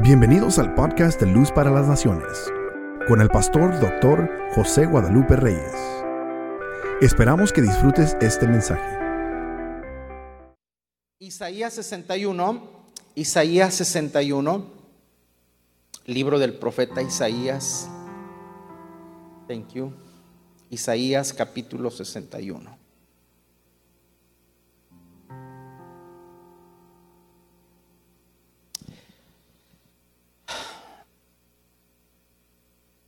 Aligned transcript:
Bienvenidos 0.00 0.58
al 0.58 0.74
podcast 0.74 1.20
de 1.20 1.26
Luz 1.26 1.52
para 1.52 1.70
las 1.70 1.86
Naciones, 1.86 2.50
con 3.06 3.20
el 3.20 3.28
pastor 3.28 3.78
doctor 3.78 4.28
José 4.54 4.86
Guadalupe 4.86 5.36
Reyes. 5.36 5.76
Esperamos 7.02 7.52
que 7.52 7.60
disfrutes 7.60 8.16
este 8.20 8.48
mensaje. 8.48 8.98
Isaías 11.20 11.74
61, 11.74 12.62
Isaías 13.14 13.74
61, 13.74 14.66
libro 16.06 16.38
del 16.38 16.54
profeta 16.54 17.02
Isaías. 17.02 17.86
Thank 19.46 19.74
you. 19.74 19.92
Isaías 20.70 21.34
capítulo 21.34 21.90
61. 21.90 22.81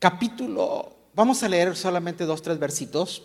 Capítulo, 0.05 0.93
vamos 1.15 1.43
a 1.43 1.49
leer 1.49 1.75
solamente 1.75 2.27
dos, 2.27 2.43
tres 2.43 2.59
versitos, 2.59 3.23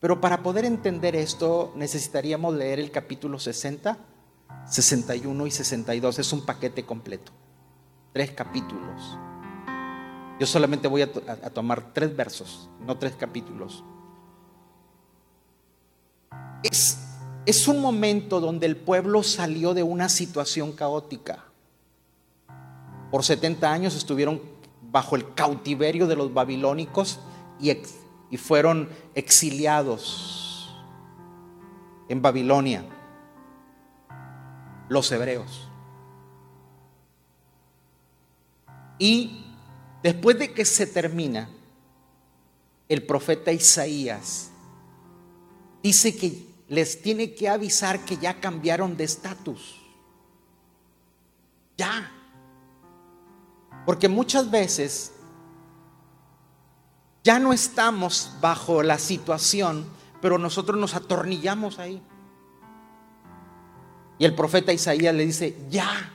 pero 0.00 0.20
para 0.20 0.42
poder 0.42 0.66
entender 0.66 1.16
esto 1.16 1.72
necesitaríamos 1.76 2.54
leer 2.54 2.78
el 2.78 2.90
capítulo 2.90 3.38
60, 3.38 3.96
61 4.66 5.46
y 5.46 5.50
62. 5.50 6.18
Es 6.18 6.30
un 6.34 6.44
paquete 6.44 6.84
completo, 6.84 7.32
tres 8.12 8.32
capítulos. 8.32 9.16
Yo 10.38 10.46
solamente 10.46 10.88
voy 10.88 11.00
a, 11.00 11.10
tomar 11.54 11.94
tres 11.94 12.14
versos, 12.14 12.68
no 12.84 12.98
tres 12.98 13.14
capítulos. 13.16 13.82
Es, 16.62 16.98
es 17.46 17.66
un 17.66 17.80
momento 17.80 18.40
donde 18.40 18.66
el 18.66 18.76
pueblo 18.76 19.22
salió 19.22 19.72
de 19.72 19.84
una 19.84 20.10
situación 20.10 20.72
caótica. 20.72 21.46
Por 23.10 23.24
70 23.24 23.72
años 23.72 23.96
estuvieron 23.96 24.57
bajo 24.90 25.16
el 25.16 25.34
cautiverio 25.34 26.06
de 26.06 26.16
los 26.16 26.32
babilónicos 26.32 27.20
y, 27.60 28.36
fueron 28.36 28.88
exiliados 29.14 30.76
en 32.08 32.20
Babilonia 32.22 32.84
los 34.88 35.10
hebreos. 35.12 35.68
Y 38.98 39.44
después 40.02 40.38
de 40.38 40.52
que 40.52 40.64
se 40.64 40.86
termina, 40.86 41.48
el 42.88 43.04
profeta 43.04 43.52
Isaías 43.52 44.50
dice 45.82 46.16
que 46.16 46.46
les 46.68 47.00
tiene 47.00 47.34
que 47.34 47.48
avisar 47.48 48.00
que 48.00 48.16
ya 48.16 48.40
cambiaron 48.40 48.96
de 48.96 49.04
estatus. 49.04 49.80
Ya. 51.76 52.17
Porque 53.88 54.06
muchas 54.06 54.50
veces 54.50 55.12
ya 57.24 57.38
no 57.38 57.54
estamos 57.54 58.32
bajo 58.38 58.82
la 58.82 58.98
situación, 58.98 59.86
pero 60.20 60.36
nosotros 60.36 60.78
nos 60.78 60.94
atornillamos 60.94 61.78
ahí. 61.78 62.02
Y 64.18 64.26
el 64.26 64.34
profeta 64.34 64.74
Isaías 64.74 65.14
le 65.14 65.24
dice, 65.24 65.56
ya, 65.70 66.12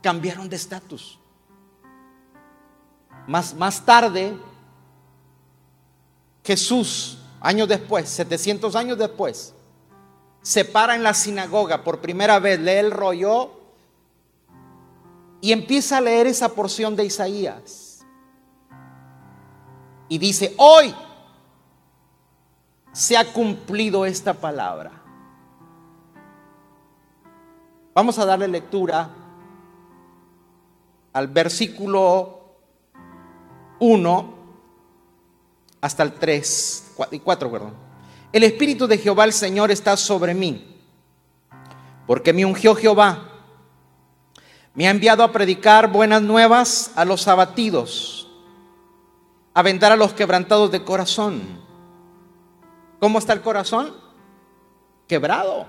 cambiaron 0.00 0.48
de 0.48 0.54
estatus. 0.54 1.18
Más, 3.26 3.52
más 3.54 3.84
tarde, 3.84 4.36
Jesús, 6.44 7.18
años 7.40 7.66
después, 7.66 8.08
700 8.08 8.76
años 8.76 8.96
después, 8.96 9.54
se 10.40 10.64
para 10.64 10.94
en 10.94 11.02
la 11.02 11.14
sinagoga 11.14 11.82
por 11.82 12.00
primera 12.00 12.38
vez, 12.38 12.60
lee 12.60 12.74
el 12.74 12.92
rollo 12.92 13.59
y 15.40 15.52
empieza 15.52 15.98
a 15.98 16.00
leer 16.00 16.26
esa 16.26 16.48
porción 16.50 16.94
de 16.96 17.04
Isaías. 17.04 18.04
Y 20.08 20.18
dice, 20.18 20.54
hoy 20.58 20.94
se 22.92 23.16
ha 23.16 23.32
cumplido 23.32 24.04
esta 24.04 24.34
palabra. 24.34 24.90
Vamos 27.94 28.18
a 28.18 28.26
darle 28.26 28.48
lectura 28.48 29.10
al 31.12 31.28
versículo 31.28 32.40
1 33.78 34.34
hasta 35.80 36.02
el 36.02 36.12
3 36.12 36.96
y 37.12 37.18
4, 37.18 37.50
perdón. 37.50 37.74
El 38.32 38.44
Espíritu 38.44 38.86
de 38.86 38.98
Jehová 38.98 39.24
el 39.24 39.32
Señor 39.32 39.70
está 39.70 39.96
sobre 39.96 40.34
mí, 40.34 40.76
porque 42.06 42.32
me 42.32 42.44
ungió 42.44 42.74
Jehová 42.74 43.29
me 44.80 44.88
ha 44.88 44.92
enviado 44.92 45.22
a 45.22 45.30
predicar 45.30 45.92
buenas 45.92 46.22
nuevas 46.22 46.92
a 46.96 47.04
los 47.04 47.28
abatidos, 47.28 48.30
a 49.52 49.60
vendar 49.60 49.92
a 49.92 49.96
los 49.96 50.14
quebrantados 50.14 50.70
de 50.70 50.82
corazón. 50.82 51.42
¿Cómo 52.98 53.18
está 53.18 53.34
el 53.34 53.42
corazón? 53.42 53.92
Quebrado. 55.06 55.66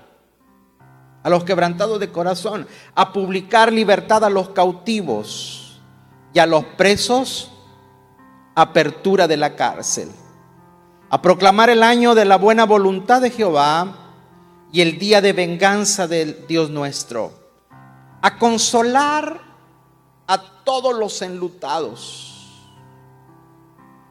A 1.22 1.28
los 1.28 1.44
quebrantados 1.44 2.00
de 2.00 2.10
corazón, 2.10 2.66
a 2.94 3.12
publicar 3.12 3.70
libertad 3.70 4.24
a 4.24 4.30
los 4.30 4.48
cautivos 4.48 5.78
y 6.32 6.38
a 6.38 6.46
los 6.46 6.64
presos, 6.64 7.52
apertura 8.54 9.28
de 9.28 9.36
la 9.36 9.56
cárcel, 9.56 10.08
a 11.10 11.20
proclamar 11.20 11.68
el 11.68 11.82
año 11.82 12.14
de 12.14 12.24
la 12.24 12.36
buena 12.36 12.64
voluntad 12.64 13.20
de 13.20 13.28
Jehová 13.28 13.94
y 14.72 14.80
el 14.80 14.98
día 14.98 15.20
de 15.20 15.34
venganza 15.34 16.08
del 16.08 16.46
Dios 16.46 16.70
nuestro 16.70 17.41
a 18.22 18.38
consolar 18.38 19.40
a 20.28 20.38
todos 20.62 20.96
los 20.96 21.20
enlutados, 21.22 22.62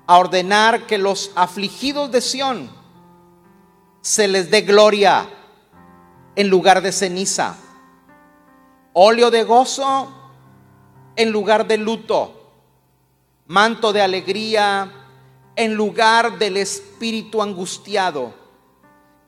a 0.05 0.17
ordenar 0.17 0.85
que 0.85 0.97
los 0.97 1.31
afligidos 1.33 2.11
de 2.11 2.19
Sión 2.19 2.69
se 4.01 4.27
les 4.27 4.51
dé 4.51 4.61
gloria 4.61 5.29
en 6.35 6.49
lugar 6.49 6.81
de 6.81 6.91
ceniza, 6.91 7.55
óleo 8.91 9.31
de 9.31 9.43
gozo 9.45 10.09
en 11.15 11.31
lugar 11.31 11.65
de 11.65 11.77
luto, 11.77 12.51
manto 13.47 13.93
de 13.93 14.01
alegría 14.01 14.91
en 15.55 15.73
lugar 15.73 16.37
del 16.37 16.57
espíritu 16.57 17.41
angustiado, 17.41 18.33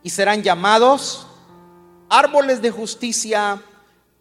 y 0.02 0.10
serán 0.10 0.44
llamados 0.44 1.26
árboles 2.10 2.62
de 2.62 2.70
justicia 2.70 3.62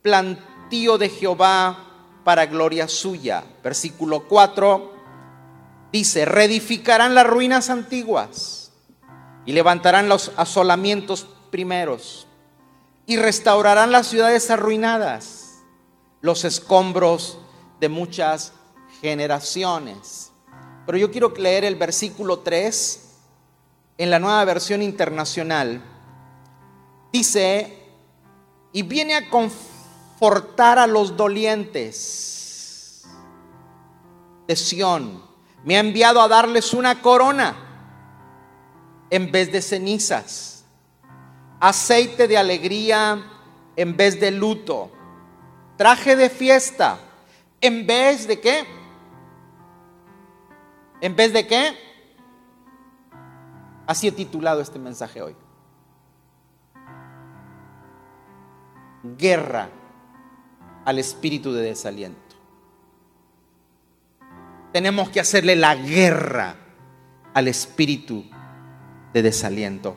plantados 0.02 0.51
de 0.72 1.10
Jehová 1.10 1.84
para 2.24 2.46
gloria 2.46 2.88
suya. 2.88 3.44
Versículo 3.62 4.26
4 4.26 4.90
dice, 5.92 6.24
reedificarán 6.24 7.14
las 7.14 7.26
ruinas 7.26 7.68
antiguas 7.68 8.72
y 9.44 9.52
levantarán 9.52 10.08
los 10.08 10.32
asolamientos 10.36 11.26
primeros 11.50 12.26
y 13.04 13.18
restaurarán 13.18 13.92
las 13.92 14.06
ciudades 14.06 14.48
arruinadas, 14.50 15.58
los 16.22 16.42
escombros 16.46 17.38
de 17.78 17.90
muchas 17.90 18.54
generaciones. 19.02 20.32
Pero 20.86 20.96
yo 20.96 21.10
quiero 21.10 21.34
leer 21.36 21.66
el 21.66 21.76
versículo 21.76 22.38
3 22.38 23.10
en 23.98 24.10
la 24.10 24.18
nueva 24.18 24.42
versión 24.46 24.80
internacional. 24.80 25.82
Dice, 27.12 27.78
y 28.72 28.82
viene 28.82 29.14
a 29.14 29.28
confiar 29.28 29.71
portar 30.22 30.78
a 30.78 30.86
los 30.86 31.16
dolientes 31.16 33.04
de 34.46 34.54
Sión. 34.54 35.20
Me 35.64 35.76
ha 35.76 35.80
enviado 35.80 36.20
a 36.20 36.28
darles 36.28 36.72
una 36.74 37.02
corona 37.02 37.56
en 39.10 39.32
vez 39.32 39.50
de 39.50 39.60
cenizas, 39.60 40.64
aceite 41.58 42.28
de 42.28 42.38
alegría 42.38 43.20
en 43.74 43.96
vez 43.96 44.20
de 44.20 44.30
luto, 44.30 44.92
traje 45.76 46.14
de 46.14 46.30
fiesta 46.30 47.00
en 47.60 47.84
vez 47.84 48.28
de 48.28 48.40
qué? 48.40 48.64
¿En 51.00 51.16
vez 51.16 51.32
de 51.32 51.48
qué? 51.48 51.76
Así 53.88 54.06
he 54.06 54.12
titulado 54.12 54.60
este 54.60 54.78
mensaje 54.78 55.20
hoy. 55.20 55.34
Guerra 59.18 59.81
al 60.84 60.98
espíritu 60.98 61.52
de 61.52 61.62
desaliento. 61.62 62.36
Tenemos 64.72 65.10
que 65.10 65.20
hacerle 65.20 65.56
la 65.56 65.74
guerra 65.74 66.56
al 67.34 67.48
espíritu 67.48 68.24
de 69.12 69.22
desaliento. 69.22 69.96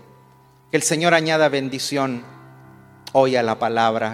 Que 0.70 0.78
el 0.78 0.84
Señor 0.84 1.14
añada 1.14 1.50
bendición 1.50 2.24
hoy 3.14 3.36
a 3.36 3.44
la 3.44 3.58
palabra. 3.58 4.14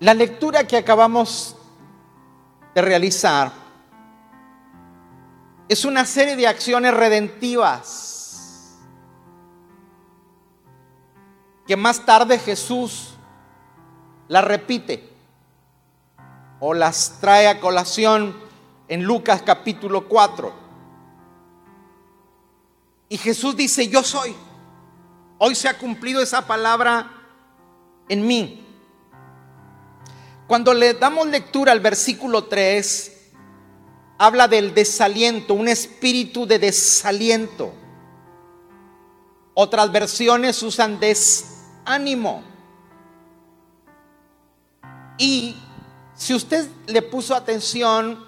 La 0.00 0.14
lectura 0.14 0.66
que 0.66 0.76
acabamos 0.76 1.56
de 2.74 2.82
realizar 2.82 3.52
es 5.68 5.84
una 5.84 6.04
serie 6.04 6.36
de 6.36 6.46
acciones 6.46 6.92
redentivas 6.92 8.14
que 11.66 11.76
más 11.76 12.04
tarde 12.04 12.38
Jesús 12.38 13.13
la 14.28 14.40
repite 14.40 15.08
o 16.60 16.74
las 16.74 17.18
trae 17.20 17.48
a 17.48 17.60
colación 17.60 18.34
en 18.88 19.04
Lucas 19.04 19.42
capítulo 19.42 20.08
4. 20.08 20.52
Y 23.08 23.18
Jesús 23.18 23.56
dice, 23.56 23.88
yo 23.88 24.02
soy. 24.02 24.34
Hoy 25.38 25.54
se 25.54 25.68
ha 25.68 25.76
cumplido 25.76 26.22
esa 26.22 26.46
palabra 26.46 27.10
en 28.08 28.26
mí. 28.26 28.64
Cuando 30.46 30.74
le 30.74 30.94
damos 30.94 31.26
lectura 31.26 31.72
al 31.72 31.80
versículo 31.80 32.44
3, 32.44 33.30
habla 34.18 34.48
del 34.48 34.74
desaliento, 34.74 35.54
un 35.54 35.68
espíritu 35.68 36.46
de 36.46 36.58
desaliento. 36.58 37.72
Otras 39.54 39.90
versiones 39.92 40.62
usan 40.62 40.98
desánimo. 40.98 42.53
Y 45.18 45.56
si 46.14 46.34
usted 46.34 46.68
le 46.86 47.02
puso 47.02 47.34
atención, 47.34 48.24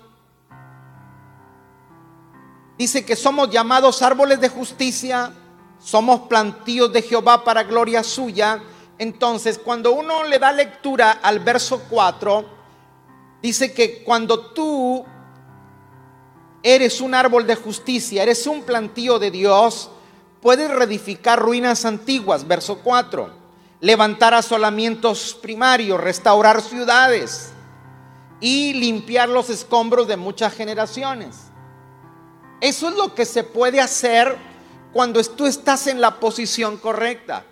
dice 2.79 3.05
que 3.05 3.17
somos 3.17 3.51
llamados 3.51 4.03
árboles 4.03 4.41
de 4.41 4.49
justicia, 4.49 5.33
somos 5.79 6.23
plantíos 6.29 6.93
de 6.93 7.03
Jehová 7.03 7.45
para 7.45 7.65
gloria 7.65 8.03
suya. 8.03 8.63
Entonces, 8.99 9.59
cuando 9.59 9.93
uno 9.93 10.25
le 10.25 10.39
da 10.39 10.53
lectura 10.53 11.13
al 11.23 11.41
verso 11.41 11.83
4, 11.89 12.45
dice 13.43 13.73
que 13.73 14.03
cuando 14.03 14.53
tú 14.53 15.05
eres 16.63 17.01
un 17.01 17.15
árbol 17.15 17.47
de 17.47 17.55
justicia, 17.57 18.23
eres 18.23 18.47
un 18.47 18.63
plantío 18.63 19.19
de 19.19 19.31
Dios, 19.31 19.91
puedes 20.41 20.71
reedificar 20.71 21.39
ruinas 21.39 21.85
antiguas, 21.85 22.47
verso 22.47 22.79
4, 22.79 23.46
levantar 23.81 24.35
asolamientos 24.35 25.39
primarios, 25.41 26.01
restaurar 26.01 26.63
ciudades 26.63 27.53
y 28.41 28.75
limpiar 28.75 29.29
los 29.29 29.51
escombros 29.51 30.09
de 30.09 30.17
muchas 30.17 30.55
generaciones. 30.55 31.37
Eso 32.61 32.89
es 32.89 32.97
lo 32.97 33.15
que 33.15 33.25
se 33.25 33.45
puede 33.45 33.81
hacer 33.81 34.37
cuando 34.93 35.23
tú 35.23 35.47
estás 35.47 35.87
en 35.87 36.01
la 36.01 36.19
posición 36.19 36.79
correcta. 36.79 37.45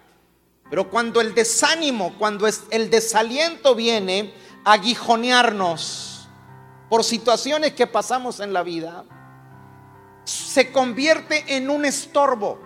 Pero 0.71 0.89
cuando 0.89 1.21
el 1.21 1.35
desánimo, 1.35 2.15
cuando 2.19 2.47
el 2.71 2.91
desaliento 2.91 3.75
viene 3.75 4.35
a 4.65 4.73
aguijonearnos 4.73 6.27
por 6.89 7.05
situaciones 7.05 7.75
que 7.75 7.87
pasamos 7.87 8.41
en 8.41 8.53
la 8.53 8.63
vida, 8.63 9.05
se 10.25 10.73
convierte 10.73 11.57
en 11.57 11.69
un 11.69 11.85
estorbo 11.85 12.59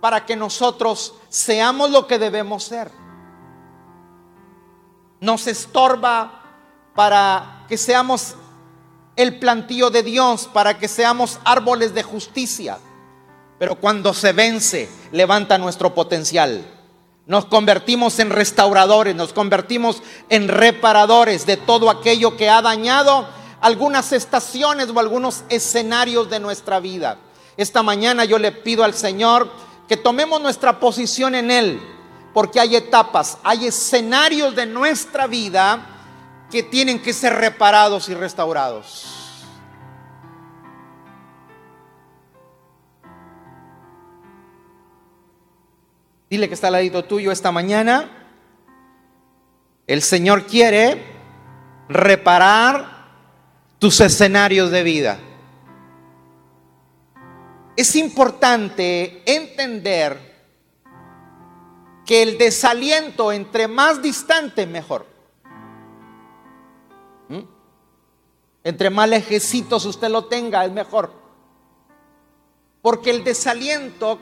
para 0.00 0.24
que 0.24 0.36
nosotros 0.36 1.14
seamos 1.28 1.90
lo 1.90 2.06
que 2.06 2.18
debemos 2.18 2.64
ser. 2.64 2.90
Nos 5.20 5.46
estorba 5.46 6.42
para 6.94 7.64
que 7.68 7.76
seamos 7.76 8.34
el 9.16 9.38
plantío 9.38 9.90
de 9.90 10.02
Dios, 10.02 10.48
para 10.52 10.78
que 10.78 10.88
seamos 10.88 11.38
árboles 11.44 11.92
de 11.94 12.02
justicia. 12.02 12.78
Pero 13.58 13.74
cuando 13.74 14.14
se 14.14 14.32
vence, 14.32 14.88
levanta 15.12 15.58
nuestro 15.58 15.94
potencial. 15.94 16.64
Nos 17.26 17.44
convertimos 17.44 18.18
en 18.18 18.30
restauradores, 18.30 19.14
nos 19.14 19.34
convertimos 19.34 20.02
en 20.30 20.48
reparadores 20.48 21.44
de 21.44 21.58
todo 21.58 21.90
aquello 21.90 22.36
que 22.36 22.48
ha 22.48 22.62
dañado 22.62 23.28
algunas 23.60 24.12
estaciones 24.12 24.88
o 24.88 24.98
algunos 24.98 25.44
escenarios 25.50 26.30
de 26.30 26.40
nuestra 26.40 26.80
vida. 26.80 27.18
Esta 27.56 27.82
mañana 27.82 28.24
yo 28.24 28.38
le 28.38 28.52
pido 28.52 28.84
al 28.84 28.94
Señor 28.94 29.50
que 29.90 29.96
tomemos 29.96 30.40
nuestra 30.40 30.78
posición 30.78 31.34
en 31.34 31.50
Él, 31.50 31.82
porque 32.32 32.60
hay 32.60 32.76
etapas, 32.76 33.38
hay 33.42 33.66
escenarios 33.66 34.54
de 34.54 34.64
nuestra 34.64 35.26
vida 35.26 35.84
que 36.48 36.62
tienen 36.62 37.02
que 37.02 37.12
ser 37.12 37.32
reparados 37.34 38.08
y 38.08 38.14
restaurados. 38.14 39.42
Dile 46.30 46.46
que 46.46 46.54
está 46.54 46.68
al 46.68 46.74
ladito 46.74 47.02
tuyo 47.02 47.32
esta 47.32 47.50
mañana. 47.50 48.28
El 49.88 50.02
Señor 50.02 50.46
quiere 50.46 51.04
reparar 51.88 53.08
tus 53.80 54.00
escenarios 54.00 54.70
de 54.70 54.84
vida. 54.84 55.18
Es 57.80 57.96
importante 57.96 59.22
entender 59.24 60.18
que 62.04 62.22
el 62.22 62.36
desaliento 62.36 63.32
entre 63.32 63.68
más 63.68 64.02
distante 64.02 64.66
mejor. 64.66 65.06
Entre 68.62 68.90
más 68.90 69.08
lejecitos 69.08 69.86
usted 69.86 70.10
lo 70.10 70.26
tenga, 70.26 70.66
es 70.66 70.72
mejor. 70.72 71.10
Porque 72.82 73.08
el 73.08 73.24
desaliento 73.24 74.18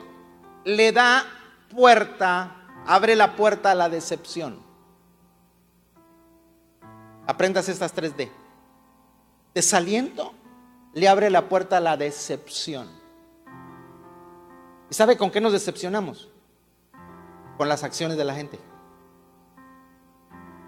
le 0.65 0.93
da 0.93 1.25
puerta, 1.69 2.65
abre 2.87 3.17
la 3.17 3.35
puerta 3.35 3.73
a 3.73 3.75
la 3.75 3.89
decepción. 3.89 4.63
Aprendas 7.27 7.69
estas 7.69 7.93
3D. 7.93 8.31
Desaliento 9.53 10.33
le 10.95 11.09
abre 11.09 11.29
la 11.29 11.49
puerta 11.49 11.79
a 11.79 11.81
la 11.81 11.97
decepción. 11.97 12.98
¿Y 14.91 14.95
sabe 14.95 15.17
con 15.17 15.31
qué 15.31 15.41
nos 15.41 15.53
decepcionamos? 15.53 16.29
Con 17.57 17.69
las 17.69 17.85
acciones 17.85 18.17
de 18.17 18.25
la 18.25 18.35
gente. 18.35 18.59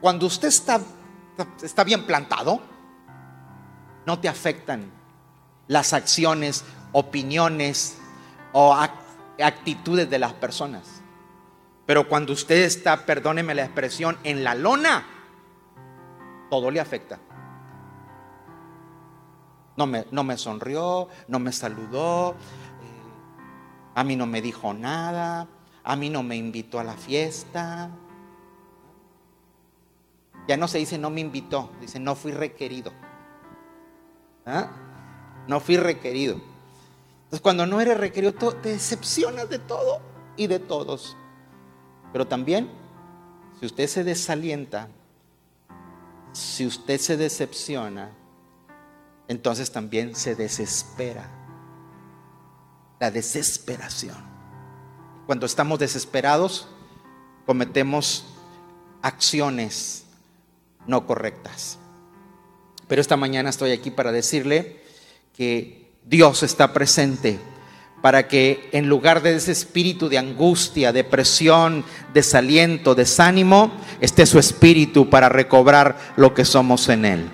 Cuando 0.01 0.27
usted 0.27 0.49
está, 0.49 0.81
está 1.63 1.85
bien 1.85 2.07
plantado, 2.07 2.61
no 4.07 4.19
te 4.19 4.29
afectan 4.29 4.91
las 5.69 5.93
acciones, 5.93 6.65
opiniones 6.93 7.99
o 8.53 8.77
actitudes 9.39 10.09
de 10.11 10.19
las 10.19 10.33
personas. 10.33 11.03
Pero 11.87 12.09
cuando 12.09 12.33
usted 12.33 12.63
está, 12.65 13.05
perdóneme 13.05 13.55
la 13.55 13.65
expresión, 13.65 14.17
en 14.25 14.45
la 14.45 14.55
lona, 14.55 15.07
todo 16.51 16.71
le 16.71 16.81
afecta. 16.81 17.19
No 19.77 19.87
me, 19.87 20.07
no 20.11 20.25
me 20.25 20.37
sonrió, 20.37 21.09
no 21.29 21.39
me 21.39 21.53
saludó, 21.53 22.37
a 23.95 24.05
mí 24.05 24.17
no 24.17 24.27
me 24.27 24.43
dijo 24.43 24.73
nada, 24.73 25.49
a 25.83 25.97
mí 25.97 26.11
no 26.11 26.23
me 26.23 26.37
invitó 26.37 26.79
a 26.79 26.85
la 26.85 26.95
fiesta. 26.95 27.91
Ya 30.49 30.57
no 30.57 30.69
se 30.69 30.79
dice 30.79 30.99
no 30.99 31.11
me 31.11 31.21
invitó, 31.21 31.71
dice 31.81 31.99
no 32.01 32.15
fui 32.15 32.33
requerido. 32.33 32.93
¿Ah? 34.47 34.71
No 35.47 35.61
fui 35.61 35.77
requerido. 35.77 36.35
Entonces 37.25 37.41
cuando 37.41 37.67
no 37.67 37.81
eres 37.81 37.99
requerido, 37.99 38.33
te 38.33 38.71
decepcionas 38.71 39.49
de 39.49 39.59
todo 39.59 40.01
y 40.37 40.47
de 40.47 40.59
todos. 40.59 41.17
Pero 42.13 42.27
también, 42.27 42.69
si 43.61 43.67
usted 43.67 43.87
se 43.87 44.03
desalienta, 44.03 44.89
si 46.33 46.67
usted 46.67 46.99
se 46.99 47.17
decepciona, 47.17 48.11
entonces 49.29 49.71
también 49.71 50.17
se 50.17 50.35
desespera. 50.35 51.40
La 53.01 53.11
desesperación. 53.11 54.17
Cuando 55.27 55.47
estamos 55.47 55.81
desesperados, 55.81 56.69
cometemos 57.47 58.27
acciones 59.03 60.05
no 60.87 61.07
correctas. 61.07 61.79
Pero 62.87 63.01
esta 63.01 63.17
mañana 63.17 63.51
estoy 63.51 63.73
aquí 63.73 63.91
para 63.91 64.13
decirle 64.13 64.81
que 65.37 65.91
Dios 66.05 66.45
está 66.45 66.73
presente 66.73 67.41
para 68.03 68.29
que 68.29 68.69
en 68.73 68.89
lugar 68.89 69.23
de 69.23 69.35
ese 69.37 69.53
espíritu 69.53 70.09
de 70.09 70.19
angustia, 70.19 70.93
depresión, 70.93 71.85
desaliento, 72.15 72.95
desánimo, 72.95 73.73
esté 74.01 74.27
su 74.27 74.39
espíritu 74.39 75.11
para 75.11 75.29
recobrar 75.29 75.99
lo 76.17 76.33
que 76.35 76.45
somos 76.45 76.89
en 76.89 77.05
Él. 77.05 77.31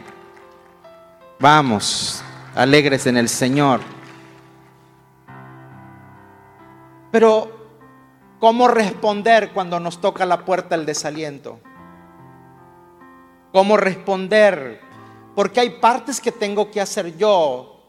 Vamos, 1.38 2.22
alegres 2.54 3.06
en 3.06 3.16
el 3.16 3.28
Señor. 3.28 3.80
Pero, 7.16 7.50
¿cómo 8.40 8.68
responder 8.68 9.54
cuando 9.54 9.80
nos 9.80 10.02
toca 10.02 10.26
la 10.26 10.44
puerta 10.44 10.74
el 10.74 10.84
desaliento? 10.84 11.60
¿Cómo 13.52 13.78
responder 13.78 14.82
porque 15.34 15.60
hay 15.60 15.70
partes 15.80 16.20
que 16.20 16.30
tengo 16.30 16.70
que 16.70 16.78
hacer 16.78 17.16
yo. 17.16 17.80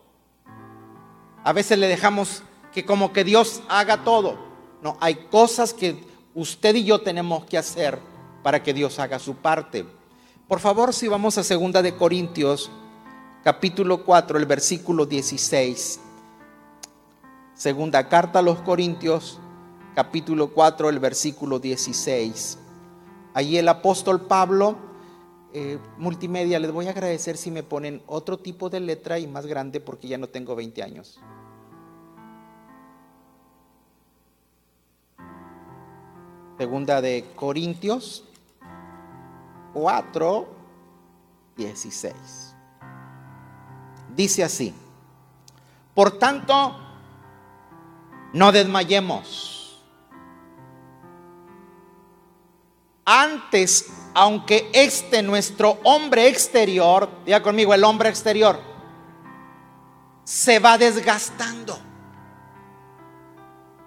A 1.44 1.52
veces 1.52 1.78
le 1.78 1.90
dejamos 1.90 2.42
que 2.72 2.86
como 2.86 3.12
que 3.12 3.26
Dios 3.26 3.64
haga 3.68 4.06
todo. 4.06 4.38
No, 4.82 4.96
hay 5.02 5.16
cosas 5.30 5.74
que 5.74 6.02
usted 6.34 6.76
y 6.76 6.86
yo 6.86 7.02
tenemos 7.02 7.44
que 7.48 7.58
hacer 7.58 8.00
para 8.44 8.64
que 8.64 8.74
Dios 8.74 8.98
haga 8.98 9.20
su 9.20 9.36
parte. 9.36 9.86
Por 10.48 10.62
favor, 10.62 10.94
si 10.94 11.10
vamos 11.10 11.38
a 11.38 11.44
segunda 11.44 11.82
de 11.82 11.98
Corintios, 11.98 12.72
capítulo 13.44 14.06
4, 14.06 14.38
el 14.38 14.46
versículo 14.46 15.06
16. 15.06 16.00
Segunda 17.58 18.08
carta 18.08 18.38
a 18.38 18.42
los 18.44 18.60
Corintios, 18.60 19.40
capítulo 19.96 20.54
4, 20.54 20.90
el 20.90 21.00
versículo 21.00 21.58
16. 21.58 22.60
Allí 23.34 23.58
el 23.58 23.68
apóstol 23.68 24.28
Pablo, 24.28 24.78
eh, 25.54 25.80
multimedia, 25.98 26.60
les 26.60 26.72
voy 26.72 26.86
a 26.86 26.92
agradecer 26.92 27.36
si 27.36 27.50
me 27.50 27.64
ponen 27.64 28.04
otro 28.06 28.38
tipo 28.38 28.70
de 28.70 28.80
letra 28.80 29.18
y 29.18 29.26
más 29.26 29.48
grande 29.48 29.80
porque 29.80 30.08
ya 30.08 30.20
no 30.20 30.28
tengo 30.28 30.56
20 30.56 30.84
años. 30.84 31.20
Segunda 36.60 37.02
de 37.02 37.26
Corintios 37.36 38.24
4, 39.74 40.48
16. 41.58 42.56
Dice 44.16 44.44
así, 44.44 44.76
por 45.96 46.20
tanto, 46.20 46.84
no 48.38 48.52
desmayemos. 48.52 49.82
Antes, 53.04 53.92
aunque 54.14 54.70
este 54.74 55.24
nuestro 55.24 55.80
hombre 55.84 56.28
exterior, 56.28 57.10
diga 57.26 57.42
conmigo, 57.42 57.74
el 57.74 57.84
hombre 57.84 58.10
exterior, 58.10 58.60
se 60.24 60.60
va 60.60 60.78
desgastando. 60.78 61.80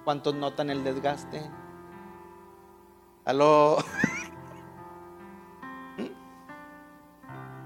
¿Cuántos 0.05 0.35
notan 0.35 0.71
el 0.71 0.83
desgaste? 0.83 1.49
Aló. 3.25 3.77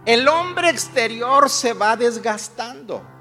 El 0.05 0.29
hombre 0.29 0.69
exterior 0.69 1.49
se 1.49 1.73
va 1.73 1.97
desgastando. 1.97 3.14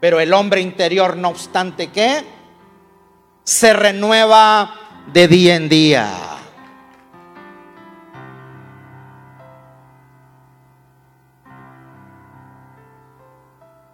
Pero 0.00 0.20
el 0.20 0.32
hombre 0.32 0.60
interior, 0.60 1.16
no 1.16 1.28
obstante 1.28 1.90
que, 1.90 2.24
se 3.44 3.72
renueva 3.72 4.74
de 5.12 5.28
día 5.28 5.54
en 5.54 5.68
día. 5.68 6.36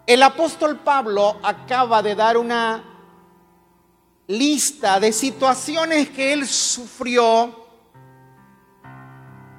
El 0.07 0.23
apóstol 0.23 0.79
Pablo 0.79 1.39
acaba 1.43 2.03
de 2.03 2.15
dar 2.15 2.37
una 2.37 2.83
lista 4.27 4.99
de 4.99 5.13
situaciones 5.13 6.09
que 6.11 6.33
él 6.33 6.47
sufrió 6.47 7.67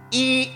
y 0.09 0.51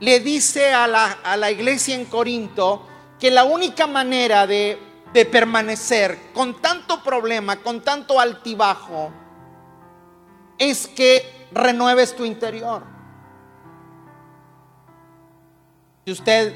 le 0.00 0.20
dice 0.20 0.72
a 0.72 0.86
la, 0.86 1.18
a 1.24 1.36
la 1.36 1.50
iglesia 1.50 1.94
en 1.94 2.04
Corinto 2.06 2.86
que 3.18 3.30
la 3.30 3.44
única 3.44 3.86
manera 3.86 4.46
de, 4.46 4.78
de 5.14 5.24
permanecer 5.24 6.32
con 6.34 6.60
tanto 6.60 7.00
problema, 7.00 7.62
con 7.62 7.80
tanto 7.80 8.18
altibajo, 8.18 9.12
es 10.58 10.88
que 10.88 11.46
renueves 11.52 12.16
tu 12.16 12.24
interior. 12.24 12.82
Si 16.04 16.10
usted 16.10 16.54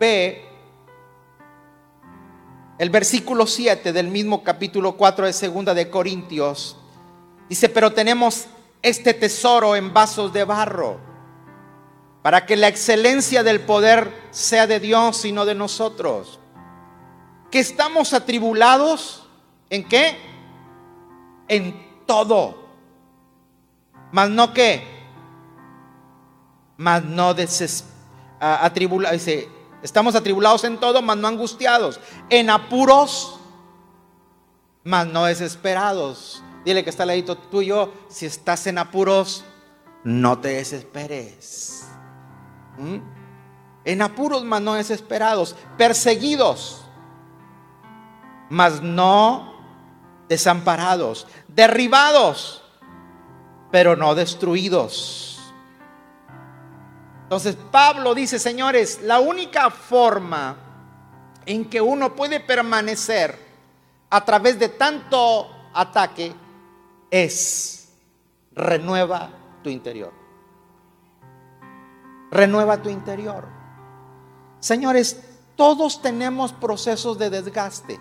ve 0.00 0.48
el 2.76 2.90
versículo 2.90 3.46
7 3.46 3.92
del 3.92 4.08
mismo 4.08 4.42
capítulo 4.42 4.96
4 4.96 5.26
de 5.26 5.32
segunda 5.32 5.74
de 5.74 5.88
Corintios, 5.88 6.76
dice, 7.48 7.68
pero 7.68 7.92
tenemos 7.92 8.48
este 8.82 9.14
tesoro 9.14 9.76
en 9.76 9.94
vasos 9.94 10.32
de 10.32 10.42
barro 10.42 10.98
para 12.22 12.46
que 12.46 12.56
la 12.56 12.66
excelencia 12.66 13.44
del 13.44 13.60
poder 13.60 14.12
sea 14.32 14.66
de 14.66 14.80
Dios 14.80 15.24
y 15.24 15.30
no 15.30 15.44
de 15.44 15.54
nosotros. 15.54 16.40
Que 17.50 17.60
estamos 17.60 18.12
atribulados 18.12 19.26
en 19.70 19.88
qué? 19.88 20.18
En 21.48 22.04
todo. 22.06 22.68
Mas 24.12 24.30
no 24.30 24.52
qué? 24.52 24.82
Mas 26.76 27.04
no 27.04 27.34
atribulados. 28.40 29.18
Dice, 29.18 29.48
estamos 29.82 30.14
atribulados 30.14 30.64
en 30.64 30.78
todo, 30.78 31.02
mas 31.02 31.16
no 31.16 31.28
angustiados. 31.28 32.00
En 32.30 32.50
apuros, 32.50 33.38
mas 34.84 35.06
no 35.06 35.24
desesperados. 35.24 36.42
Dile 36.64 36.84
que 36.84 36.90
está 36.90 37.04
al 37.04 37.08
ladito 37.08 37.36
tuyo, 37.36 37.92
si 38.08 38.26
estás 38.26 38.66
en 38.66 38.78
apuros, 38.78 39.44
no 40.04 40.38
te 40.38 40.48
desesperes. 40.48 41.88
¿Mm? 42.76 42.98
En 43.84 44.02
apuros, 44.02 44.44
mas 44.44 44.60
no 44.60 44.74
desesperados. 44.74 45.56
Perseguidos, 45.76 46.84
mas 48.48 48.82
no 48.82 49.54
desamparados. 50.28 51.26
Derribados, 51.48 52.62
pero 53.70 53.96
no 53.96 54.14
destruidos. 54.14 55.40
Entonces 57.24 57.56
Pablo 57.70 58.14
dice, 58.14 58.38
señores, 58.38 59.00
la 59.02 59.20
única 59.20 59.70
forma 59.70 60.56
en 61.44 61.68
que 61.68 61.80
uno 61.80 62.14
puede 62.14 62.40
permanecer 62.40 63.38
a 64.10 64.24
través 64.24 64.58
de 64.58 64.70
tanto 64.70 65.46
ataque 65.74 66.34
es 67.10 67.90
renueva 68.52 69.30
tu 69.62 69.68
interior. 69.68 70.12
Renueva 72.30 72.80
tu 72.82 72.88
interior. 72.88 73.46
Señores, 74.60 75.22
todos 75.56 76.02
tenemos 76.02 76.52
procesos 76.52 77.18
de 77.18 77.30
desgaste. 77.30 77.98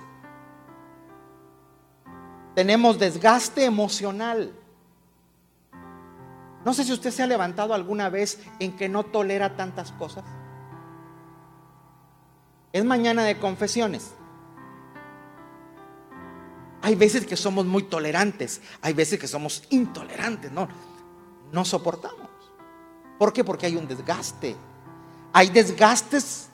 Tenemos 2.58 2.98
desgaste 2.98 3.66
emocional. 3.66 4.52
No 6.66 6.74
sé 6.74 6.86
si 6.86 6.92
usted 6.92 7.12
se 7.12 7.22
ha 7.22 7.28
levantado 7.28 7.76
alguna 7.76 8.10
vez 8.10 8.40
en 8.58 8.76
que 8.76 8.90
no 8.90 9.04
tolera 9.04 9.56
tantas 9.56 9.92
cosas. 9.92 10.24
Es 12.74 12.84
mañana 12.84 13.24
de 13.26 13.38
confesiones. 13.38 14.10
Hay 16.82 16.96
veces 16.96 17.28
que 17.28 17.38
somos 17.38 17.68
muy 17.68 17.84
tolerantes, 17.84 18.60
hay 18.82 18.94
veces 18.94 19.20
que 19.20 19.28
somos 19.28 19.62
intolerantes, 19.70 20.52
no, 20.52 20.68
no 21.52 21.64
soportamos. 21.64 22.28
¿Por 23.20 23.34
qué? 23.34 23.44
Porque 23.44 23.68
hay 23.68 23.76
un 23.76 23.88
desgaste. 23.88 24.56
Hay 25.32 25.50
desgastes 25.50 26.50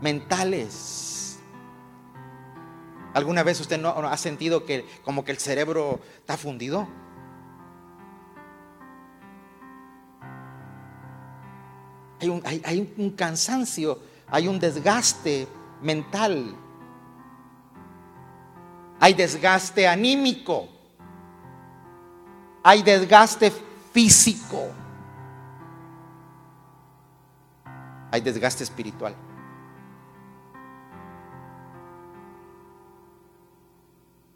mentales. 0.00 1.07
¿Alguna 3.18 3.42
vez 3.42 3.58
usted 3.58 3.80
no 3.80 3.90
ha 3.90 4.16
sentido 4.16 4.64
que 4.64 4.86
como 5.04 5.24
que 5.24 5.32
el 5.32 5.38
cerebro 5.38 5.98
está 6.20 6.36
fundido? 6.36 6.86
Hay 12.20 12.28
un, 12.28 12.40
hay 12.44 12.94
un 12.96 13.10
cansancio, 13.10 13.98
hay 14.28 14.46
un 14.46 14.60
desgaste 14.60 15.48
mental, 15.82 16.54
hay 19.00 19.14
desgaste 19.14 19.88
anímico, 19.88 20.68
hay 22.62 22.84
desgaste 22.84 23.52
físico. 23.92 24.70
hay 28.10 28.20
desgaste 28.20 28.64
espiritual. 28.64 29.14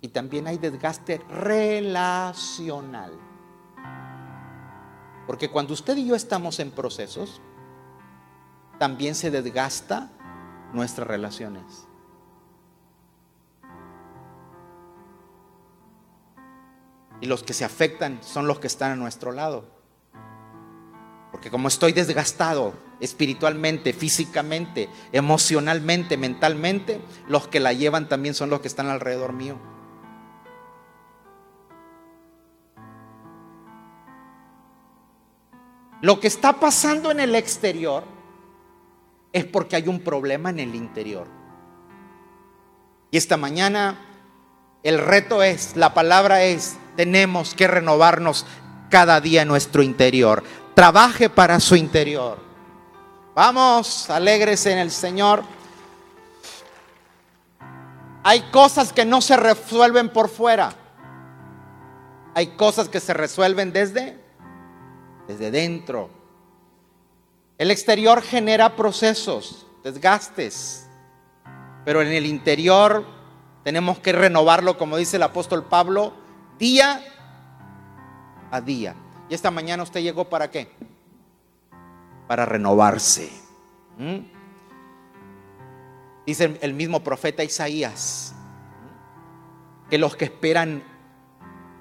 Y 0.03 0.09
también 0.09 0.49
hay 0.49 0.59
desgaste 0.59 1.19
relacional. 1.31 3.13
Porque 5.29 5.49
cuando 5.49 5.73
usted 5.73 5.97
y 5.97 6.07
yo 6.07 6.17
estamos 6.17 6.59
en 6.59 6.73
procesos, 6.73 7.41
también 8.81 9.15
se 9.15 9.31
desgasta 9.31 10.11
nuestras 10.73 11.07
relaciones. 11.07 11.87
Y 17.21 17.27
los 17.27 17.45
que 17.45 17.53
se 17.55 17.65
afectan 17.65 18.19
son 18.25 18.49
los 18.49 18.59
que 18.59 18.67
están 18.67 18.91
a 18.91 18.97
nuestro 18.97 19.31
lado. 19.31 19.65
Porque 21.31 21.49
como 21.49 21.69
estoy 21.69 21.93
desgastado 21.93 22.75
espiritualmente, 22.99 23.93
físicamente, 23.93 24.89
emocionalmente, 25.13 26.17
mentalmente, 26.17 27.01
los 27.29 27.47
que 27.47 27.61
la 27.61 27.73
llevan 27.73 28.09
también 28.09 28.35
son 28.35 28.51
los 28.51 28.61
que 28.61 28.69
están 28.69 28.89
alrededor 28.89 29.33
mío. 29.33 29.72
Lo 36.03 36.21
que 36.21 36.27
está 36.27 36.61
pasando 36.61 37.11
en 37.11 37.21
el 37.21 37.35
exterior 37.35 38.05
es 39.33 39.47
porque 39.47 39.77
hay 39.77 39.89
un 39.89 40.01
problema 40.01 40.51
en 40.51 40.61
el 40.61 40.75
interior. 40.75 41.27
Y 43.11 43.17
esta 43.17 43.39
mañana 43.39 43.99
el 44.83 44.99
reto 44.99 45.43
es, 45.43 45.77
la 45.77 45.95
palabra 45.95 46.43
es, 46.43 46.77
tenemos 46.97 47.55
que 47.55 47.67
renovarnos 47.67 48.45
cada 48.91 49.23
día 49.23 49.43
en 49.43 49.49
nuestro 49.49 49.83
interior 49.83 50.45
trabaje 50.75 51.29
para 51.29 51.61
su 51.61 51.77
interior. 51.77 52.39
Vamos, 53.35 54.11
alegres 54.11 54.67
en 54.67 54.79
el 54.79 54.91
Señor. 54.91 55.43
Hay 58.25 58.43
cosas 58.51 58.93
que 58.93 59.05
no 59.05 59.21
se 59.21 59.37
resuelven 59.37 60.09
por 60.11 60.29
fuera. 60.29 60.75
Hay 62.35 62.49
cosas 62.57 62.89
que 62.89 63.01
se 63.01 63.13
resuelven 63.15 63.73
desde 63.73 64.22
desde 65.29 65.51
dentro. 65.51 66.11
El 67.59 67.71
exterior 67.71 68.23
genera 68.23 68.77
procesos, 68.77 69.67
desgastes, 69.85 70.87
pero 71.85 72.03
en 72.03 72.09
el 72.09 72.27
interior 72.27 73.05
tenemos 73.63 73.99
que 73.99 74.13
renovarlo, 74.13 74.79
como 74.79 74.97
dice 74.97 75.17
el 75.17 75.23
apóstol 75.23 75.65
Pablo, 75.65 76.15
día 76.59 77.05
a 78.51 78.61
día. 78.61 78.95
Y 79.29 79.35
esta 79.35 79.51
mañana 79.51 79.83
usted 79.83 80.01
llegó 80.01 80.29
para 80.29 80.51
qué? 80.51 80.71
Para 82.27 82.45
renovarse. 82.45 83.31
¿Mm? 83.99 84.19
Dice 86.27 86.59
el 86.61 86.75
mismo 86.75 87.03
profeta 87.03 87.43
Isaías 87.43 88.35
que 89.91 89.99
los 89.99 90.17
que 90.17 90.25
esperan 90.25 90.83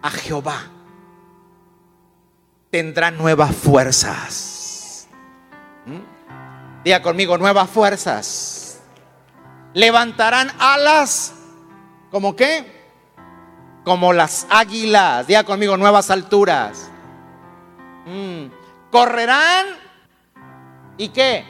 a 0.02 0.10
Jehová 0.10 0.64
tendrán 2.72 3.18
nuevas 3.18 3.56
fuerzas. 3.56 5.08
¿Mm? 5.86 6.84
Diga 6.84 7.02
conmigo, 7.02 7.38
nuevas 7.38 7.70
fuerzas. 7.70 8.82
Levantarán 9.74 10.52
alas, 10.58 11.34
¿como 12.10 12.36
qué? 12.36 12.82
Como 13.84 14.14
las 14.14 14.48
águilas. 14.50 15.28
Diga 15.28 15.44
conmigo, 15.44 15.78
nuevas 15.78 16.10
alturas. 16.10 16.90
Mm. 18.06 18.46
Correrán 18.90 19.68
y 20.98 21.10
qué? 21.10 21.46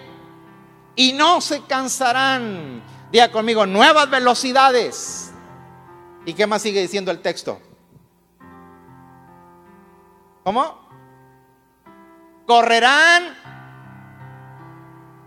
Y 0.95 1.13
no 1.13 1.39
se 1.39 1.61
cansarán. 1.63 2.81
Diga 3.11 3.31
conmigo, 3.31 3.65
nuevas 3.65 4.09
velocidades. 4.09 5.31
¿Y 6.25 6.33
qué 6.33 6.45
más 6.45 6.61
sigue 6.61 6.81
diciendo 6.81 7.11
el 7.11 7.21
texto? 7.21 7.59
¿Cómo? 10.43 10.80
Correrán 12.45 13.23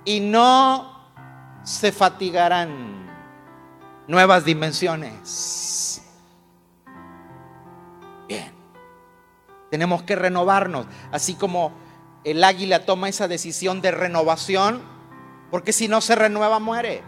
y 0.05 0.21
no 0.21 1.11
se 1.63 1.93
fatigarán. 1.93 2.95
Nuevas 4.07 4.45
dimensiones. 4.45 6.03
Bien. 8.29 8.53
Tenemos 9.71 10.03
que 10.03 10.15
renovarnos, 10.15 10.87
así 11.11 11.35
como 11.35 11.73
el 12.25 12.45
águila 12.45 12.85
toma 12.85 13.09
esa 13.09 13.29
decisión 13.29 13.81
de 13.81 13.91
renovación, 13.91 14.83
porque 15.51 15.73
si 15.73 15.89
no 15.89 16.01
se 16.01 16.15
renueva 16.15 16.59
muere. 16.59 17.03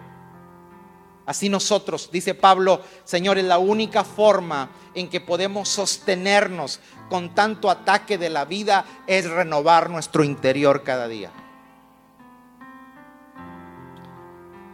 Así 1.27 1.49
nosotros, 1.49 2.09
dice 2.13 2.35
Pablo, 2.35 2.81
Señor, 3.05 3.37
es 3.37 3.45
la 3.45 3.59
única 3.59 4.05
forma 4.05 4.71
en 4.95 5.11
que 5.11 5.21
podemos 5.21 5.69
sostenernos 5.69 6.81
con 7.11 7.35
tanto 7.35 7.69
ataque 7.69 8.17
de 8.17 8.31
la 8.31 8.45
vida 8.45 8.85
es 9.09 9.29
renovar 9.29 9.91
nuestro 9.91 10.23
interior 10.23 10.85
cada 10.85 11.09
día. 11.09 11.33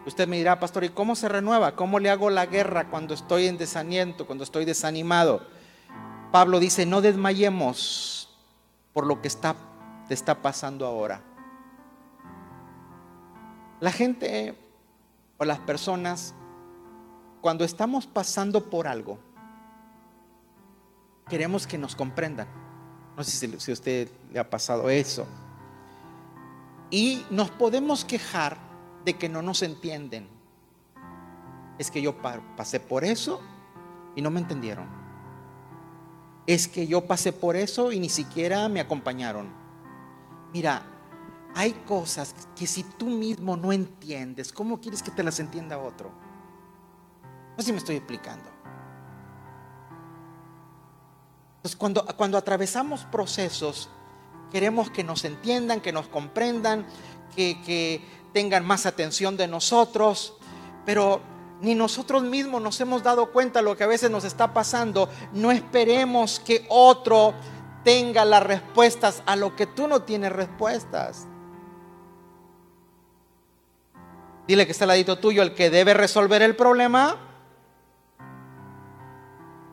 Usted 0.04 0.28
me 0.28 0.36
dirá, 0.36 0.60
pastor, 0.60 0.84
¿y 0.84 0.90
cómo 0.90 1.14
se 1.14 1.28
renueva? 1.28 1.74
¿Cómo 1.74 1.98
le 1.98 2.10
hago 2.10 2.28
la 2.28 2.46
guerra 2.46 2.90
cuando 2.90 3.14
estoy 3.14 3.46
en 3.46 3.56
desaniento, 3.56 4.26
cuando 4.26 4.44
estoy 4.44 4.64
desanimado? 4.64 5.46
Pablo 6.32 6.58
dice, 6.58 6.86
no 6.86 7.00
desmayemos 7.00 8.28
por 8.92 9.06
lo 9.06 9.22
que 9.22 9.28
está, 9.28 9.54
te 10.08 10.14
está 10.14 10.42
pasando 10.42 10.86
ahora. 10.86 11.22
La 13.80 13.92
gente 13.92 14.54
o 15.38 15.44
las 15.44 15.60
personas, 15.60 16.34
cuando 17.42 17.64
estamos 17.64 18.06
pasando 18.06 18.70
por 18.70 18.86
algo, 18.86 19.18
queremos 21.28 21.66
que 21.66 21.76
nos 21.76 21.96
comprendan. 21.96 22.46
No 23.16 23.24
sé 23.24 23.32
si, 23.58 23.70
a 23.70 23.74
usted 23.74 24.08
le 24.32 24.38
ha 24.38 24.48
pasado 24.48 24.88
eso. 24.88 25.26
Y 26.88 27.26
nos 27.30 27.50
podemos 27.50 28.04
quejar 28.04 28.56
de 29.04 29.14
que 29.18 29.28
no 29.28 29.42
nos 29.42 29.62
entienden. 29.62 30.28
Es 31.78 31.90
que 31.90 32.00
yo 32.00 32.14
pasé 32.56 32.78
por 32.78 33.02
eso 33.04 33.40
y 34.14 34.22
no 34.22 34.30
me 34.30 34.40
entendieron. 34.40 34.86
Es 36.46 36.68
que 36.68 36.86
yo 36.86 37.06
pasé 37.06 37.32
por 37.32 37.56
eso 37.56 37.90
y 37.90 37.98
ni 37.98 38.08
siquiera 38.08 38.68
me 38.68 38.80
acompañaron. 38.80 39.48
Mira, 40.52 40.82
hay 41.56 41.72
cosas 41.72 42.34
que 42.54 42.68
si 42.68 42.84
tú 42.84 43.06
mismo 43.06 43.56
no 43.56 43.72
entiendes, 43.72 44.52
¿cómo 44.52 44.80
quieres 44.80 45.02
que 45.02 45.10
te 45.10 45.24
las 45.24 45.40
entienda 45.40 45.78
otro? 45.78 46.21
Si 47.62 47.72
me 47.72 47.78
estoy 47.78 47.96
explicando. 47.96 48.50
Entonces, 51.56 51.76
cuando, 51.76 52.04
cuando 52.16 52.36
atravesamos 52.38 53.04
procesos, 53.04 53.88
queremos 54.50 54.90
que 54.90 55.04
nos 55.04 55.24
entiendan, 55.24 55.80
que 55.80 55.92
nos 55.92 56.08
comprendan, 56.08 56.84
que, 57.36 57.62
que 57.62 58.04
tengan 58.32 58.66
más 58.66 58.84
atención 58.84 59.36
de 59.36 59.46
nosotros, 59.46 60.34
pero 60.84 61.20
ni 61.60 61.76
nosotros 61.76 62.24
mismos 62.24 62.60
nos 62.60 62.80
hemos 62.80 63.04
dado 63.04 63.30
cuenta 63.30 63.60
de 63.60 63.64
lo 63.64 63.76
que 63.76 63.84
a 63.84 63.86
veces 63.86 64.10
nos 64.10 64.24
está 64.24 64.52
pasando. 64.52 65.08
No 65.32 65.52
esperemos 65.52 66.40
que 66.40 66.66
otro 66.68 67.34
tenga 67.84 68.24
las 68.24 68.42
respuestas 68.42 69.22
a 69.24 69.36
lo 69.36 69.54
que 69.54 69.68
tú 69.68 69.86
no 69.86 70.02
tienes 70.02 70.32
respuestas. 70.32 71.28
Dile 74.48 74.66
que 74.66 74.72
está 74.72 74.84
al 74.84 74.88
ladito 74.88 75.20
tuyo, 75.20 75.42
el 75.42 75.54
que 75.54 75.70
debe 75.70 75.94
resolver 75.94 76.42
el 76.42 76.56
problema, 76.56 77.16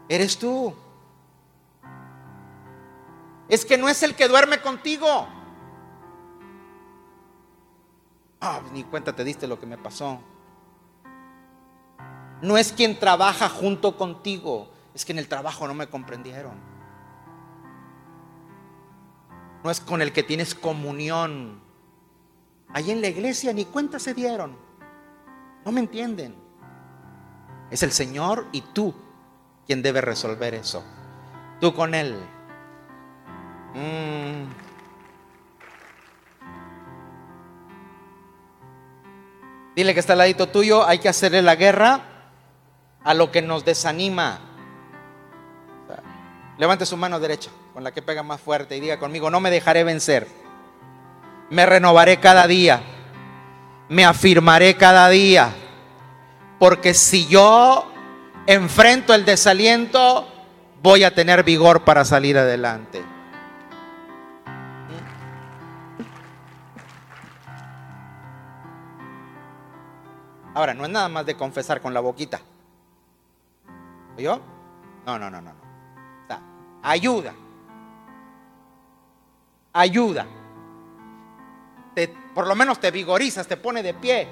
eres 0.09 0.37
tú 0.37 0.75
es 3.49 3.65
que 3.65 3.77
no 3.77 3.89
es 3.89 4.03
el 4.03 4.15
que 4.15 4.27
duerme 4.27 4.61
contigo. 4.61 5.27
Ah, 8.39 8.61
ni 8.71 8.83
cuenta 8.83 9.13
te 9.13 9.23
diste 9.23 9.47
lo 9.47 9.59
que 9.59 9.65
me 9.65 9.77
pasó. 9.77 10.19
No 12.43 12.57
es 12.57 12.71
quien 12.71 12.99
trabaja 12.99 13.49
junto 13.49 13.97
contigo, 13.97 14.69
es 14.93 15.03
que 15.03 15.11
en 15.11 15.19
el 15.19 15.27
trabajo 15.27 15.67
no 15.67 15.73
me 15.73 15.87
comprendieron. 15.87 16.53
No 19.63 19.71
es 19.71 19.81
con 19.81 20.01
el 20.01 20.13
que 20.13 20.23
tienes 20.23 20.53
comunión. 20.53 21.59
Ahí 22.71 22.91
en 22.91 23.01
la 23.01 23.07
iglesia 23.07 23.51
ni 23.51 23.65
cuenta 23.65 23.97
se 23.97 24.13
dieron. 24.13 24.55
No 25.65 25.71
me 25.71 25.81
entienden. 25.81 26.35
Es 27.71 27.81
el 27.81 27.91
Señor 27.91 28.47
y 28.51 28.61
tú 28.61 28.93
quien 29.69 29.83
debe 29.83 30.01
resolver 30.01 30.55
eso. 30.55 30.83
Tú 31.61 31.75
con 31.75 31.93
Él. 31.93 32.15
Mm. 33.75 34.49
Dile 39.75 39.93
que 39.93 39.99
está 39.99 40.13
al 40.13 40.19
ladito 40.19 40.47
tuyo, 40.49 40.87
hay 40.87 40.97
que 40.97 41.07
hacerle 41.07 41.43
la 41.43 41.55
guerra 41.55 41.99
a 43.03 43.13
lo 43.13 43.31
que 43.31 43.43
nos 43.43 43.63
desanima. 43.63 44.39
Levante 46.57 46.87
su 46.87 46.97
mano 46.97 47.19
derecha, 47.19 47.51
con 47.71 47.83
la 47.83 47.91
que 47.91 48.01
pega 48.01 48.23
más 48.23 48.41
fuerte, 48.41 48.75
y 48.75 48.79
diga 48.79 48.97
conmigo, 48.97 49.29
no 49.29 49.39
me 49.39 49.51
dejaré 49.51 49.83
vencer. 49.83 50.27
Me 51.51 51.67
renovaré 51.67 52.19
cada 52.19 52.47
día. 52.47 52.81
Me 53.87 54.03
afirmaré 54.03 54.75
cada 54.77 55.09
día. 55.09 55.53
Porque 56.57 56.95
si 56.95 57.27
yo 57.27 57.85
enfrento 58.47 59.13
el 59.13 59.25
desaliento, 59.25 60.27
voy 60.81 61.03
a 61.03 61.13
tener 61.13 61.43
vigor 61.43 61.83
para 61.83 62.05
salir 62.05 62.37
adelante. 62.37 63.03
Ahora, 70.53 70.73
no 70.73 70.83
es 70.83 70.89
nada 70.89 71.07
más 71.07 71.25
de 71.25 71.37
confesar 71.37 71.79
con 71.79 71.93
la 71.93 72.01
boquita. 72.01 72.41
¿Yo? 74.17 74.41
No, 75.05 75.17
no, 75.17 75.29
no, 75.29 75.41
no. 75.41 75.53
ayuda. 76.83 77.33
Ayuda. 79.71 80.27
por 82.33 82.47
lo 82.47 82.55
menos 82.55 82.79
te 82.79 82.91
vigorizas, 82.91 83.47
te 83.47 83.55
pone 83.57 83.81
de 83.81 83.93
pie. 83.93 84.27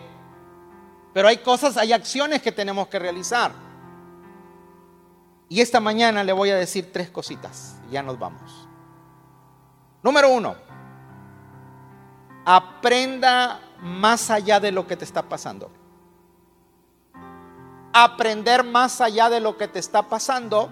Pero 1.14 1.28
hay 1.28 1.38
cosas, 1.38 1.78
hay 1.78 1.94
acciones 1.94 2.42
que 2.42 2.52
tenemos 2.52 2.88
que 2.88 3.00
realizar. 3.00 3.67
Y 5.50 5.62
esta 5.62 5.80
mañana 5.80 6.24
le 6.24 6.34
voy 6.34 6.50
a 6.50 6.56
decir 6.56 6.92
tres 6.92 7.10
cositas. 7.10 7.80
Ya 7.90 8.04
nos 8.04 8.20
vamos. 8.20 8.68
Número 10.04 10.30
uno, 10.30 10.56
aprenda 12.46 13.60
más 13.82 14.30
allá 14.30 14.60
de 14.60 14.72
lo 14.72 14.88
que 14.88 14.98
te 14.98 15.06
está 15.06 15.24
pasando 15.24 15.72
aprender 18.04 18.64
más 18.64 19.02
allá 19.02 19.30
de 19.30 19.40
lo 19.40 19.58
que 19.58 19.68
te 19.68 19.80
está 19.80 20.04
pasando. 20.04 20.72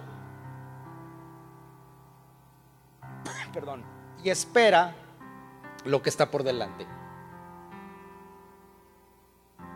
Perdón. 3.54 3.84
Y 4.24 4.30
espera 4.30 4.96
lo 5.84 6.02
que 6.02 6.10
está 6.10 6.30
por 6.30 6.44
delante. 6.44 6.88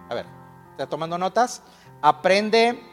A 0.09 0.13
ver, 0.13 0.25
¿está 0.71 0.88
tomando 0.88 1.17
notas? 1.17 1.62
Aprende 2.01 2.83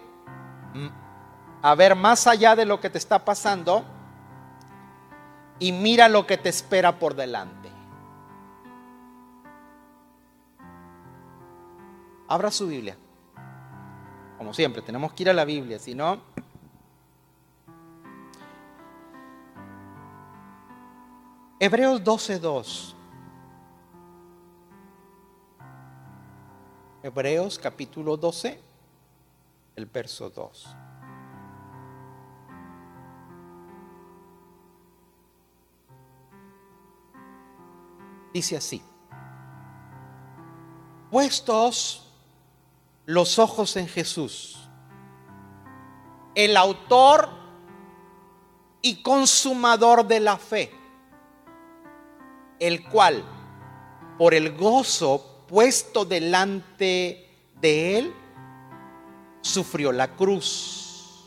a 1.63 1.75
ver 1.75 1.95
más 1.95 2.27
allá 2.27 2.55
de 2.55 2.65
lo 2.65 2.81
que 2.81 2.91
te 2.91 2.99
está 2.99 3.25
pasando 3.25 3.85
y 5.59 5.73
mira 5.73 6.09
lo 6.09 6.27
que 6.27 6.37
te 6.37 6.49
espera 6.49 6.99
por 6.99 7.15
delante. 7.15 7.71
Abra 12.29 12.51
su 12.51 12.67
Biblia. 12.67 12.97
Como 14.39 14.53
siempre, 14.53 14.83
tenemos 14.83 15.13
que 15.13 15.23
ir 15.23 15.31
a 15.31 15.33
la 15.33 15.45
Biblia, 15.45 15.79
si 15.79 15.95
no... 15.95 16.21
Hebreos 21.59 22.05
12.2. 22.05 22.95
Hebreos 27.03 27.59
capítulo 27.59 28.17
12, 28.19 28.61
el 29.77 29.87
verso 29.87 30.29
2. 30.29 30.77
Dice 38.37 38.55
así, 38.55 38.83
puestos 41.11 42.13
los 43.07 43.39
ojos 43.39 43.79
en 43.79 43.89
Jesús, 43.89 44.59
el 46.35 46.55
autor 46.59 47.31
y 48.83 49.03
consumador 49.03 50.07
de 50.07 50.21
la 50.21 50.37
fe, 50.37 50.71
el 52.59 52.85
cual, 52.85 53.25
por 54.19 54.35
el 54.35 54.55
gozo 54.55 55.47
puesto 55.49 56.05
delante 56.05 57.31
de 57.59 57.99
él, 57.99 58.15
sufrió 59.41 59.93
la 59.93 60.15
cruz, 60.15 61.25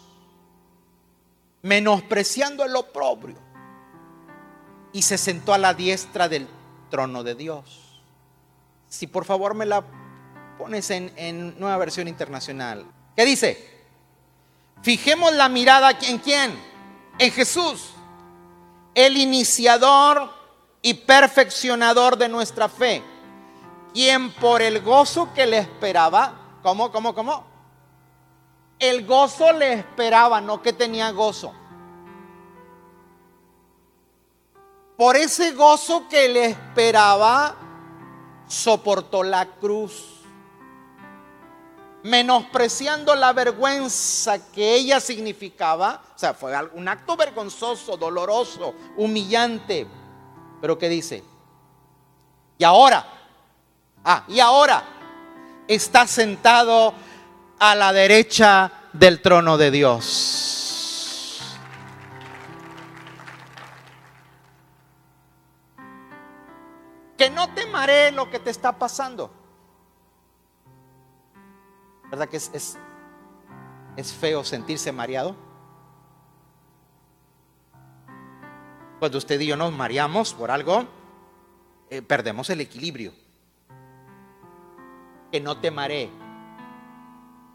menospreciando 1.64 2.64
el 2.66 2.76
oprobio, 2.76 3.40
y 4.94 5.02
se 5.02 5.18
sentó 5.18 5.56
a 5.56 5.58
la 5.58 5.74
diestra 5.74 6.30
del 6.30 6.59
trono 6.90 7.24
de 7.24 7.36
Dios. 7.36 8.02
Si 8.88 9.08
por 9.08 9.26
favor 9.26 9.54
me 9.54 9.66
la 9.66 9.84
pones 10.58 10.90
en, 10.90 11.14
en 11.16 11.60
nueva 11.60 11.78
versión 11.78 12.08
internacional. 12.08 12.86
¿Qué 13.16 13.26
dice? 13.26 13.86
Fijemos 14.82 15.34
la 15.34 15.50
mirada 15.50 15.92
en 16.02 16.18
quién? 16.18 16.54
En 17.18 17.32
Jesús, 17.32 17.92
el 18.96 19.18
iniciador 19.18 20.32
y 20.82 20.94
perfeccionador 20.94 22.18
de 22.18 22.30
nuestra 22.30 22.70
fe 22.70 23.04
quien 23.94 24.32
por 24.34 24.62
el 24.62 24.82
gozo 24.82 25.34
que 25.34 25.46
le 25.46 25.60
esperaba, 25.60 26.34
¿cómo, 26.62 26.92
cómo, 26.92 27.14
cómo? 27.14 27.44
El 28.78 29.06
gozo 29.06 29.52
le 29.52 29.74
esperaba, 29.74 30.40
no 30.40 30.62
que 30.62 30.74
tenía 30.74 31.12
gozo. 31.12 31.54
Por 35.00 35.16
ese 35.16 35.54
gozo 35.54 36.10
que 36.10 36.28
le 36.28 36.46
esperaba, 36.48 37.56
soportó 38.48 39.24
la 39.24 39.46
cruz, 39.46 40.26
menospreciando 42.04 43.16
la 43.16 43.32
vergüenza 43.32 44.52
que 44.52 44.76
ella 44.76 45.00
significaba. 45.00 46.04
O 46.14 46.20
sea, 46.20 46.34
fue 46.34 46.54
un 46.74 46.88
acto 46.90 47.16
vergonzoso, 47.16 47.96
doloroso, 47.96 48.76
humillante. 48.98 49.88
Pero 50.60 50.78
¿qué 50.78 50.90
dice? 50.90 51.24
Y 52.58 52.64
ahora, 52.66 53.20
Ah, 54.04 54.24
y 54.28 54.40
ahora 54.40 54.84
está 55.68 56.08
sentado 56.08 56.94
a 57.60 57.76
la 57.76 57.92
derecha 57.92 58.72
del 58.94 59.22
trono 59.22 59.58
de 59.58 59.72
Dios. 59.72 60.49
Que 67.20 67.30
no 67.30 67.54
temaré 67.54 68.12
lo 68.12 68.32
que 68.32 68.40
te 68.40 68.50
está 68.50 68.80
pasando. 68.80 69.30
¿Verdad 72.10 72.30
que 72.30 72.38
es, 72.38 72.78
es, 73.98 74.14
feo 74.14 74.46
sentirse 74.46 74.94
mareado? 74.94 75.36
Cuando 79.00 79.18
usted 79.18 79.38
y 79.42 79.48
yo 79.48 79.58
nos 79.58 79.74
mareamos 79.74 80.34
por 80.34 80.50
algo, 80.50 80.86
eh, 81.90 82.02
perdemos 82.02 82.50
el 82.50 82.62
equilibrio 82.62 83.12
que 85.30 85.42
no 85.42 85.60
te 85.60 85.72
maree, 85.72 86.10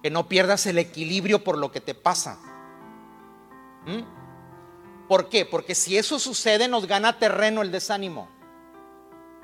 que 0.02 0.10
no 0.10 0.28
pierdas 0.28 0.66
el 0.66 0.76
equilibrio 0.76 1.42
por 1.42 1.56
lo 1.56 1.72
que 1.72 1.80
te 1.80 1.94
pasa. 1.94 2.38
¿Mm? 3.86 5.08
¿Por 5.08 5.30
qué? 5.30 5.46
Porque 5.46 5.74
si 5.74 5.96
eso 5.96 6.18
sucede 6.18 6.68
nos 6.68 6.86
gana 6.86 7.18
terreno 7.18 7.62
el 7.62 7.72
desánimo, 7.72 8.28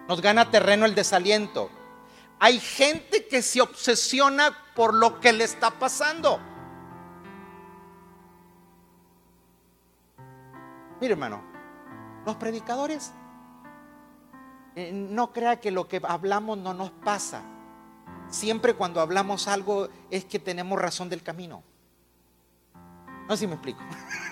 nos 0.08 0.20
gana 0.20 0.50
terreno 0.50 0.86
el 0.86 0.94
desaliento. 0.94 1.70
Hay 2.38 2.58
gente 2.58 3.26
que 3.26 3.42
se 3.42 3.60
obsesiona 3.60 4.56
por 4.74 4.94
lo 4.94 5.20
que 5.20 5.32
le 5.32 5.44
está 5.44 5.70
pasando. 5.70 6.40
Mire 11.00 11.12
hermano, 11.12 11.42
los 12.26 12.36
predicadores, 12.36 13.12
eh, 14.76 14.92
no 14.92 15.32
crea 15.32 15.60
que 15.60 15.70
lo 15.70 15.88
que 15.88 16.00
hablamos 16.02 16.58
no 16.58 16.74
nos 16.74 16.90
pasa. 16.90 17.42
Siempre 18.28 18.74
cuando 18.74 19.00
hablamos 19.00 19.48
algo 19.48 19.88
es 20.10 20.24
que 20.24 20.38
tenemos 20.38 20.78
razón 20.78 21.08
del 21.08 21.22
camino. 21.22 21.62
No 23.28 23.36
sé 23.36 23.40
si 23.40 23.46
me 23.46 23.54
explico. 23.54 23.80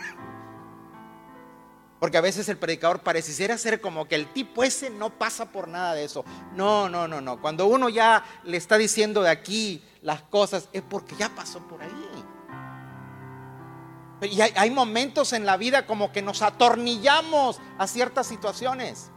Porque 2.00 2.16
a 2.16 2.20
veces 2.20 2.48
el 2.48 2.58
predicador 2.58 3.00
pareciera 3.00 3.58
ser 3.58 3.80
como 3.80 4.06
que 4.06 4.14
el 4.14 4.32
tipo 4.32 4.62
ese 4.62 4.90
no 4.90 5.11
pasa 5.11 5.50
por 5.50 5.68
nada 5.68 5.94
de 5.94 6.04
eso. 6.04 6.24
No, 6.54 6.88
no, 6.88 7.08
no, 7.08 7.20
no. 7.20 7.40
Cuando 7.40 7.66
uno 7.66 7.88
ya 7.88 8.24
le 8.44 8.56
está 8.56 8.78
diciendo 8.78 9.22
de 9.22 9.30
aquí 9.30 9.84
las 10.02 10.22
cosas 10.22 10.68
es 10.72 10.82
porque 10.82 11.16
ya 11.16 11.28
pasó 11.30 11.61
por 11.66 11.82
ahí. 11.82 11.90
Y 14.30 14.40
hay, 14.40 14.52
hay 14.56 14.70
momentos 14.70 15.32
en 15.32 15.46
la 15.46 15.56
vida 15.56 15.87
como 15.87 16.12
que 16.12 16.22
nos 16.22 16.42
atornillamos 16.42 17.61
a 17.78 17.87
ciertas 17.87 18.26
situaciones 18.26 19.11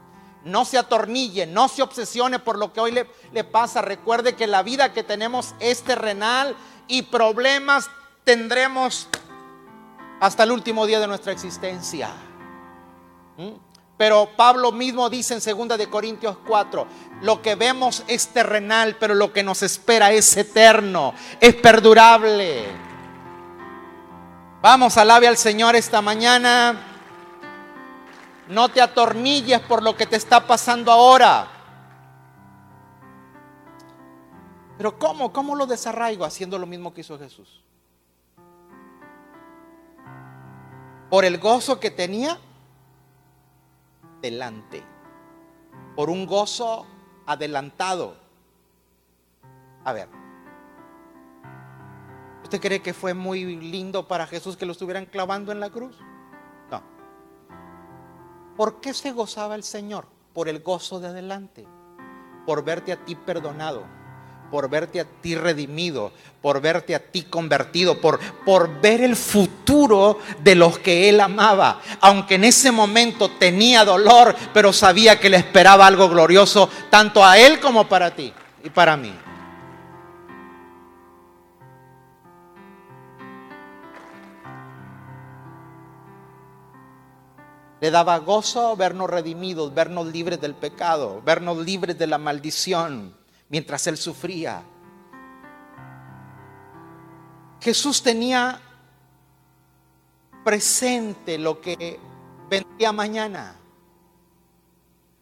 no 0.43 0.65
se 0.65 0.77
atornille, 0.77 1.45
no 1.45 1.67
se 1.67 1.81
obsesione 1.81 2.39
por 2.39 2.57
lo 2.57 2.73
que 2.73 2.79
hoy 2.79 2.91
le, 2.91 3.43
pasa. 3.43 3.81
Recuerde 3.81 4.35
que 4.35 4.47
la 4.47 4.63
vida 4.63 4.93
que 4.93 5.03
tenemos 5.03 5.53
es 5.59 5.83
terrenal 5.83 6.55
y 6.87 7.03
problemas 7.03 7.89
tendremos 8.23 9.07
hasta 10.19 10.43
el 10.43 10.51
último 10.51 10.85
día 10.85 10.99
de 10.99 11.07
nuestra 11.07 11.31
existencia. 11.31 12.09
¿Mm? 13.37 13.71
Pero 14.01 14.29
Pablo 14.35 14.71
mismo 14.71 15.09
dice 15.11 15.35
en 15.35 15.67
2 15.67 15.77
de 15.77 15.87
Corintios 15.87 16.37
4, 16.47 16.87
lo 17.21 17.41
que 17.41 17.53
vemos 17.53 18.03
es 18.07 18.29
terrenal, 18.29 18.97
pero 18.99 19.13
lo 19.13 19.31
que 19.31 19.43
nos 19.43 19.61
espera 19.61 20.11
es 20.11 20.35
eterno, 20.35 21.13
es 21.39 21.53
perdurable. 21.53 22.65
Vamos, 24.59 24.97
alabe 24.97 25.27
al 25.27 25.37
Señor 25.37 25.75
esta 25.75 26.01
mañana. 26.01 26.87
No 28.47 28.69
te 28.69 28.81
atornilles 28.81 29.59
por 29.59 29.83
lo 29.83 29.95
que 29.95 30.07
te 30.07 30.15
está 30.15 30.47
pasando 30.47 30.91
ahora. 30.91 31.47
Pero 34.77 34.97
¿cómo? 34.97 35.31
¿Cómo 35.31 35.55
lo 35.55 35.67
desarraigo 35.67 36.25
haciendo 36.25 36.57
lo 36.57 36.65
mismo 36.65 36.91
que 36.91 37.01
hizo 37.01 37.19
Jesús? 37.19 37.61
Por 41.11 41.23
el 41.23 41.37
gozo 41.37 41.79
que 41.79 41.91
tenía 41.91 42.39
delante. 44.21 44.83
Por 45.95 46.09
un 46.09 46.25
gozo 46.25 46.85
adelantado. 47.25 48.15
A 49.83 49.93
ver. 49.93 50.09
¿Usted 52.43 52.59
cree 52.59 52.81
que 52.81 52.93
fue 52.93 53.13
muy 53.13 53.55
lindo 53.57 54.07
para 54.07 54.27
Jesús 54.27 54.57
que 54.57 54.65
lo 54.65 54.73
estuvieran 54.73 55.05
clavando 55.05 55.51
en 55.51 55.59
la 55.59 55.69
cruz? 55.69 55.97
¿Por 58.61 58.81
qué 58.81 58.93
se 58.93 59.11
gozaba 59.11 59.55
el 59.55 59.63
Señor? 59.63 60.05
Por 60.33 60.47
el 60.47 60.61
gozo 60.61 60.99
de 60.99 61.07
adelante, 61.07 61.67
por 62.45 62.63
verte 62.63 62.91
a 62.91 63.03
ti 63.03 63.15
perdonado, 63.15 63.85
por 64.51 64.69
verte 64.69 64.99
a 64.99 65.05
ti 65.05 65.33
redimido, 65.33 66.11
por 66.41 66.59
verte 66.59 66.93
a 66.93 66.99
ti 66.99 67.23
convertido, 67.23 68.01
por, 68.01 68.19
por 68.45 68.81
ver 68.81 69.01
el 69.01 69.15
futuro 69.15 70.19
de 70.43 70.55
los 70.55 70.77
que 70.77 71.07
Él 71.07 71.21
amaba. 71.21 71.81
Aunque 72.01 72.35
en 72.35 72.43
ese 72.43 72.71
momento 72.71 73.31
tenía 73.31 73.85
dolor, 73.85 74.35
pero 74.53 74.73
sabía 74.73 75.19
que 75.19 75.29
le 75.29 75.37
esperaba 75.37 75.87
algo 75.87 76.09
glorioso, 76.09 76.69
tanto 76.89 77.25
a 77.25 77.37
Él 77.37 77.61
como 77.61 77.87
para 77.87 78.13
ti 78.13 78.33
y 78.63 78.69
para 78.69 78.97
mí. 78.97 79.13
Le 87.79 87.89
daba 87.89 88.19
gozo 88.19 88.75
vernos 88.75 89.09
redimidos, 89.09 89.73
vernos 89.73 90.05
libres 90.07 90.39
del 90.39 90.53
pecado, 90.53 91.19
vernos 91.25 91.57
libres 91.57 91.97
de 91.97 92.05
la 92.05 92.19
maldición 92.19 93.20
mientras 93.51 93.85
Él 93.85 93.97
sufría. 93.97 94.63
Jesús 97.59 98.01
tenía 98.01 98.59
presente 100.43 101.37
lo 101.37 101.59
que 101.59 101.99
vendría 102.49 102.91
mañana. 102.91 103.55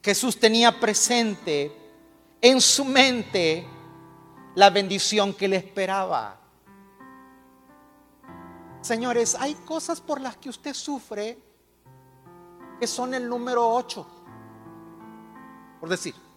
Jesús 0.02 0.40
tenía 0.40 0.80
presente 0.80 1.76
en 2.40 2.62
su 2.62 2.86
mente 2.86 3.68
la 4.56 4.70
bendición 4.70 5.34
que 5.34 5.48
le 5.48 5.58
esperaba. 5.58 6.40
Señores, 8.82 9.36
hay 9.36 9.56
cosas 9.56 10.00
por 10.00 10.22
las 10.22 10.38
que 10.38 10.50
usted 10.50 10.74
sufre 10.74 11.38
que 12.80 12.88
son 12.88 13.14
el 13.14 13.28
número 13.28 13.70
8, 13.70 14.08
por 15.82 15.90
decir. 15.90 16.29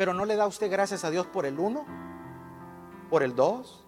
Pero 0.00 0.14
no 0.14 0.24
le 0.24 0.34
da 0.34 0.46
usted 0.46 0.70
gracias 0.70 1.04
a 1.04 1.10
Dios 1.10 1.26
por 1.26 1.44
el 1.44 1.58
1, 1.58 1.84
por 3.10 3.22
el 3.22 3.36
2, 3.36 3.84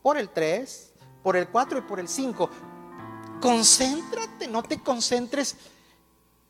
por 0.00 0.16
el 0.16 0.28
3, 0.28 0.92
por 1.20 1.36
el 1.36 1.48
4 1.48 1.78
y 1.78 1.80
por 1.80 1.98
el 1.98 2.06
5. 2.06 2.48
Concéntrate, 3.40 4.46
no 4.46 4.62
te 4.62 4.80
concentres 4.80 5.56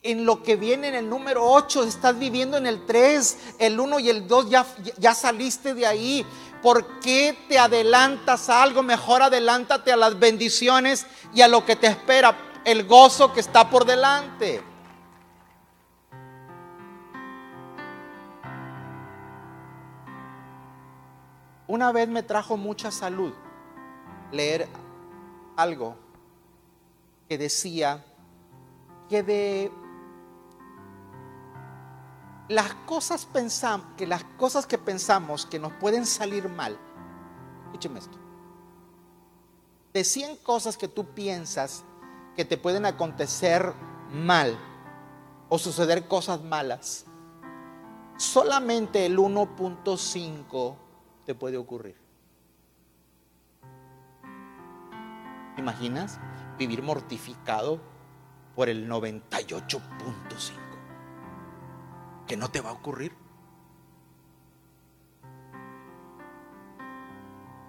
en 0.02 0.26
lo 0.26 0.42
que 0.42 0.56
viene 0.56 0.88
en 0.88 0.94
el 0.94 1.08
número 1.08 1.42
8, 1.42 1.84
estás 1.84 2.18
viviendo 2.18 2.58
en 2.58 2.66
el 2.66 2.84
3, 2.84 3.54
el 3.60 3.80
1 3.80 3.98
y 3.98 4.10
el 4.10 4.28
2, 4.28 4.50
ya, 4.50 4.66
ya 4.98 5.14
saliste 5.14 5.72
de 5.72 5.86
ahí. 5.86 6.26
¿Por 6.60 7.00
qué 7.00 7.46
te 7.48 7.58
adelantas 7.58 8.50
a 8.50 8.62
algo? 8.62 8.82
Mejor 8.82 9.22
adelántate 9.22 9.90
a 9.90 9.96
las 9.96 10.18
bendiciones 10.18 11.06
y 11.32 11.40
a 11.40 11.48
lo 11.48 11.64
que 11.64 11.76
te 11.76 11.86
espera, 11.86 12.36
el 12.66 12.86
gozo 12.86 13.32
que 13.32 13.40
está 13.40 13.70
por 13.70 13.86
delante. 13.86 14.71
Una 21.72 21.90
vez 21.90 22.06
me 22.06 22.22
trajo 22.22 22.58
mucha 22.58 22.90
salud 22.90 23.32
leer 24.30 24.68
algo 25.56 25.96
que 27.26 27.38
decía 27.38 28.04
que 29.08 29.22
de 29.22 29.72
las 32.48 32.74
cosas 32.84 33.24
pensamos, 33.24 33.86
que 33.96 34.06
las 34.06 34.22
cosas 34.36 34.66
que 34.66 34.76
pensamos 34.76 35.46
que 35.46 35.58
nos 35.58 35.72
pueden 35.72 36.04
salir 36.04 36.46
mal, 36.50 36.76
escúcheme 37.64 38.00
esto. 38.00 38.18
De 39.94 40.04
100 40.04 40.36
cosas 40.42 40.76
que 40.76 40.88
tú 40.88 41.06
piensas 41.14 41.84
que 42.36 42.44
te 42.44 42.58
pueden 42.58 42.84
acontecer 42.84 43.72
mal 44.12 44.58
o 45.48 45.58
suceder 45.58 46.06
cosas 46.06 46.42
malas, 46.42 47.06
solamente 48.18 49.06
el 49.06 49.16
1.5 49.16 50.81
te 51.24 51.34
puede 51.34 51.56
ocurrir. 51.56 51.96
imaginas 55.62 56.18
vivir 56.58 56.82
mortificado 56.82 57.80
por 58.54 58.68
el 58.68 58.88
98.5? 58.88 60.52
Que 62.26 62.36
no 62.36 62.50
te 62.50 62.60
va 62.60 62.70
a 62.70 62.72
ocurrir. 62.74 63.12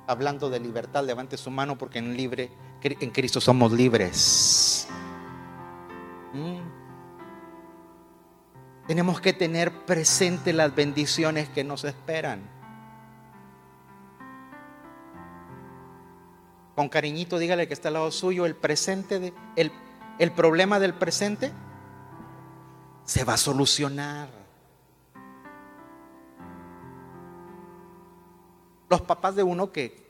Hablando 0.05 0.49
de 0.49 0.59
libertad, 0.59 1.05
levante 1.05 1.37
su 1.37 1.49
mano 1.49 1.77
porque 1.77 1.99
en, 1.99 2.17
libre, 2.17 2.51
en 2.81 3.09
Cristo 3.11 3.39
somos 3.39 3.71
libres. 3.71 4.87
Mm. 6.33 6.59
Tenemos 8.85 9.21
que 9.21 9.31
tener 9.31 9.85
presente 9.85 10.51
las 10.51 10.75
bendiciones 10.75 11.47
que 11.47 11.63
nos 11.63 11.85
esperan. 11.85 12.41
Con 16.75 16.89
cariñito 16.89 17.37
dígale 17.37 17.67
que 17.67 17.73
está 17.73 17.89
al 17.89 17.95
lado 17.95 18.11
suyo 18.11 18.45
el 18.45 18.55
presente, 18.55 19.19
de, 19.19 19.33
el, 19.55 19.71
el 20.19 20.31
problema 20.31 20.79
del 20.79 20.93
presente 20.93 21.51
se 23.05 23.23
va 23.23 23.33
a 23.33 23.37
solucionar. 23.37 24.29
Los 28.89 29.01
papás 29.01 29.35
de 29.35 29.43
uno 29.43 29.71
que, 29.71 30.07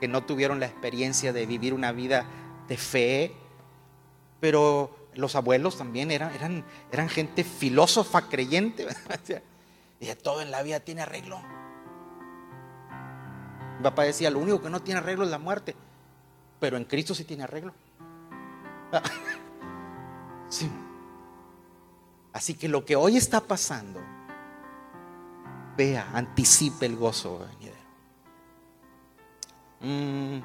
que 0.00 0.08
no 0.08 0.24
tuvieron 0.24 0.60
la 0.60 0.66
experiencia 0.66 1.32
de 1.32 1.46
vivir 1.46 1.74
una 1.74 1.92
vida 1.92 2.26
de 2.68 2.76
fe, 2.76 3.34
pero 4.40 5.08
los 5.14 5.34
abuelos 5.34 5.76
también 5.78 6.10
eran, 6.10 6.32
eran, 6.34 6.64
eran 6.92 7.08
gente 7.08 7.44
filósofa, 7.44 8.28
creyente. 8.28 8.86
todo 10.22 10.42
en 10.42 10.50
la 10.50 10.62
vida 10.62 10.80
tiene 10.80 11.02
arreglo. 11.02 11.40
Mi 13.78 13.84
papá 13.84 14.02
decía, 14.02 14.30
lo 14.30 14.40
único 14.40 14.60
que 14.60 14.70
no 14.70 14.80
tiene 14.80 14.98
arreglo 14.98 15.24
es 15.24 15.30
la 15.30 15.38
muerte, 15.38 15.76
pero 16.58 16.76
en 16.76 16.84
Cristo 16.84 17.14
sí 17.14 17.24
tiene 17.24 17.44
arreglo. 17.44 17.72
sí. 20.48 20.68
Así 22.32 22.54
que 22.54 22.68
lo 22.68 22.84
que 22.84 22.96
hoy 22.96 23.16
está 23.16 23.40
pasando, 23.40 24.00
vea, 25.76 26.10
anticipe 26.12 26.86
el 26.86 26.96
gozo 26.96 27.38
venidero. 27.38 27.78
Mm. 29.80 30.40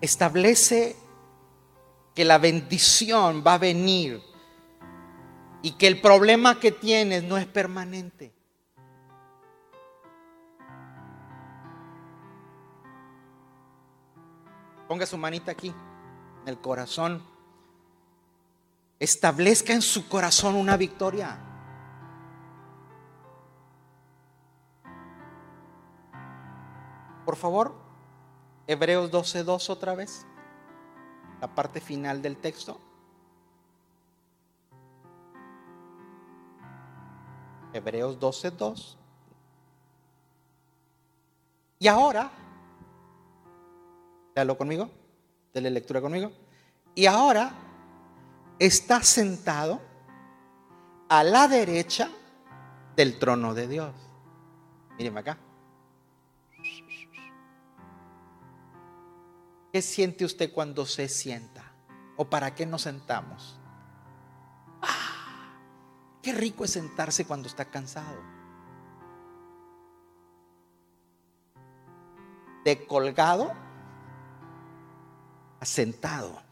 Establece 0.00 0.96
que 2.14 2.24
la 2.24 2.38
bendición 2.38 3.44
va 3.46 3.54
a 3.54 3.58
venir 3.58 4.29
y 5.62 5.72
que 5.72 5.86
el 5.86 6.00
problema 6.00 6.58
que 6.58 6.72
tienes 6.72 7.22
no 7.22 7.36
es 7.36 7.46
permanente. 7.46 8.32
Ponga 14.88 15.06
su 15.06 15.16
manita 15.16 15.52
aquí, 15.52 15.68
en 16.42 16.48
el 16.48 16.58
corazón. 16.58 17.22
Establezca 18.98 19.72
en 19.72 19.82
su 19.82 20.08
corazón 20.08 20.56
una 20.56 20.76
victoria. 20.76 21.38
Por 27.24 27.36
favor, 27.36 27.74
Hebreos 28.66 29.12
12.2 29.12 29.70
otra 29.70 29.94
vez, 29.94 30.26
la 31.40 31.54
parte 31.54 31.80
final 31.80 32.22
del 32.22 32.36
texto. 32.36 32.80
Hebreos 37.72 38.18
12:2. 38.18 38.96
Y 41.78 41.88
ahora, 41.88 42.30
léalo 44.34 44.56
conmigo, 44.58 44.90
dele 45.54 45.70
lectura 45.70 46.00
conmigo. 46.00 46.32
Y 46.94 47.06
ahora 47.06 47.52
está 48.58 49.02
sentado 49.02 49.80
a 51.08 51.24
la 51.24 51.48
derecha 51.48 52.10
del 52.96 53.18
trono 53.18 53.54
de 53.54 53.66
Dios. 53.66 53.94
Mírenme 54.98 55.20
acá. 55.20 55.38
¿Qué 59.72 59.82
siente 59.82 60.24
usted 60.24 60.52
cuando 60.52 60.84
se 60.84 61.08
sienta? 61.08 61.72
¿O 62.16 62.28
para 62.28 62.54
qué 62.54 62.66
nos 62.66 62.82
sentamos? 62.82 63.59
Qué 66.22 66.32
rico 66.32 66.64
es 66.64 66.72
sentarse 66.72 67.24
cuando 67.24 67.48
está 67.48 67.64
cansado. 67.64 68.20
De 72.64 72.86
colgado 72.86 73.52
a 75.60 75.64
sentado. 75.64 76.42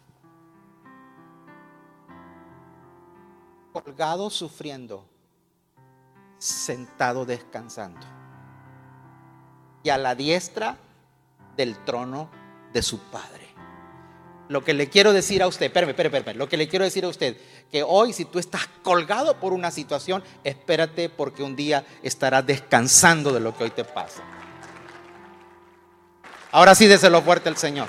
Colgado 3.72 4.30
sufriendo, 4.30 5.06
sentado 6.38 7.26
descansando. 7.26 8.06
Y 9.82 9.90
a 9.90 9.98
la 9.98 10.14
diestra 10.14 10.76
del 11.56 11.76
trono 11.84 12.30
de 12.72 12.82
su 12.82 12.98
Padre. 13.10 13.48
Lo 14.48 14.64
que 14.64 14.72
le 14.72 14.88
quiero 14.88 15.12
decir 15.12 15.42
a 15.42 15.46
usted, 15.46 15.66
espérame, 15.66 15.90
espérame, 15.90 16.14
espérame, 16.14 16.38
lo 16.38 16.48
que 16.48 16.56
le 16.56 16.68
quiero 16.68 16.84
decir 16.84 17.04
a 17.04 17.08
usted, 17.08 17.36
que 17.70 17.82
hoy 17.82 18.12
si 18.12 18.24
tú 18.24 18.38
estás 18.38 18.68
colgado 18.82 19.38
por 19.38 19.52
una 19.52 19.70
situación, 19.70 20.22
espérate 20.42 21.08
porque 21.08 21.42
un 21.42 21.54
día 21.54 21.84
estarás 22.02 22.46
descansando 22.46 23.32
de 23.32 23.40
lo 23.40 23.56
que 23.56 23.64
hoy 23.64 23.70
te 23.70 23.84
pasa. 23.84 24.22
Ahora 26.50 26.74
sí, 26.74 26.86
déselo 26.86 27.20
fuerte 27.20 27.48
al 27.48 27.56
Señor. 27.56 27.88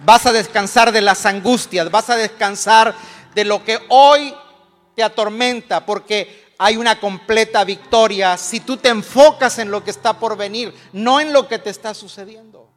Vas 0.00 0.26
a 0.26 0.32
descansar 0.32 0.90
de 0.90 1.00
las 1.00 1.26
angustias, 1.26 1.90
vas 1.90 2.10
a 2.10 2.16
descansar 2.16 2.94
de 3.34 3.44
lo 3.44 3.62
que 3.62 3.78
hoy 3.88 4.34
te 4.96 5.02
atormenta, 5.02 5.84
porque 5.86 6.54
hay 6.58 6.76
una 6.76 6.98
completa 6.98 7.64
victoria 7.64 8.36
si 8.36 8.60
tú 8.60 8.76
te 8.76 8.88
enfocas 8.88 9.58
en 9.58 9.70
lo 9.70 9.84
que 9.84 9.90
está 9.90 10.18
por 10.18 10.36
venir, 10.36 10.74
no 10.92 11.20
en 11.20 11.32
lo 11.32 11.46
que 11.46 11.58
te 11.58 11.70
está 11.70 11.94
sucediendo. 11.94 12.71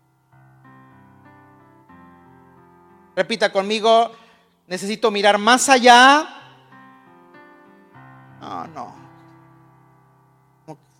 Repita 3.15 3.51
conmigo, 3.51 4.11
necesito 4.67 5.09
mirar 5.11 5.37
más 5.37 5.69
allá. 5.69 6.27
No, 8.41 8.67
no. 8.67 9.05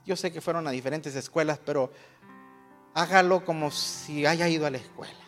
Yo 0.06 0.16
sé 0.16 0.32
que 0.32 0.40
fueron 0.40 0.68
a 0.68 0.72
diferentes 0.72 1.16
escuelas, 1.16 1.60
pero 1.66 1.92
hágalo 2.94 3.44
como 3.44 3.72
si 3.72 4.26
haya 4.26 4.48
ido 4.48 4.66
a 4.66 4.70
la 4.70 4.78
escuela. 4.78 5.26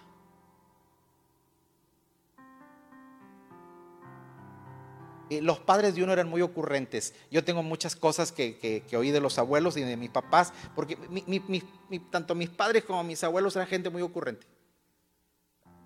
los 5.30 5.60
padres 5.60 5.96
de 5.96 6.04
uno 6.04 6.14
eran 6.14 6.30
muy 6.30 6.42
ocurrentes. 6.42 7.14
Yo 7.30 7.44
tengo 7.44 7.64
muchas 7.64 7.96
cosas 7.96 8.32
que, 8.32 8.84
oí 8.98 9.12
de 9.12 9.20
los 9.20 9.38
abuelos 9.38 9.76
y 9.78 9.82
de 9.82 9.98
mis 9.98 10.10
papás, 10.10 10.54
porque 10.76 10.98
tanto 12.10 12.34
mis 12.34 12.50
padres 12.50 12.84
como 12.86 13.04
mis 13.04 13.24
abuelos 13.24 13.56
eran 13.56 13.68
gente 13.68 13.90
muy 13.90 14.02
ocurrente. 14.02 14.48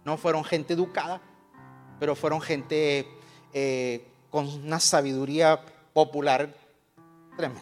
No 0.03 0.17
fueron 0.17 0.43
gente 0.43 0.73
educada, 0.73 1.21
pero 1.99 2.15
fueron 2.15 2.41
gente 2.41 3.07
eh, 3.53 4.07
con 4.29 4.47
una 4.47 4.79
sabiduría 4.79 5.63
popular 5.93 6.53
tremenda. 7.37 7.61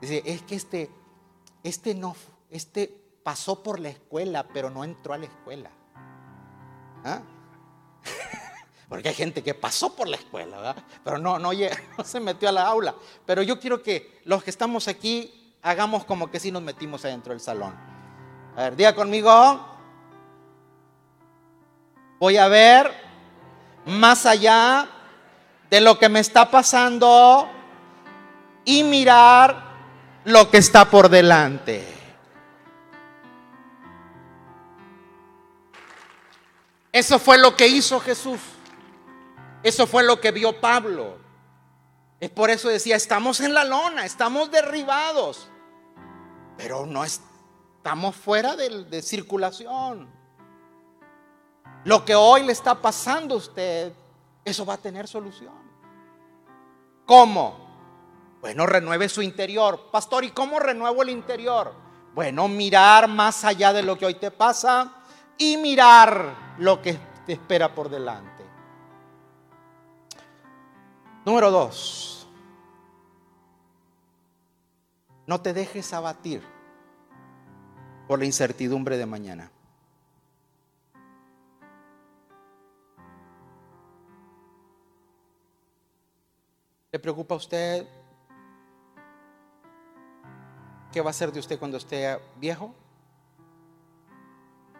Dice, 0.00 0.22
es 0.24 0.42
que 0.42 0.54
este, 0.54 0.90
este 1.62 1.94
no, 1.94 2.14
este 2.50 3.04
pasó 3.22 3.62
por 3.62 3.80
la 3.80 3.88
escuela, 3.88 4.46
pero 4.52 4.70
no 4.70 4.84
entró 4.84 5.14
a 5.14 5.18
la 5.18 5.26
escuela. 5.26 5.70
¿Ah? 7.04 7.22
Porque 8.88 9.08
hay 9.08 9.14
gente 9.14 9.42
que 9.42 9.54
pasó 9.54 9.96
por 9.96 10.06
la 10.08 10.16
escuela, 10.16 10.56
¿verdad? 10.56 10.76
pero 11.02 11.18
no, 11.18 11.38
no, 11.38 11.50
no 11.98 12.04
se 12.04 12.20
metió 12.20 12.48
a 12.48 12.52
la 12.52 12.66
aula. 12.66 12.94
Pero 13.26 13.42
yo 13.42 13.58
quiero 13.58 13.82
que 13.82 14.20
los 14.24 14.44
que 14.44 14.50
estamos 14.50 14.88
aquí 14.88 15.56
hagamos 15.62 16.04
como 16.04 16.30
que 16.30 16.38
sí 16.38 16.52
nos 16.52 16.62
metimos 16.62 17.04
adentro 17.04 17.32
del 17.32 17.40
salón. 17.40 17.74
A 18.56 18.64
ver, 18.64 18.76
diga 18.76 18.94
conmigo. 18.94 19.73
Voy 22.24 22.38
a 22.38 22.48
ver 22.48 22.90
más 23.84 24.24
allá 24.24 24.88
de 25.68 25.82
lo 25.82 25.98
que 25.98 26.08
me 26.08 26.20
está 26.20 26.50
pasando 26.50 27.46
y 28.64 28.82
mirar 28.82 29.62
lo 30.24 30.50
que 30.50 30.56
está 30.56 30.86
por 30.86 31.10
delante. 31.10 31.86
Eso 36.90 37.18
fue 37.18 37.36
lo 37.36 37.54
que 37.54 37.68
hizo 37.68 38.00
Jesús. 38.00 38.40
Eso 39.62 39.86
fue 39.86 40.02
lo 40.02 40.18
que 40.18 40.30
vio 40.30 40.58
Pablo. 40.62 41.18
Es 42.20 42.30
por 42.30 42.48
eso 42.48 42.70
decía, 42.70 42.96
estamos 42.96 43.40
en 43.40 43.52
la 43.52 43.64
lona, 43.64 44.06
estamos 44.06 44.50
derribados, 44.50 45.50
pero 46.56 46.86
no 46.86 47.04
estamos 47.04 48.16
fuera 48.16 48.56
de, 48.56 48.84
de 48.84 49.02
circulación. 49.02 50.23
Lo 51.84 52.04
que 52.04 52.14
hoy 52.14 52.44
le 52.44 52.52
está 52.52 52.74
pasando 52.74 53.34
a 53.34 53.38
usted, 53.38 53.92
eso 54.44 54.64
va 54.64 54.74
a 54.74 54.78
tener 54.78 55.06
solución. 55.06 55.54
¿Cómo? 57.04 57.64
Bueno, 58.40 58.66
renueve 58.66 59.08
su 59.08 59.22
interior. 59.22 59.90
Pastor, 59.90 60.24
¿y 60.24 60.30
cómo 60.30 60.58
renuevo 60.58 61.02
el 61.02 61.10
interior? 61.10 61.72
Bueno, 62.14 62.48
mirar 62.48 63.08
más 63.08 63.44
allá 63.44 63.72
de 63.72 63.82
lo 63.82 63.98
que 63.98 64.06
hoy 64.06 64.14
te 64.14 64.30
pasa 64.30 64.92
y 65.36 65.56
mirar 65.56 66.54
lo 66.58 66.80
que 66.80 66.98
te 67.26 67.34
espera 67.34 67.74
por 67.74 67.88
delante. 67.88 68.44
Número 71.24 71.50
dos, 71.50 72.26
no 75.26 75.40
te 75.40 75.54
dejes 75.54 75.92
abatir 75.92 76.42
por 78.06 78.18
la 78.18 78.26
incertidumbre 78.26 78.98
de 78.98 79.06
mañana. 79.06 79.50
¿Le 86.94 87.00
preocupa 87.00 87.34
a 87.34 87.38
usted 87.38 87.88
qué 90.92 91.00
va 91.00 91.10
a 91.10 91.12
ser 91.12 91.32
de 91.32 91.40
usted 91.40 91.58
cuando 91.58 91.76
esté 91.76 92.20
viejo? 92.36 92.72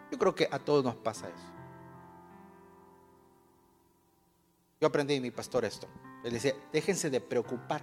Yo 0.09 0.17
creo 0.17 0.33
que 0.33 0.47
a 0.49 0.57
todos 0.57 0.81
nos 0.81 0.95
pasa 0.95 1.27
eso. 1.27 1.45
Yo 4.79 4.87
aprendí 4.87 5.15
de 5.15 5.19
mi 5.19 5.29
pastor 5.29 5.65
esto. 5.65 5.87
Él 6.23 6.31
decía, 6.31 6.53
déjense 6.71 7.09
de 7.09 7.19
preocupar, 7.19 7.81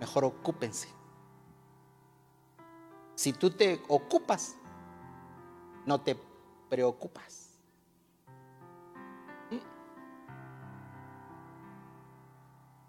mejor 0.00 0.24
ocúpense. 0.24 0.88
Si 3.14 3.32
tú 3.32 3.48
te 3.48 3.80
ocupas, 3.86 4.56
no 5.86 6.00
te 6.00 6.16
preocupas. 6.68 7.41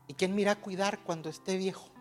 ¿Y 0.08 0.14
quién 0.14 0.36
mira 0.36 0.54
a 0.54 0.56
cuidar 0.56 1.04
cuando 1.04 1.30
esté 1.30 1.58
viejo? 1.58 1.94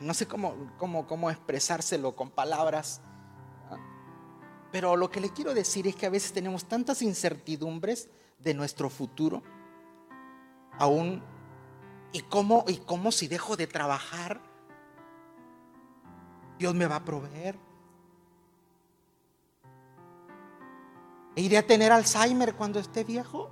no 0.00 0.12
sé 0.12 0.26
cómo, 0.26 0.70
cómo, 0.76 1.06
cómo 1.06 1.30
expresárselo 1.30 2.14
con 2.14 2.30
palabras, 2.30 3.00
pero 4.70 4.96
lo 4.96 5.10
que 5.10 5.20
le 5.20 5.30
quiero 5.30 5.54
decir 5.54 5.86
es 5.86 5.96
que 5.96 6.06
a 6.06 6.10
veces 6.10 6.32
tenemos 6.32 6.66
tantas 6.66 7.00
incertidumbres 7.00 8.10
de 8.38 8.54
nuestro 8.54 8.90
futuro, 8.90 9.42
aún, 10.78 11.22
y 12.12 12.20
cómo, 12.22 12.64
y 12.68 12.78
cómo 12.78 13.12
si 13.12 13.28
dejo 13.28 13.56
de 13.56 13.66
trabajar, 13.66 14.40
Dios 16.58 16.74
me 16.74 16.86
va 16.86 16.96
a 16.96 17.04
proveer. 17.04 17.58
Iré 21.36 21.58
a 21.58 21.66
tener 21.66 21.92
Alzheimer 21.92 22.54
cuando 22.54 22.78
esté 22.78 23.04
viejo? 23.04 23.50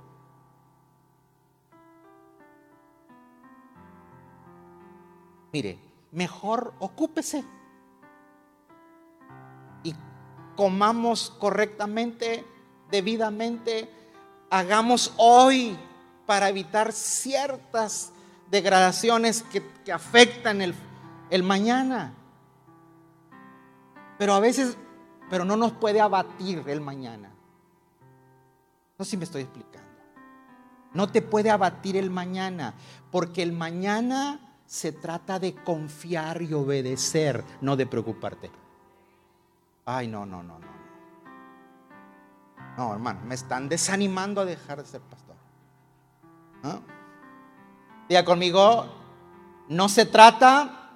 Mire, 5.51 5.77
mejor 6.11 6.73
ocúpese 6.79 7.43
y 9.83 9.93
comamos 10.55 11.31
correctamente, 11.39 12.45
debidamente, 12.89 13.89
hagamos 14.49 15.13
hoy 15.17 15.77
para 16.25 16.49
evitar 16.49 16.91
ciertas 16.91 18.13
degradaciones 18.49 19.43
que, 19.43 19.91
afectan 19.91 20.61
el, 20.61 20.73
el 21.29 21.43
mañana. 21.43 22.13
Pero 24.17 24.33
a 24.33 24.39
veces, 24.39 24.77
pero 25.29 25.43
no 25.43 25.57
nos 25.57 25.73
puede 25.73 25.99
abatir 25.99 26.63
el 26.67 26.81
mañana. 26.81 27.32
No 28.97 29.05
si 29.05 29.17
me 29.17 29.23
estoy 29.23 29.43
explicando. 29.43 29.89
No 30.93 31.09
te 31.09 31.21
puede 31.21 31.49
abatir 31.49 31.97
el 31.97 32.09
mañana, 32.09 32.75
porque 33.11 33.41
el 33.41 33.51
mañana 33.51 34.39
se 34.65 34.91
trata 34.91 35.39
de 35.39 35.55
confiar 35.55 36.41
y 36.41 36.53
obedecer, 36.53 37.43
no 37.61 37.75
de 37.75 37.85
preocuparte. 37.87 38.51
Ay, 39.85 40.07
no, 40.07 40.25
no, 40.25 40.43
no, 40.43 40.59
no. 40.59 40.73
No, 42.77 42.93
hermano, 42.93 43.21
me 43.25 43.35
están 43.35 43.69
desanimando 43.69 44.41
a 44.41 44.45
dejar 44.45 44.81
de 44.81 44.87
ser 44.87 45.01
pastor. 45.01 45.35
¿No? 46.63 46.81
Diga 48.07 48.23
conmigo, 48.23 48.85
no 49.69 49.89
se 49.89 50.05
trata 50.05 50.91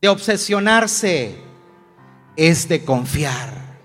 de 0.00 0.08
obsesionarse, 0.08 1.42
es 2.36 2.68
de 2.68 2.84
confiar. 2.84 3.78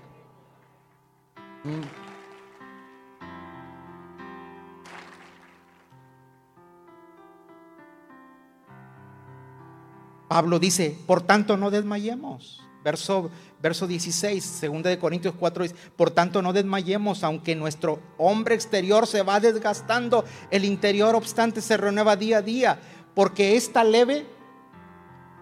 Pablo 10.34 10.58
dice, 10.58 10.98
por 11.06 11.22
tanto 11.22 11.56
no 11.56 11.70
desmayemos. 11.70 12.60
Verso, 12.82 13.30
verso 13.62 13.86
16, 13.86 14.62
2 14.62 14.82
de 14.82 14.98
Corintios 14.98 15.32
4 15.38 15.62
dice, 15.62 15.76
por 15.94 16.10
tanto 16.10 16.42
no 16.42 16.52
desmayemos, 16.52 17.22
aunque 17.22 17.54
nuestro 17.54 18.00
hombre 18.18 18.56
exterior 18.56 19.06
se 19.06 19.22
va 19.22 19.38
desgastando, 19.38 20.24
el 20.50 20.64
interior 20.64 21.14
obstante 21.14 21.60
se 21.60 21.76
renueva 21.76 22.16
día 22.16 22.38
a 22.38 22.42
día, 22.42 22.80
porque 23.14 23.54
esta 23.54 23.84
leve, 23.84 24.26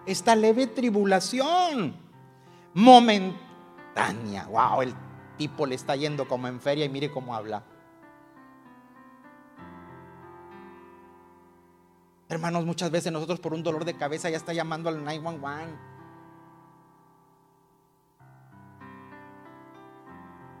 esta 0.05 0.35
leve 0.35 0.67
tribulación 0.67 1.95
momentánea, 2.75 4.45
wow, 4.45 4.83
el 4.83 4.93
tipo 5.39 5.65
le 5.65 5.73
está 5.73 5.95
yendo 5.95 6.27
como 6.27 6.47
en 6.47 6.61
feria 6.61 6.85
y 6.85 6.89
mire 6.89 7.09
cómo 7.09 7.35
habla. 7.35 7.63
Hermanos, 12.29 12.65
muchas 12.65 12.89
veces 12.89 13.11
nosotros 13.11 13.39
por 13.39 13.53
un 13.53 13.63
dolor 13.63 13.85
de 13.85 13.95
cabeza 13.95 14.29
ya 14.29 14.37
está 14.37 14.53
llamando 14.53 14.89
al 14.89 15.03
911. 15.03 15.73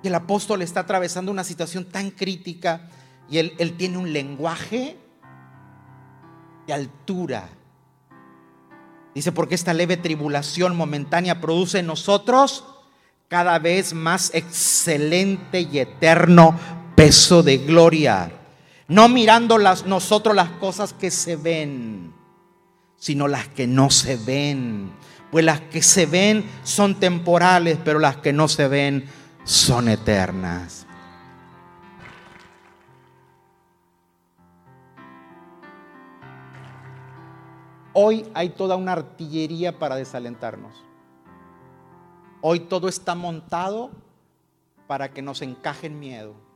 Y 0.03 0.07
el 0.07 0.15
apóstol 0.15 0.61
está 0.61 0.81
atravesando 0.81 1.31
una 1.31 1.43
situación 1.43 1.85
tan 1.85 2.11
crítica 2.11 2.89
y 3.29 3.37
él, 3.37 3.53
él 3.57 3.77
tiene 3.77 3.97
un 3.97 4.11
lenguaje 4.11 4.97
de 6.67 6.73
altura. 6.73 7.47
Dice, 9.15 9.31
porque 9.31 9.55
esta 9.55 9.73
leve 9.73 9.95
tribulación 9.95 10.75
momentánea 10.75 11.39
produce 11.39 11.79
en 11.79 11.87
nosotros 11.87 12.65
cada 13.29 13.57
vez 13.59 13.93
más 13.93 14.31
excelente 14.33 15.61
y 15.61 15.79
eterno 15.79 16.59
peso 16.95 17.41
de 17.41 17.59
gloria 17.59 18.42
No 18.87 19.07
mirando 19.09 19.57
las, 19.57 19.85
nosotros 19.85 20.35
las 20.35 20.49
cosas 20.49 20.93
que 20.93 21.09
se 21.09 21.35
ven, 21.35 22.13
sino 22.97 23.27
las 23.27 23.47
que 23.47 23.67
no 23.67 23.89
se 23.89 24.17
ven. 24.17 24.91
Pues 25.31 25.45
las 25.45 25.61
que 25.61 25.81
se 25.81 26.05
ven 26.05 26.45
son 26.63 26.99
temporales, 26.99 27.79
pero 27.83 27.99
las 27.99 28.17
que 28.17 28.33
no 28.33 28.47
se 28.47 28.67
ven 28.67 29.05
son 29.43 29.87
eternas. 29.87 30.85
Hoy 37.93 38.25
hay 38.33 38.49
toda 38.49 38.75
una 38.75 38.93
artillería 38.93 39.77
para 39.77 39.95
desalentarnos. 39.95 40.83
Hoy 42.41 42.61
todo 42.61 42.89
está 42.89 43.15
montado 43.15 43.91
para 44.87 45.11
que 45.11 45.21
nos 45.21 45.41
encaje 45.41 45.87
en 45.87 45.99
miedo. 45.99 46.52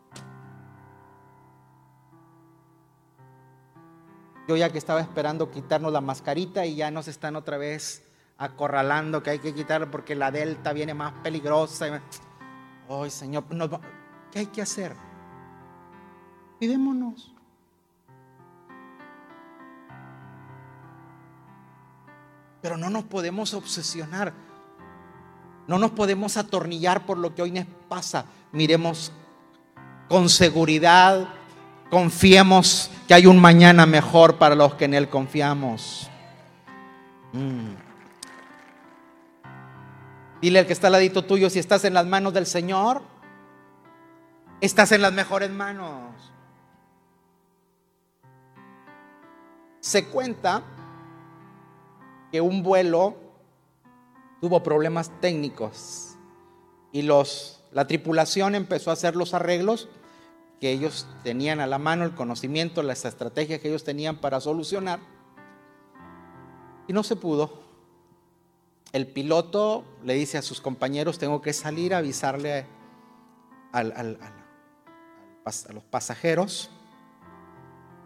Yo 4.48 4.56
ya 4.56 4.72
que 4.72 4.78
estaba 4.78 5.02
esperando 5.02 5.52
quitarnos 5.52 5.92
la 5.92 6.02
mascarita 6.02 6.66
y 6.66 6.76
ya 6.76 6.90
nos 6.90 7.08
están 7.08 7.36
otra 7.36 7.58
vez 7.58 8.04
acorralando 8.38 9.24
que 9.24 9.32
hay 9.32 9.40
que 9.40 9.54
quitarlo 9.54 9.90
porque 9.92 10.16
la 10.16 10.32
delta 10.32 10.74
viene 10.74 10.94
más 10.94 11.14
peligrosa. 11.24 12.02
Ay, 12.90 13.10
Señor, 13.10 13.44
¿qué 14.32 14.40
hay 14.40 14.46
que 14.46 14.62
hacer? 14.62 14.96
Cuidémonos. 16.58 17.34
Pero 22.62 22.78
no 22.78 22.90
nos 22.90 23.04
podemos 23.04 23.54
obsesionar. 23.54 24.34
No 25.68 25.78
nos 25.78 25.92
podemos 25.92 26.38
atornillar 26.38 27.06
por 27.06 27.18
lo 27.18 27.36
que 27.36 27.42
hoy 27.42 27.52
nos 27.52 27.66
pasa. 27.90 28.26
Miremos 28.54 29.12
con 30.08 30.30
seguridad, 30.30 31.28
confiemos 31.90 32.92
que 33.08 33.14
hay 33.14 33.26
un 33.26 33.40
mañana 33.40 33.86
mejor 33.86 34.38
para 34.38 34.56
los 34.56 34.76
que 34.76 34.86
en 34.86 34.94
Él 34.94 35.10
confiamos. 35.10 36.10
Mm. 37.34 37.76
Dile 40.42 40.60
al 40.60 40.68
que 40.68 40.74
está 40.74 40.88
al 40.88 40.94
ladito 40.94 41.26
tuyo, 41.26 41.50
si 41.50 41.60
estás 41.60 41.84
en 41.86 41.94
las 41.94 42.06
manos 42.06 42.34
del 42.34 42.46
Señor, 42.46 43.02
estás 44.62 44.92
en 44.92 45.02
las 45.02 45.14
mejores 45.14 45.50
manos. 45.50 46.14
Se 49.80 50.06
cuenta 50.06 50.64
que 52.32 52.42
un 52.42 52.62
vuelo 52.62 53.16
tuvo 54.42 54.62
problemas 54.62 55.12
técnicos 55.22 56.18
y 56.92 57.02
los, 57.02 57.64
la 57.72 57.88
tripulación 57.88 58.54
empezó 58.54 58.90
a 58.90 58.94
hacer 58.94 59.16
los 59.16 59.34
arreglos 59.34 59.88
que 60.60 60.72
ellos 60.72 61.08
tenían 61.24 61.60
a 61.60 61.68
la 61.68 61.78
mano, 61.78 62.04
el 62.04 62.16
conocimiento, 62.16 62.82
las 62.84 63.06
estrategias 63.06 63.60
que 63.60 63.70
ellos 63.70 63.84
tenían 63.84 64.18
para 64.18 64.40
solucionar. 64.42 65.00
Y 66.88 66.94
no 66.94 67.04
se 67.04 67.16
pudo. 67.16 67.62
El 68.94 69.08
piloto 69.08 69.84
le 70.04 70.16
dice 70.16 70.38
a 70.38 70.42
sus 70.42 70.62
compañeros, 70.62 71.20
tengo 71.20 71.42
que 71.42 71.54
salir 71.54 71.94
a 71.94 72.00
avisarle 72.00 72.66
a 73.72 73.84
los 75.74 75.84
pasajeros. 75.84 76.72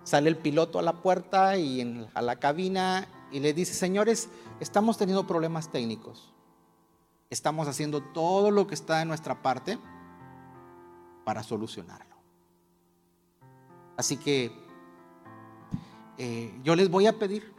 Sale 0.03 0.29
el 0.29 0.37
piloto 0.37 0.79
a 0.79 0.81
la 0.81 0.93
puerta 1.01 1.57
y 1.57 2.07
a 2.13 2.21
la 2.21 2.37
cabina 2.37 3.07
y 3.31 3.39
le 3.39 3.53
dice, 3.53 3.73
señores, 3.73 4.29
estamos 4.59 4.97
teniendo 4.97 5.27
problemas 5.27 5.71
técnicos. 5.71 6.33
Estamos 7.29 7.67
haciendo 7.67 8.01
todo 8.01 8.51
lo 8.51 8.67
que 8.67 8.73
está 8.73 8.99
de 8.99 9.05
nuestra 9.05 9.41
parte 9.41 9.79
para 11.23 11.43
solucionarlo. 11.43 12.10
Así 14.01 14.17
que 14.17 14.51
eh, 16.17 16.59
yo 16.63 16.75
les 16.75 16.89
voy 16.89 17.05
a 17.05 17.19
pedir 17.19 17.53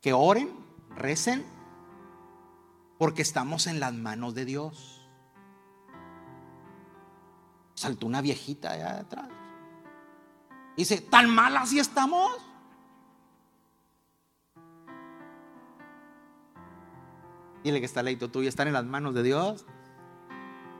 que 0.00 0.12
oren, 0.12 0.48
recen, 0.94 1.44
porque 2.98 3.20
estamos 3.20 3.66
en 3.66 3.80
las 3.80 3.92
manos 3.92 4.36
de 4.36 4.44
Dios. 4.44 5.10
Saltó 7.74 8.06
una 8.06 8.20
viejita 8.20 8.70
allá 8.70 9.00
atrás. 9.00 9.28
Dice, 10.76 11.00
¿tan 11.00 11.28
mal 11.28 11.56
así 11.56 11.80
estamos? 11.80 12.30
Dile 17.64 17.80
que 17.80 17.86
está 17.86 18.04
leito 18.04 18.30
tuyo, 18.30 18.48
están 18.48 18.68
en 18.68 18.74
las 18.74 18.84
manos 18.84 19.14
de 19.14 19.24
Dios. 19.24 19.66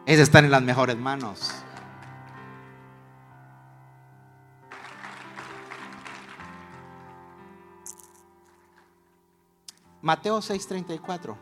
Es 0.07 0.21
están 0.21 0.45
en 0.45 0.53
las 0.53 0.63
mejores 0.63 0.97
manos. 0.97 1.65
Mateo 10.03 10.43
6:34. 10.43 11.37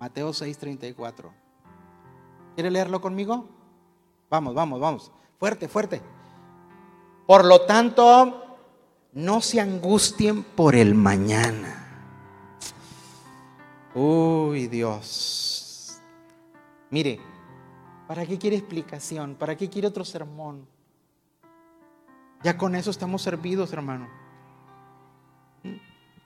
Mateo 0.00 0.32
6:34. 0.32 1.32
¿Quiere 2.54 2.70
leerlo 2.70 3.00
conmigo? 3.00 3.48
Vamos, 4.28 4.54
vamos, 4.54 4.80
vamos. 4.80 5.12
Fuerte, 5.38 5.68
fuerte. 5.68 6.02
Por 7.26 7.44
lo 7.44 7.62
tanto, 7.62 8.58
no 9.12 9.40
se 9.40 9.60
angustien 9.60 10.42
por 10.42 10.74
el 10.74 10.94
mañana. 10.94 11.78
Uy, 13.94 14.66
Dios. 14.66 16.00
Mire, 16.90 17.20
¿para 18.08 18.26
qué 18.26 18.38
quiere 18.38 18.56
explicación? 18.56 19.36
¿Para 19.36 19.56
qué 19.56 19.70
quiere 19.70 19.86
otro 19.86 20.04
sermón? 20.04 20.66
Ya 22.42 22.58
con 22.58 22.74
eso 22.74 22.90
estamos 22.90 23.22
servidos, 23.22 23.72
hermano. 23.72 24.08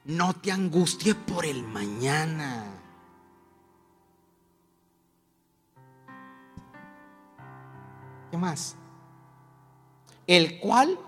No 0.05 0.33
te 0.35 0.51
angusties 0.51 1.15
por 1.15 1.45
el 1.45 1.63
mañana. 1.63 2.65
¿Qué 8.31 8.37
más? 8.37 8.77
El 10.27 10.59
cual 10.61 10.99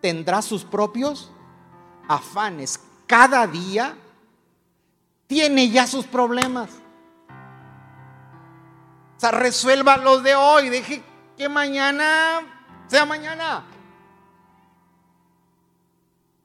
tendrá 0.00 0.40
sus 0.42 0.64
propios 0.64 1.30
afanes. 2.08 2.80
Cada 3.06 3.46
día 3.46 3.96
tiene 5.26 5.68
ya 5.70 5.86
sus 5.86 6.06
problemas. 6.06 6.70
O 9.16 9.20
sea, 9.20 9.32
resuelva 9.32 9.96
los 9.96 10.22
de 10.22 10.34
hoy. 10.34 10.68
Deje 10.70 11.02
que 11.36 11.48
mañana 11.48 12.40
sea 12.86 13.04
mañana. 13.04 13.64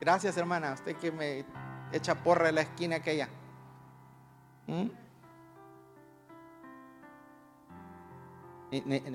Gracias, 0.01 0.35
hermana. 0.35 0.73
Usted 0.73 0.95
que 0.95 1.11
me 1.11 1.45
echa 1.91 2.15
porra 2.15 2.49
en 2.49 2.55
la 2.55 2.61
esquina 2.61 2.95
aquella. 2.95 3.29
¿Mm? 4.65 4.87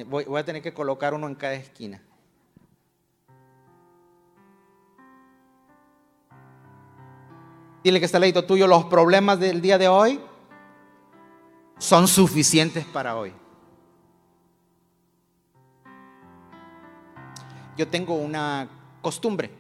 Voy 0.07 0.39
a 0.39 0.45
tener 0.45 0.62
que 0.62 0.72
colocar 0.72 1.12
uno 1.12 1.26
en 1.26 1.34
cada 1.34 1.55
esquina. 1.55 2.01
Dile 7.82 7.99
que 7.99 8.07
está 8.07 8.20
leído 8.20 8.45
tuyo, 8.45 8.68
los 8.68 8.84
problemas 8.84 9.41
del 9.41 9.61
día 9.61 9.78
de 9.78 9.89
hoy 9.89 10.20
son 11.78 12.07
suficientes 12.07 12.84
para 12.84 13.16
hoy. 13.16 13.32
Yo 17.76 17.89
tengo 17.89 18.14
una 18.14 18.68
costumbre, 19.03 19.51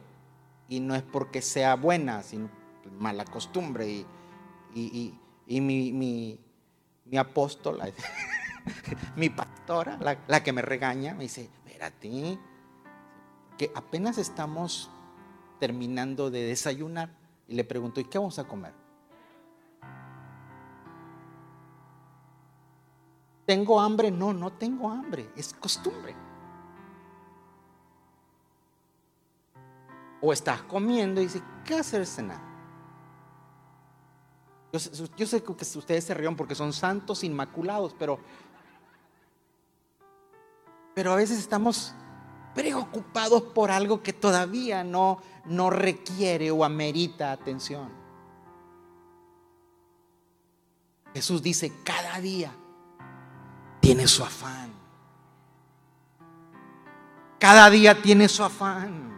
y 0.68 0.80
no 0.80 0.94
es 0.94 1.02
porque 1.02 1.42
sea 1.42 1.76
buena, 1.76 2.22
sino 2.22 2.50
mala 2.98 3.24
costumbre. 3.24 4.04
Y, 4.74 5.14
mi, 5.48 5.92
mi, 5.92 6.38
mi 7.04 7.16
apóstola, 7.16 7.88
mi 9.16 9.30
pastora, 9.30 9.96
la, 10.00 10.18
la, 10.26 10.42
que 10.42 10.52
me 10.52 10.60
regaña, 10.60 11.14
me 11.14 11.24
dice, 11.24 11.42
espérate, 11.42 12.38
que 13.56 13.70
apenas 13.74 14.18
estamos 14.18 14.90
terminando 15.58 16.30
de 16.30 16.42
desayunar 16.42 17.10
y 17.48 17.54
le 17.54 17.64
preguntó, 17.64 18.00
¿y 18.00 18.04
qué 18.04 18.18
vamos 18.18 18.38
a 18.38 18.44
comer? 18.44 18.74
¿Tengo 23.46 23.80
hambre? 23.80 24.10
No, 24.10 24.32
no 24.32 24.52
tengo 24.52 24.90
hambre, 24.90 25.30
es 25.36 25.54
costumbre. 25.54 26.25
O 30.20 30.32
estás 30.32 30.62
comiendo 30.62 31.20
y 31.20 31.24
dice, 31.24 31.42
¿qué 31.64 31.74
hacer 31.74 32.06
cenar? 32.06 32.40
Yo, 34.72 34.80
yo 35.16 35.26
sé 35.26 35.42
que 35.42 35.52
ustedes 35.52 36.04
se 36.04 36.14
ríen 36.14 36.36
porque 36.36 36.54
son 36.54 36.72
santos 36.72 37.24
inmaculados, 37.24 37.94
pero, 37.98 38.18
pero 40.94 41.12
a 41.12 41.16
veces 41.16 41.38
estamos 41.38 41.94
preocupados 42.54 43.42
por 43.42 43.70
algo 43.70 44.02
que 44.02 44.14
todavía 44.14 44.82
no, 44.82 45.20
no 45.44 45.68
requiere 45.70 46.50
o 46.50 46.64
amerita 46.64 47.30
atención. 47.32 47.90
Jesús 51.12 51.42
dice, 51.42 51.72
cada 51.84 52.18
día 52.20 52.52
tiene 53.80 54.06
su 54.06 54.22
afán. 54.22 54.70
Cada 57.38 57.70
día 57.70 58.02
tiene 58.02 58.28
su 58.28 58.42
afán. 58.42 59.15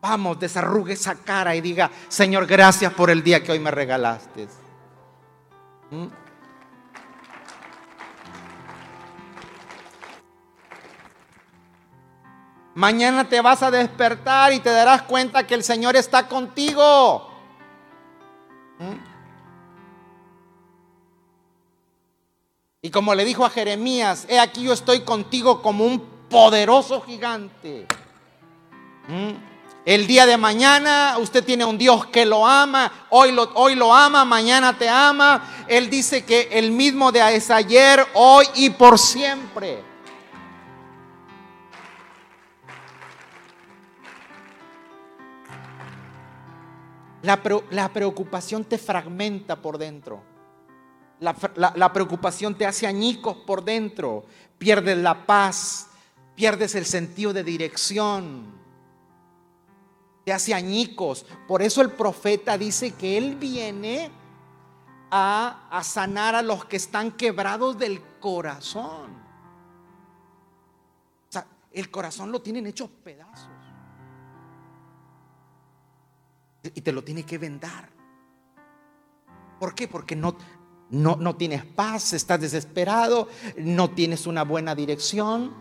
Vamos, 0.00 0.38
desarrugue 0.40 0.94
esa 0.94 1.14
cara 1.14 1.54
y 1.54 1.60
diga, 1.60 1.90
Señor, 2.08 2.46
gracias 2.46 2.92
por 2.94 3.10
el 3.10 3.22
día 3.22 3.42
que 3.42 3.52
hoy 3.52 3.58
me 3.58 3.70
regalaste. 3.70 4.48
¿Mm? 5.90 6.06
Mañana 12.74 13.28
te 13.28 13.42
vas 13.42 13.62
a 13.62 13.70
despertar 13.70 14.54
y 14.54 14.60
te 14.60 14.70
darás 14.70 15.02
cuenta 15.02 15.46
que 15.46 15.54
el 15.54 15.62
Señor 15.62 15.96
está 15.96 16.28
contigo. 16.28 17.28
¿Mm? 18.78 19.10
Y 22.80 22.90
como 22.90 23.14
le 23.14 23.26
dijo 23.26 23.44
a 23.44 23.50
Jeremías, 23.50 24.24
he 24.30 24.40
aquí 24.40 24.62
yo 24.62 24.72
estoy 24.72 25.00
contigo 25.00 25.60
como 25.60 25.84
un 25.84 26.00
poderoso 26.30 27.02
gigante. 27.02 27.86
¿Mm? 29.08 29.49
El 29.90 30.06
día 30.06 30.24
de 30.24 30.36
mañana 30.36 31.16
usted 31.18 31.42
tiene 31.42 31.64
un 31.64 31.76
Dios 31.76 32.06
que 32.06 32.24
lo 32.24 32.46
ama, 32.46 33.08
hoy 33.10 33.32
lo, 33.32 33.50
hoy 33.54 33.74
lo 33.74 33.92
ama, 33.92 34.24
mañana 34.24 34.78
te 34.78 34.88
ama. 34.88 35.64
Él 35.66 35.90
dice 35.90 36.24
que 36.24 36.48
el 36.52 36.70
mismo 36.70 37.10
de 37.10 37.18
es 37.34 37.50
ayer, 37.50 38.06
hoy 38.14 38.46
y 38.54 38.70
por 38.70 39.00
siempre. 39.00 39.82
La, 47.22 47.88
preocupación 47.92 48.62
te 48.62 48.78
fragmenta 48.78 49.60
por 49.60 49.76
dentro. 49.76 50.22
La, 51.18 51.92
preocupación 51.92 52.54
te 52.54 52.64
hace 52.64 52.86
añicos 52.86 53.38
por 53.38 53.64
dentro. 53.64 54.24
Pierdes 54.56 54.98
la 54.98 55.26
paz, 55.26 55.88
pierdes 56.36 56.76
el 56.76 56.86
sentido 56.86 57.32
de 57.32 57.42
dirección. 57.42 58.59
Hace 60.32 60.54
añicos. 60.54 61.26
Por 61.46 61.62
eso 61.62 61.82
el 61.82 61.90
profeta 61.90 62.56
dice 62.56 62.92
que 62.92 63.18
Él 63.18 63.36
viene 63.36 64.10
a, 65.10 65.68
a 65.70 65.82
sanar 65.82 66.34
a 66.34 66.42
los 66.42 66.64
que 66.64 66.76
están 66.76 67.12
quebrados 67.12 67.78
del 67.78 68.00
corazón. 68.20 69.10
O 71.28 71.32
sea, 71.32 71.46
el 71.72 71.90
corazón 71.90 72.30
lo 72.32 72.40
tienen 72.42 72.66
hecho 72.66 72.88
pedazos. 72.88 73.60
y 76.62 76.80
te 76.80 76.92
lo 76.92 77.02
tiene 77.02 77.24
que 77.24 77.38
vendar. 77.38 77.88
¿Por 79.58 79.74
qué? 79.74 79.88
Porque 79.88 80.16
no, 80.16 80.36
no, 80.90 81.16
no 81.16 81.36
tienes 81.36 81.64
paz, 81.64 82.12
estás 82.12 82.40
desesperado, 82.40 83.28
no 83.58 83.90
tienes 83.90 84.26
una 84.26 84.44
buena 84.44 84.74
dirección. 84.74 85.54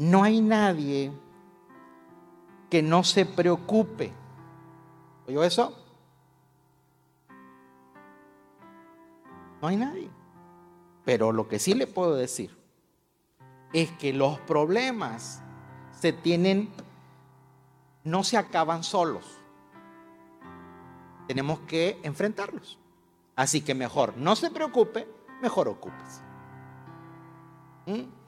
No 0.00 0.22
hay 0.22 0.40
nadie 0.40 1.12
que 2.70 2.80
no 2.82 3.04
se 3.04 3.26
preocupe. 3.26 4.10
¿Oyó 5.28 5.44
eso? 5.44 5.76
No 9.60 9.68
hay 9.68 9.76
nadie. 9.76 10.08
Pero 11.04 11.32
lo 11.32 11.48
que 11.48 11.58
sí 11.58 11.74
le 11.74 11.86
puedo 11.86 12.14
decir 12.14 12.56
es 13.74 13.90
que 13.98 14.14
los 14.14 14.38
problemas 14.38 15.42
se 15.92 16.14
tienen, 16.14 16.70
no 18.02 18.24
se 18.24 18.38
acaban 18.38 18.82
solos. 18.84 19.26
Tenemos 21.26 21.60
que 21.60 22.00
enfrentarlos. 22.04 22.78
Así 23.36 23.60
que 23.60 23.74
mejor 23.74 24.16
no 24.16 24.34
se 24.34 24.50
preocupe, 24.50 25.06
mejor 25.42 25.68
ocúpese. 25.68 26.22
¿Mm? 27.84 28.19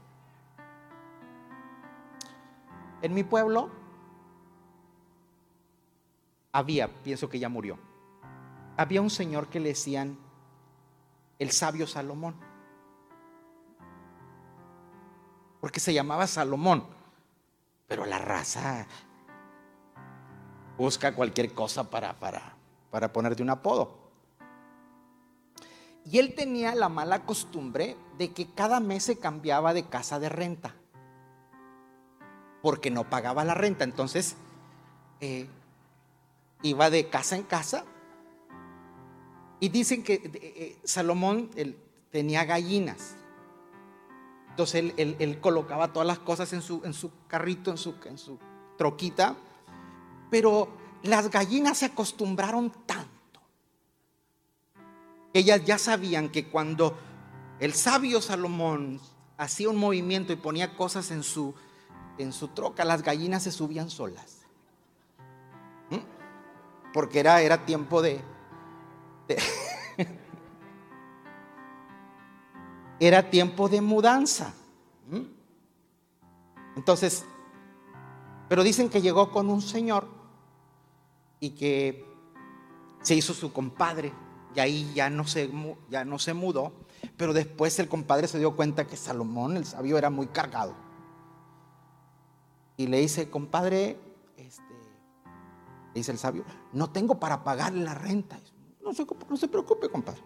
En 3.03 3.13
mi 3.15 3.25
pueblo 3.25 3.69
había, 6.53 6.89
pienso 7.03 7.29
que 7.29 7.39
ya 7.39 7.49
murió, 7.49 7.79
había 8.77 9.03
un 9.03 9.11
señor 9.11 9.49
que 9.49 9.61
le 9.61 9.71
decían 9.71 10.19
el 11.39 11.51
sabio 11.51 11.87
Salomón 11.87 12.35
porque 15.63 15.79
se 15.79 15.95
llamaba 15.95 16.27
Salomón. 16.27 16.85
Pero 17.87 18.05
la 18.05 18.19
raza 18.19 18.85
busca 20.77 21.15
cualquier 21.15 21.55
cosa 21.55 21.89
para, 21.89 22.19
para, 22.19 22.57
para 22.91 23.13
ponerte 23.13 23.45
un 23.45 23.51
apodo. 23.51 23.97
Y 26.05 26.19
él 26.19 26.35
tenía 26.35 26.75
la 26.75 26.89
mala 26.89 27.25
costumbre 27.25 27.97
de 28.19 28.33
que 28.33 28.53
cada 28.53 28.81
mes 28.81 29.05
se 29.05 29.21
cambiaba 29.21 29.73
de 29.73 29.85
casa 29.85 30.19
de 30.19 30.29
renta. 30.29 30.75
Porque 32.63 32.91
no 32.91 33.11
pagaba 33.11 33.45
la 33.45 33.55
renta. 33.55 33.85
Entonces, 33.85 34.37
eh, 35.21 35.49
iba 36.63 36.91
de 36.91 37.09
casa 37.09 37.37
en 37.37 37.43
casa. 37.43 37.85
Y 39.61 39.69
dicen 39.69 40.03
que 40.03 40.15
eh, 40.15 40.23
eh, 40.35 40.77
Salomón 40.85 41.51
tenía 42.11 42.45
gallinas. 42.45 43.17
Entonces 44.51 44.93
él, 44.97 45.39
colocaba 45.41 45.93
todas 45.93 46.07
las 46.07 46.19
cosas 46.19 46.53
en 46.53 46.61
su, 46.61 46.83
en 46.85 46.93
su 46.93 47.11
carrito, 47.27 47.71
en 47.71 47.79
su, 47.79 47.95
en 48.05 48.19
su 48.19 48.39
troquita. 48.77 49.35
Pero 50.31 50.69
las 51.03 51.31
gallinas 51.31 51.79
se 51.79 51.87
acostumbraron 51.87 52.71
tanto. 52.87 53.41
Ellas 55.33 55.65
ya 55.65 55.79
sabían 55.79 56.29
que 56.29 56.47
cuando 56.49 56.99
el 57.61 57.73
sabio 57.73 58.21
Salomón 58.21 59.01
hacía 59.39 59.71
un 59.71 59.77
movimiento 59.77 60.33
y 60.33 60.37
ponía 60.37 60.77
cosas 60.77 61.11
en 61.11 61.23
su, 61.23 61.55
en 62.19 62.33
su 62.33 62.49
troca, 62.49 62.85
las 62.85 63.03
gallinas 63.03 63.43
se 63.43 63.53
subían 63.53 63.91
solas. 63.91 64.39
¿Mm? 65.91 66.93
Porque 66.93 67.21
era, 67.21 67.41
era 67.41 67.65
tiempo 67.65 68.03
de 68.03 68.21
era 73.01 73.31
tiempo 73.31 73.69
de 73.69 73.81
mudanza. 73.81 74.55
¿Mm? 75.11 75.23
Entonces, 76.77 77.25
pero 78.49 78.63
dicen 78.63 78.89
que 78.89 79.03
llegó 79.03 79.31
con 79.31 79.49
un 79.49 79.61
señor 79.63 80.07
y 81.41 81.51
que 81.51 82.07
se 83.03 83.15
hizo 83.15 83.35
su 83.35 83.53
compadre 83.53 84.13
y 84.55 84.61
ahí 84.61 84.93
ya 84.95 85.11
no 85.11 85.27
se, 85.27 85.51
ya 85.91 86.05
no 86.05 86.19
se 86.19 86.35
mudó, 86.35 86.73
pero 87.17 87.33
después 87.33 87.79
el 87.79 87.89
compadre 87.89 88.29
se 88.29 88.39
dio 88.39 88.55
cuenta 88.55 88.87
que 88.87 88.97
Salomón, 88.97 89.57
el 89.57 89.65
sabio, 89.65 89.99
era 89.99 90.11
muy 90.11 90.27
cargado. 90.27 90.75
Y 92.77 92.87
le 92.87 92.99
dice, 92.99 93.31
compadre, 93.31 93.99
este, 94.37 94.75
dice 95.95 96.13
el 96.13 96.19
sabio, 96.19 96.45
no 96.73 96.91
tengo 96.91 97.21
para 97.21 97.45
pagarle 97.45 97.85
la 97.85 97.95
renta. 97.95 98.39
No 98.83 98.93
se, 98.93 99.07
no 99.29 99.37
se 99.37 99.49
preocupe, 99.49 99.89
compadre 99.89 100.23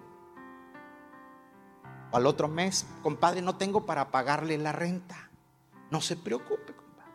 al 2.16 2.26
otro 2.26 2.49
mes, 2.49 2.86
compadre, 3.03 3.42
no 3.42 3.57
tengo 3.57 3.84
para 3.84 4.11
pagarle 4.11 4.57
la 4.59 4.72
renta. 4.72 5.30
No 5.90 6.01
se 6.01 6.16
preocupe, 6.16 6.74
compadre. 6.74 7.12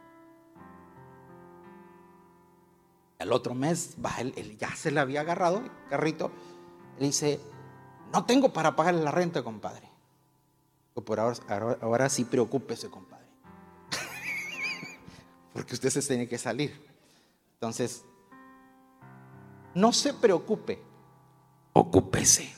Al 3.20 3.34
otro 3.34 3.54
mes, 3.54 3.98
va, 4.04 4.12
él, 4.20 4.58
ya 4.58 4.76
se 4.76 4.92
le 4.92 5.00
había 5.00 5.22
agarrado 5.22 5.58
el 5.58 5.72
carrito. 5.90 6.32
Le 7.00 7.08
dice, 7.08 7.40
no 8.14 8.26
tengo 8.26 8.54
para 8.54 8.76
pagarle 8.76 9.04
la 9.04 9.12
renta, 9.12 9.44
compadre. 9.44 9.90
Por 10.94 11.20
ahora, 11.20 11.38
ahora, 11.82 12.10
sí 12.10 12.26
preocúpese, 12.26 12.90
compadre. 12.90 13.21
Porque 15.54 15.74
usted 15.74 15.90
se 15.90 16.02
tiene 16.02 16.28
que 16.28 16.38
salir. 16.38 16.88
Entonces, 17.54 18.04
no 19.74 19.94
se 19.94 20.14
preocupe, 20.14 20.82
ocúpese. 21.74 22.54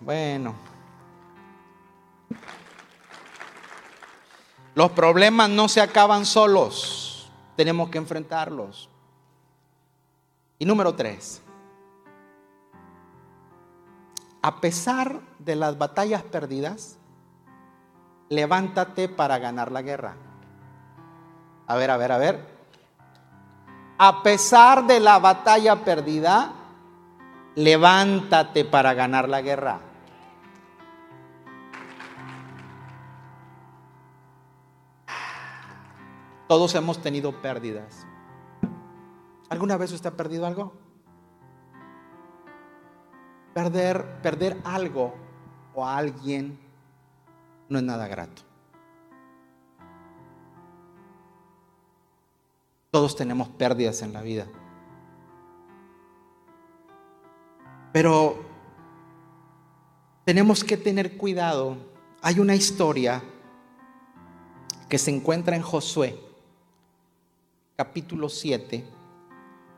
Bueno. 0.00 0.54
Los 4.74 4.92
problemas 4.92 5.50
no 5.50 5.68
se 5.68 5.80
acaban 5.80 6.24
solos. 6.24 7.30
Tenemos 7.56 7.90
que 7.90 7.98
enfrentarlos. 7.98 8.88
Y 10.58 10.64
número 10.64 10.94
tres. 10.94 11.42
A 14.40 14.60
pesar 14.60 15.20
de 15.40 15.56
las 15.56 15.76
batallas 15.78 16.22
perdidas, 16.22 16.96
levántate 18.28 19.08
para 19.08 19.38
ganar 19.38 19.72
la 19.72 19.82
guerra. 19.82 20.16
A 21.68 21.76
ver, 21.76 21.90
a 21.90 21.96
ver, 21.98 22.12
a 22.12 22.18
ver. 22.18 22.40
A 23.98 24.22
pesar 24.22 24.86
de 24.86 25.00
la 25.00 25.18
batalla 25.18 25.84
perdida, 25.84 26.52
levántate 27.56 28.64
para 28.64 28.94
ganar 28.94 29.28
la 29.28 29.42
guerra. 29.42 29.80
Todos 36.48 36.74
hemos 36.74 37.02
tenido 37.02 37.42
pérdidas. 37.42 38.06
¿Alguna 39.50 39.76
vez 39.76 39.92
usted 39.92 40.10
ha 40.10 40.16
perdido 40.16 40.46
algo? 40.46 40.72
Perder, 43.52 44.22
perder 44.22 44.56
algo 44.64 45.14
o 45.74 45.84
a 45.84 45.98
alguien 45.98 46.58
no 47.68 47.78
es 47.78 47.84
nada 47.84 48.08
grato. 48.08 48.47
Todos 52.90 53.16
tenemos 53.16 53.48
pérdidas 53.48 54.02
en 54.02 54.12
la 54.12 54.22
vida. 54.22 54.46
Pero 57.92 58.44
tenemos 60.24 60.64
que 60.64 60.76
tener 60.76 61.16
cuidado. 61.16 61.76
Hay 62.22 62.40
una 62.40 62.54
historia 62.54 63.22
que 64.88 64.98
se 64.98 65.10
encuentra 65.10 65.54
en 65.56 65.62
Josué, 65.62 66.18
capítulo 67.76 68.28
7, 68.28 68.84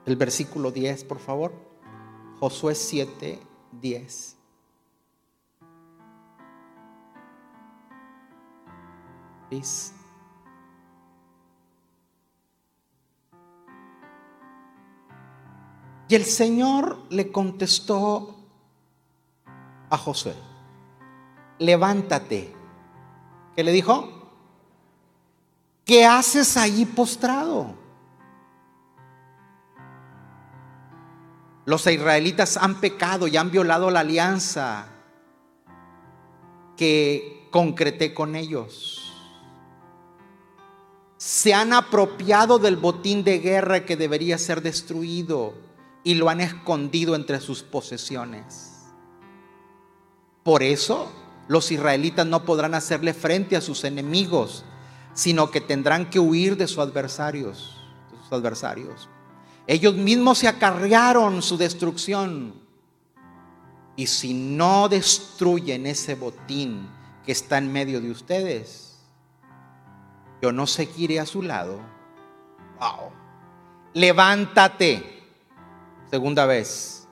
el 0.06 0.16
versículo 0.16 0.70
10, 0.70 1.04
por 1.04 1.18
favor. 1.18 1.52
Josué 2.38 2.74
7, 2.74 3.38
10. 3.80 4.36
Y 16.10 16.16
el 16.16 16.24
Señor 16.24 16.98
le 17.10 17.30
contestó 17.30 18.34
a 19.88 19.96
Josué, 19.96 20.34
levántate. 21.60 22.52
¿Qué 23.54 23.62
le 23.62 23.70
dijo? 23.70 24.08
¿Qué 25.84 26.04
haces 26.04 26.56
ahí 26.56 26.84
postrado? 26.84 27.76
Los 31.64 31.86
israelitas 31.86 32.56
han 32.56 32.80
pecado 32.80 33.28
y 33.28 33.36
han 33.36 33.52
violado 33.52 33.88
la 33.92 34.00
alianza 34.00 34.88
que 36.76 37.46
concreté 37.52 38.12
con 38.12 38.34
ellos. 38.34 39.14
Se 41.18 41.54
han 41.54 41.72
apropiado 41.72 42.58
del 42.58 42.76
botín 42.76 43.22
de 43.22 43.38
guerra 43.38 43.84
que 43.84 43.96
debería 43.96 44.38
ser 44.38 44.60
destruido 44.60 45.69
y 46.02 46.14
lo 46.14 46.28
han 46.28 46.40
escondido 46.40 47.14
entre 47.14 47.40
sus 47.40 47.62
posesiones. 47.62 48.86
Por 50.42 50.62
eso 50.62 51.10
los 51.48 51.70
israelitas 51.70 52.26
no 52.26 52.44
podrán 52.44 52.74
hacerle 52.74 53.12
frente 53.12 53.56
a 53.56 53.60
sus 53.60 53.84
enemigos, 53.84 54.64
sino 55.14 55.50
que 55.50 55.60
tendrán 55.60 56.08
que 56.08 56.18
huir 56.18 56.56
de 56.56 56.66
sus 56.66 56.78
adversarios, 56.78 57.76
de 58.10 58.18
sus 58.18 58.32
adversarios. 58.32 59.08
Ellos 59.66 59.94
mismos 59.94 60.38
se 60.38 60.48
acarrearon 60.48 61.42
su 61.42 61.56
destrucción. 61.56 62.54
Y 63.96 64.06
si 64.06 64.32
no 64.32 64.88
destruyen 64.88 65.86
ese 65.86 66.14
botín 66.14 66.88
que 67.24 67.32
está 67.32 67.58
en 67.58 67.70
medio 67.70 68.00
de 68.00 68.10
ustedes, 68.10 68.98
yo 70.40 70.52
no 70.52 70.66
seguiré 70.66 71.20
a 71.20 71.26
su 71.26 71.42
lado. 71.42 71.80
Wow. 72.78 73.10
Levántate 73.92 75.19
Segunda 76.10 76.44
vez. 76.44 77.06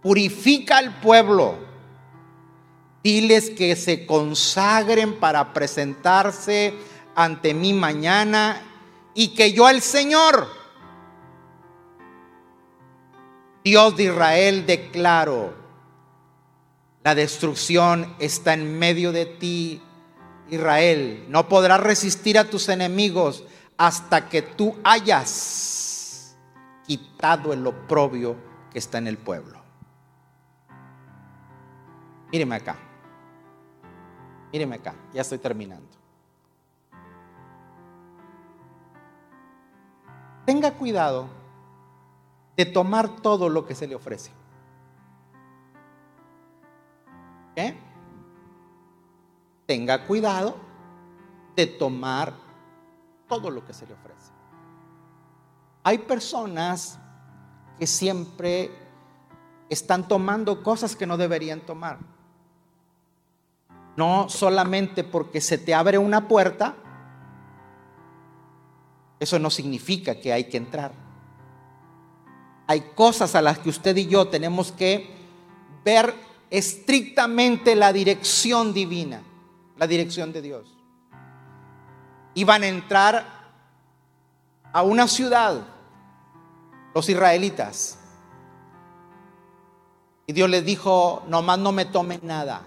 Purifica 0.00 0.78
al 0.78 1.00
pueblo. 1.00 1.56
Diles 3.02 3.50
que 3.50 3.74
se 3.76 4.06
consagren 4.06 5.18
para 5.18 5.52
presentarse 5.52 6.74
ante 7.14 7.54
mí 7.54 7.72
mañana 7.72 8.62
y 9.14 9.28
que 9.28 9.52
yo 9.52 9.68
el 9.68 9.80
Señor, 9.80 10.48
Dios 13.64 13.96
de 13.96 14.04
Israel, 14.04 14.66
declaro, 14.66 15.54
la 17.02 17.14
destrucción 17.14 18.14
está 18.18 18.54
en 18.54 18.78
medio 18.78 19.12
de 19.12 19.26
ti, 19.26 19.80
Israel. 20.50 21.24
No 21.28 21.48
podrás 21.48 21.80
resistir 21.80 22.38
a 22.38 22.50
tus 22.50 22.68
enemigos 22.68 23.44
hasta 23.76 24.28
que 24.28 24.42
tú 24.42 24.76
hayas 24.82 25.85
quitado 26.86 27.52
el 27.52 27.66
oprobio 27.66 28.36
que 28.70 28.78
está 28.78 28.98
en 28.98 29.06
el 29.06 29.18
pueblo. 29.18 29.60
Míreme 32.30 32.56
acá. 32.56 32.76
Míreme 34.52 34.76
acá. 34.76 34.94
Ya 35.12 35.22
estoy 35.22 35.38
terminando. 35.38 35.88
Tenga 40.44 40.72
cuidado 40.74 41.28
de 42.56 42.64
tomar 42.64 43.08
todo 43.16 43.48
lo 43.48 43.66
que 43.66 43.74
se 43.74 43.86
le 43.86 43.94
ofrece. 43.94 44.30
¿Qué? 47.54 47.76
Tenga 49.66 50.06
cuidado 50.06 50.56
de 51.56 51.66
tomar 51.66 52.32
todo 53.28 53.50
lo 53.50 53.64
que 53.64 53.72
se 53.72 53.86
le 53.86 53.94
ofrece. 53.94 54.15
Hay 55.86 55.98
personas 55.98 56.98
que 57.78 57.86
siempre 57.86 58.72
están 59.68 60.08
tomando 60.08 60.60
cosas 60.60 60.96
que 60.96 61.06
no 61.06 61.16
deberían 61.16 61.60
tomar. 61.60 61.98
No 63.96 64.28
solamente 64.28 65.04
porque 65.04 65.40
se 65.40 65.58
te 65.58 65.74
abre 65.74 65.96
una 65.96 66.26
puerta, 66.26 66.74
eso 69.20 69.38
no 69.38 69.48
significa 69.48 70.20
que 70.20 70.32
hay 70.32 70.48
que 70.48 70.56
entrar. 70.56 70.90
Hay 72.66 72.80
cosas 72.96 73.36
a 73.36 73.40
las 73.40 73.60
que 73.60 73.68
usted 73.68 73.96
y 73.96 74.08
yo 74.08 74.26
tenemos 74.26 74.72
que 74.72 75.08
ver 75.84 76.12
estrictamente 76.50 77.76
la 77.76 77.92
dirección 77.92 78.74
divina, 78.74 79.22
la 79.76 79.86
dirección 79.86 80.32
de 80.32 80.42
Dios. 80.42 80.76
Y 82.34 82.42
van 82.42 82.64
a 82.64 82.66
entrar 82.66 83.52
a 84.72 84.82
una 84.82 85.06
ciudad 85.06 85.75
los 86.96 87.10
israelitas. 87.10 87.98
Y 90.26 90.32
Dios 90.32 90.48
les 90.48 90.64
dijo, 90.64 91.22
nomás 91.28 91.58
no 91.58 91.70
me 91.70 91.84
tomen 91.84 92.20
nada. 92.22 92.62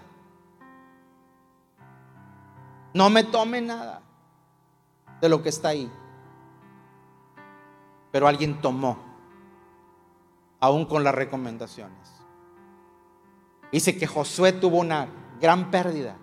No 2.94 3.10
me 3.10 3.24
tomen 3.24 3.66
nada 3.66 4.02
de 5.20 5.28
lo 5.28 5.42
que 5.42 5.48
está 5.48 5.70
ahí. 5.70 5.90
Pero 8.12 8.28
alguien 8.28 8.60
tomó, 8.60 8.98
aún 10.60 10.86
con 10.86 11.02
las 11.02 11.16
recomendaciones. 11.16 11.98
Dice 13.72 13.98
que 13.98 14.06
Josué 14.06 14.52
tuvo 14.52 14.78
una 14.78 15.08
gran 15.40 15.72
pérdida. 15.72 16.16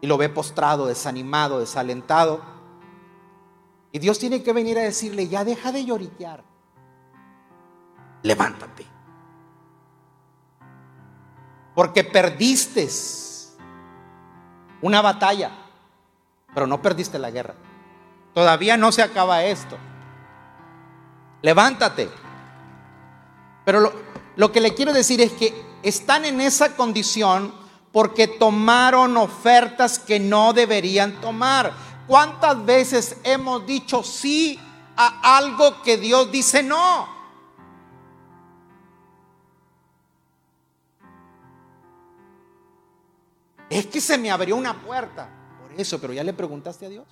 Y 0.00 0.06
lo 0.06 0.16
ve 0.16 0.28
postrado, 0.28 0.86
desanimado, 0.86 1.58
desalentado. 1.58 2.51
Y 3.92 3.98
Dios 3.98 4.18
tiene 4.18 4.42
que 4.42 4.54
venir 4.54 4.78
a 4.78 4.82
decirle, 4.82 5.28
ya 5.28 5.44
deja 5.44 5.70
de 5.70 5.84
lloriquear. 5.84 6.42
Levántate. 8.22 8.86
Porque 11.74 12.02
perdiste 12.02 12.88
una 14.80 15.02
batalla, 15.02 15.50
pero 16.54 16.66
no 16.66 16.80
perdiste 16.80 17.18
la 17.18 17.30
guerra. 17.30 17.54
Todavía 18.34 18.78
no 18.78 18.92
se 18.92 19.02
acaba 19.02 19.44
esto. 19.44 19.76
Levántate. 21.42 22.08
Pero 23.64 23.80
lo, 23.80 23.92
lo, 24.36 24.52
que 24.52 24.60
le 24.60 24.74
quiero 24.74 24.94
decir 24.94 25.20
es 25.20 25.32
que 25.32 25.54
están 25.82 26.24
en 26.24 26.40
esa 26.40 26.76
condición 26.76 27.52
porque 27.92 28.26
tomaron 28.26 29.18
ofertas 29.18 29.98
que 29.98 30.18
no 30.18 30.54
deberían 30.54 31.20
tomar. 31.20 31.72
¿Cuántas 32.06 32.64
veces 32.64 33.16
hemos 33.24 33.66
dicho 33.66 34.02
sí 34.02 34.58
a 34.96 35.36
algo 35.36 35.82
que 35.82 35.96
Dios 35.96 36.30
dice 36.30 36.62
no? 36.62 37.08
Es 43.70 43.86
que 43.86 44.00
se 44.00 44.18
me 44.18 44.30
abrió 44.30 44.56
una 44.56 44.82
puerta. 44.82 45.30
Por 45.62 45.80
eso, 45.80 45.98
pero 45.98 46.12
ya 46.12 46.22
le 46.22 46.34
preguntaste 46.34 46.84
a 46.84 46.88
Dios. 46.90 47.06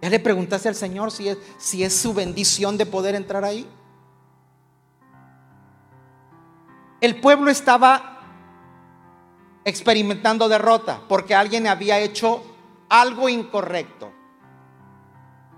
¿Ya 0.00 0.10
le 0.10 0.20
preguntaste 0.20 0.68
al 0.68 0.74
Señor 0.74 1.10
si 1.10 1.28
es, 1.28 1.38
si 1.58 1.82
es 1.82 1.94
su 1.94 2.14
bendición 2.14 2.78
de 2.78 2.86
poder 2.86 3.14
entrar 3.14 3.44
ahí? 3.44 3.66
el 7.04 7.20
pueblo 7.20 7.50
estaba 7.50 8.20
experimentando 9.64 10.48
derrota 10.48 11.02
porque 11.06 11.34
alguien 11.34 11.66
había 11.66 11.98
hecho 11.98 12.42
algo 12.88 13.28
incorrecto. 13.28 14.10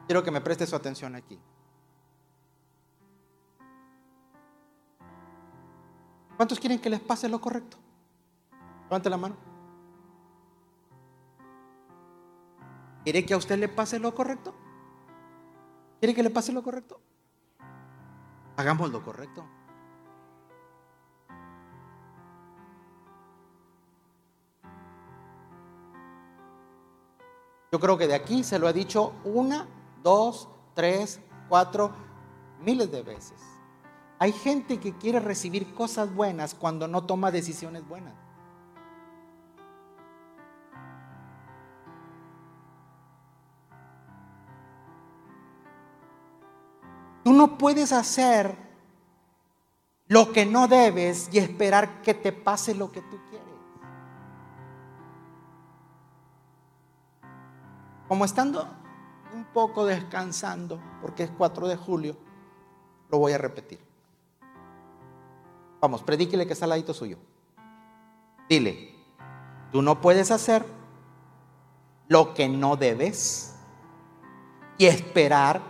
Quiero 0.06 0.24
que 0.24 0.32
me 0.32 0.40
preste 0.40 0.66
su 0.66 0.74
atención 0.74 1.14
aquí. 1.14 1.38
¿Cuántos 6.36 6.58
quieren 6.58 6.80
que 6.80 6.90
les 6.90 7.00
pase 7.00 7.28
lo 7.28 7.40
correcto? 7.40 7.76
Levante 8.84 9.08
la 9.08 9.16
mano. 9.16 9.36
¿Quiere 13.04 13.24
que 13.24 13.34
a 13.34 13.36
usted 13.36 13.56
le 13.56 13.68
pase 13.68 14.00
lo 14.00 14.12
correcto? 14.14 14.52
¿Quiere 16.00 16.12
que 16.12 16.24
le 16.24 16.30
pase 16.30 16.52
lo 16.52 16.62
correcto? 16.62 17.00
Hagamos 18.56 18.90
lo 18.90 19.02
correcto. 19.02 19.46
Yo 27.72 27.80
creo 27.80 27.98
que 27.98 28.06
de 28.06 28.14
aquí 28.14 28.44
se 28.44 28.58
lo 28.58 28.68
ha 28.68 28.72
dicho 28.72 29.12
una, 29.24 29.66
dos, 30.02 30.48
tres, 30.74 31.20
cuatro, 31.48 31.90
miles 32.60 32.90
de 32.90 33.02
veces. 33.02 33.40
Hay 34.18 34.32
gente 34.32 34.78
que 34.78 34.96
quiere 34.96 35.20
recibir 35.20 35.74
cosas 35.74 36.14
buenas 36.14 36.54
cuando 36.54 36.88
no 36.88 37.04
toma 37.04 37.30
decisiones 37.30 37.86
buenas. 37.86 38.14
Tú 47.24 47.32
no 47.32 47.58
puedes 47.58 47.90
hacer 47.92 48.56
lo 50.06 50.32
que 50.32 50.46
no 50.46 50.68
debes 50.68 51.28
y 51.32 51.38
esperar 51.38 52.00
que 52.00 52.14
te 52.14 52.32
pase 52.32 52.74
lo 52.74 52.92
que 52.92 53.02
tú 53.02 53.18
quieres. 53.28 53.45
Como 58.08 58.24
estando 58.24 58.68
un 59.34 59.44
poco 59.46 59.84
descansando, 59.84 60.80
porque 61.00 61.24
es 61.24 61.30
4 61.30 61.68
de 61.68 61.76
julio, 61.76 62.16
lo 63.10 63.18
voy 63.18 63.32
a 63.32 63.38
repetir. 63.38 63.80
Vamos, 65.80 66.02
predíquele 66.02 66.46
que 66.46 66.52
está 66.52 66.64
al 66.64 66.70
ladito 66.70 66.94
suyo. 66.94 67.18
Dile, 68.48 68.94
tú 69.72 69.82
no 69.82 70.00
puedes 70.00 70.30
hacer 70.30 70.64
lo 72.08 72.34
que 72.34 72.48
no 72.48 72.76
debes 72.76 73.56
y 74.78 74.86
esperar 74.86 75.60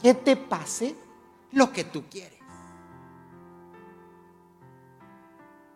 que 0.00 0.14
te 0.14 0.36
pase 0.36 0.96
lo 1.52 1.72
que 1.72 1.84
tú 1.84 2.04
quieres. 2.10 2.40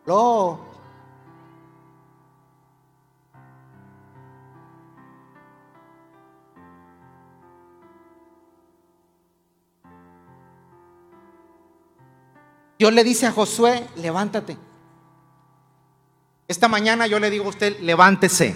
Lo 0.04 0.67
Dios 12.78 12.92
le 12.92 13.02
dice 13.02 13.26
a 13.26 13.32
Josué, 13.32 13.88
levántate. 13.96 14.56
Esta 16.46 16.68
mañana 16.68 17.08
yo 17.08 17.18
le 17.18 17.28
digo 17.28 17.46
a 17.46 17.48
usted, 17.48 17.80
levántese. 17.80 18.54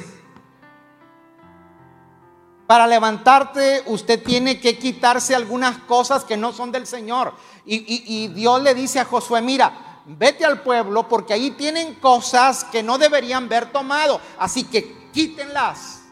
Para 2.68 2.86
levantarte 2.86 3.82
usted 3.86 4.22
tiene 4.22 4.60
que 4.60 4.78
quitarse 4.78 5.34
algunas 5.34 5.76
cosas 5.78 6.24
que 6.24 6.36
no 6.36 6.52
son 6.52 6.70
del 6.70 6.86
Señor. 6.86 7.34
Y, 7.66 8.28
Dios 8.28 8.62
le 8.62 8.74
dice 8.74 9.00
a 9.00 9.04
Josué, 9.04 9.42
mira, 9.42 10.02
vete 10.06 10.44
al 10.44 10.62
pueblo 10.62 11.08
porque 11.08 11.34
ahí 11.34 11.50
tienen 11.50 11.96
cosas 11.96 12.64
que 12.64 12.82
no 12.82 12.98
deberían 12.98 13.44
haber 13.44 13.72
tomado. 13.72 14.20
Así 14.38 14.64
que 14.64 15.10
quítenlas. 15.12 16.02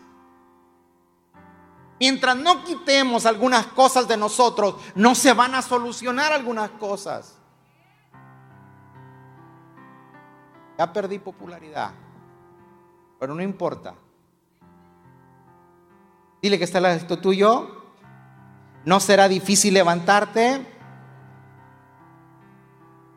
Mientras 2.01 2.37
no 2.37 2.65
quitemos 2.65 3.25
algunas 3.25 3.69
cosas 3.69 4.09
de 4.09 4.17
nosotros, 4.17 4.75
no 4.97 5.15
se 5.15 5.33
van 5.33 5.55
a 5.55 5.63
solucionar 5.63 6.33
algunas 6.33 6.71
cosas. 6.73 7.40
Ya 10.81 10.91
perdí 10.91 11.19
popularidad, 11.19 11.91
pero 13.19 13.35
no 13.35 13.43
importa. 13.43 13.93
Dile 16.41 16.57
que 16.57 16.65
está 16.65 16.79
al 16.79 16.85
lado 16.85 17.19
tuyo. 17.19 17.69
No 18.87 18.99
será 18.99 19.29
difícil 19.29 19.75
levantarte 19.75 20.67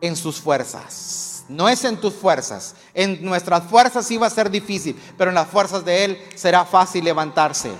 en 0.01 0.15
sus 0.17 0.41
fuerzas. 0.41 1.45
No 1.47 1.69
es 1.69 1.85
en 1.85 1.95
tus 2.01 2.13
fuerzas. 2.13 2.75
En 2.93 3.23
nuestras 3.23 3.63
fuerzas 3.63 4.05
sí 4.05 4.17
va 4.17 4.27
a 4.27 4.29
ser 4.29 4.49
difícil, 4.49 5.01
pero 5.17 5.31
en 5.31 5.35
las 5.35 5.47
fuerzas 5.47 5.85
de 5.85 6.03
Él 6.03 6.17
será 6.35 6.65
fácil 6.65 7.05
levantarse. 7.05 7.71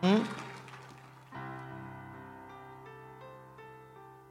¿Mm? 0.00 0.41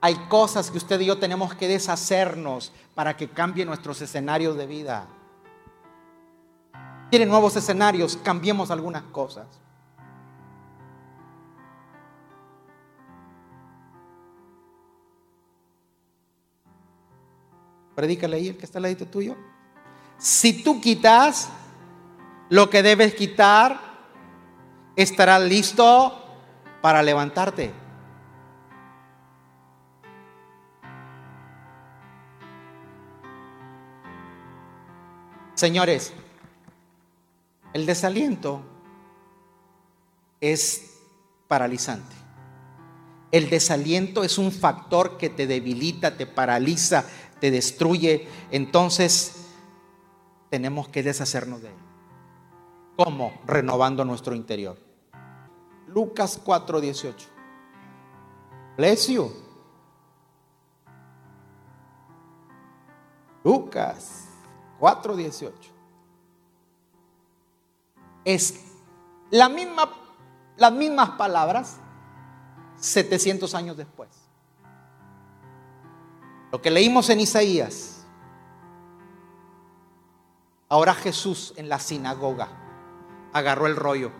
Hay 0.03 0.15
cosas 0.27 0.71
que 0.71 0.79
usted 0.79 0.99
y 0.99 1.05
yo 1.05 1.19
tenemos 1.19 1.53
que 1.53 1.67
deshacernos 1.67 2.71
para 2.95 3.15
que 3.15 3.29
cambie 3.29 3.65
nuestros 3.65 4.01
escenarios 4.01 4.57
de 4.57 4.65
vida. 4.65 5.07
Quieren 7.11 7.29
nuevos 7.29 7.55
escenarios, 7.55 8.17
cambiemos 8.17 8.71
algunas 8.71 9.03
cosas. 9.03 9.45
Predícale 17.93 18.37
ahí 18.37 18.47
el 18.47 18.57
que 18.57 18.65
está 18.65 18.79
al 18.79 18.83
lado 18.83 19.05
tuyo. 19.05 19.35
Si 20.17 20.63
tú 20.63 20.81
quitas 20.81 21.49
lo 22.49 22.69
que 22.71 22.81
debes 22.81 23.13
quitar, 23.13 23.79
estarás 24.95 25.41
listo 25.41 26.17
para 26.81 27.03
levantarte. 27.03 27.71
Señores, 35.61 36.11
el 37.73 37.85
desaliento 37.85 38.63
es 40.39 40.97
paralizante. 41.47 42.15
El 43.31 43.47
desaliento 43.47 44.23
es 44.23 44.39
un 44.39 44.51
factor 44.51 45.19
que 45.19 45.29
te 45.29 45.45
debilita, 45.45 46.17
te 46.17 46.25
paraliza, 46.25 47.05
te 47.39 47.51
destruye. 47.51 48.27
Entonces, 48.49 49.49
tenemos 50.49 50.87
que 50.87 51.03
deshacernos 51.03 51.61
de 51.61 51.67
él. 51.67 51.75
¿Cómo? 52.97 53.39
Renovando 53.45 54.03
nuestro 54.03 54.33
interior. 54.33 54.79
Lucas 55.85 56.41
4:18. 56.43 57.27
Bless 58.77 59.09
you. 59.09 59.31
Lucas 63.43 64.30
4.18. 64.81 65.51
Es 68.25 68.59
misma, 69.51 69.89
las 70.57 70.73
mismas 70.73 71.11
palabras 71.11 71.77
700 72.77 73.53
años 73.53 73.77
después. 73.77 74.09
Lo 76.51 76.61
que 76.61 76.71
leímos 76.71 77.11
en 77.11 77.19
Isaías. 77.19 78.07
Ahora 80.67 80.95
Jesús 80.95 81.53
en 81.57 81.69
la 81.69 81.79
sinagoga 81.79 82.49
agarró 83.33 83.67
el 83.67 83.75
rollo 83.75 84.11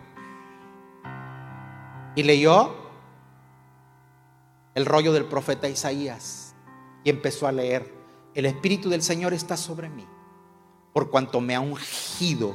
y 2.14 2.22
leyó 2.22 2.76
el 4.74 4.86
rollo 4.86 5.12
del 5.12 5.24
profeta 5.24 5.68
Isaías 5.68 6.54
y 7.04 7.10
empezó 7.10 7.46
a 7.46 7.52
leer, 7.52 7.92
el 8.34 8.46
Espíritu 8.46 8.90
del 8.90 9.02
Señor 9.02 9.32
está 9.32 9.56
sobre 9.56 9.88
mí 9.88 10.06
por 10.92 11.10
cuanto 11.10 11.40
me 11.40 11.54
ha 11.54 11.60
ungido 11.60 12.54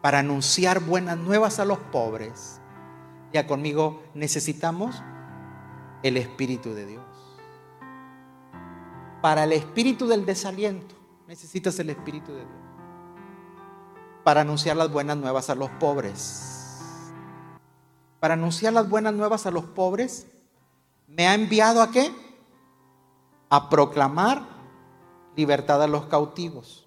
para 0.00 0.20
anunciar 0.20 0.80
buenas 0.80 1.18
nuevas 1.18 1.58
a 1.58 1.64
los 1.64 1.78
pobres. 1.78 2.60
Ya 3.32 3.46
conmigo 3.46 4.02
necesitamos 4.14 5.02
el 6.02 6.16
Espíritu 6.16 6.74
de 6.74 6.86
Dios. 6.86 7.04
Para 9.20 9.44
el 9.44 9.52
espíritu 9.52 10.06
del 10.06 10.24
desaliento 10.24 10.94
necesitas 11.26 11.78
el 11.80 11.90
Espíritu 11.90 12.32
de 12.32 12.40
Dios. 12.40 12.60
Para 14.22 14.42
anunciar 14.42 14.76
las 14.76 14.90
buenas 14.90 15.16
nuevas 15.16 15.50
a 15.50 15.54
los 15.54 15.70
pobres. 15.70 17.12
Para 18.20 18.34
anunciar 18.34 18.72
las 18.72 18.88
buenas 18.88 19.12
nuevas 19.12 19.46
a 19.46 19.50
los 19.50 19.64
pobres, 19.64 20.26
me 21.08 21.26
ha 21.26 21.34
enviado 21.34 21.82
a 21.82 21.90
qué? 21.90 22.12
A 23.50 23.68
proclamar 23.68 24.42
libertad 25.36 25.82
a 25.82 25.86
los 25.86 26.06
cautivos 26.06 26.85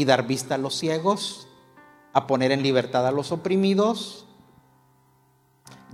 y 0.00 0.06
dar 0.06 0.26
vista 0.26 0.54
a 0.54 0.58
los 0.58 0.78
ciegos, 0.78 1.46
a 2.14 2.26
poner 2.26 2.52
en 2.52 2.62
libertad 2.62 3.06
a 3.06 3.10
los 3.10 3.32
oprimidos 3.32 4.24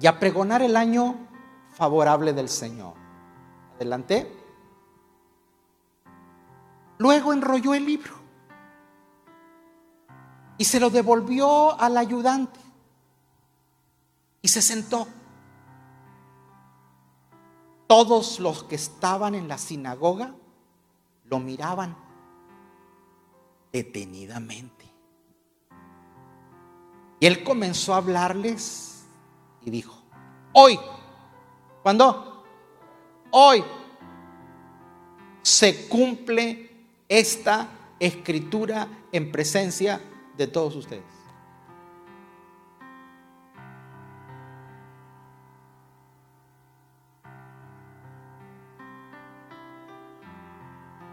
y 0.01 0.07
a 0.07 0.21
pregonar 0.21 0.63
el 0.63 0.77
año 0.77 1.17
favorable 1.73 2.33
del 2.33 2.49
Señor. 2.49 2.95
Adelante. 3.75 4.33
Luego 6.99 7.33
enrolló 7.33 7.75
el 7.75 7.85
libro 7.85 8.15
y 10.57 10.65
se 10.65 10.79
lo 10.79 10.89
devolvió 10.91 11.77
al 11.77 11.97
ayudante 11.97 12.61
y 14.41 14.47
se 14.47 14.63
sentó. 14.63 15.09
Todos 17.89 18.39
los 18.39 18.63
que 18.63 18.77
estaban 18.77 19.35
en 19.35 19.49
la 19.49 19.59
sinagoga 19.59 20.33
lo 21.25 21.41
miraban 21.41 22.06
detenidamente. 23.73 24.85
Y 27.21 27.27
él 27.27 27.43
comenzó 27.43 27.95
a 27.95 27.99
hablarles 27.99 29.07
y 29.65 29.71
dijo, 29.71 29.97
hoy, 30.53 30.79
¿cuándo? 31.83 32.45
Hoy 33.31 33.65
se 35.43 35.89
cumple 35.89 36.71
esta 37.09 37.69
escritura 37.99 38.89
en 39.13 39.33
presencia 39.33 40.01
de 40.37 40.47
todos 40.47 40.77
ustedes. 40.77 41.05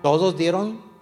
Todos 0.01 0.36
dieron 0.36 0.93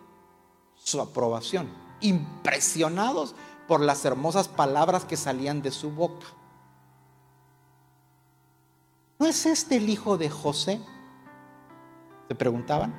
su 0.84 1.02
aprobación, 1.02 1.70
impresionados 2.00 3.36
por 3.68 3.82
las 3.82 4.04
hermosas 4.06 4.48
palabras 4.48 5.06
que 5.06 5.18
salían 5.18 5.62
de 5.62 5.72
su 5.72 5.92
boca. 5.92 6.28
¿No 9.20 9.28
es 9.28 9.46
este 9.46 9.78
el 9.78 9.88
hijo 9.90 10.18
de 10.18 10.30
José? 10.30 10.82
Se 12.28 12.36
preguntaban. 12.36 12.94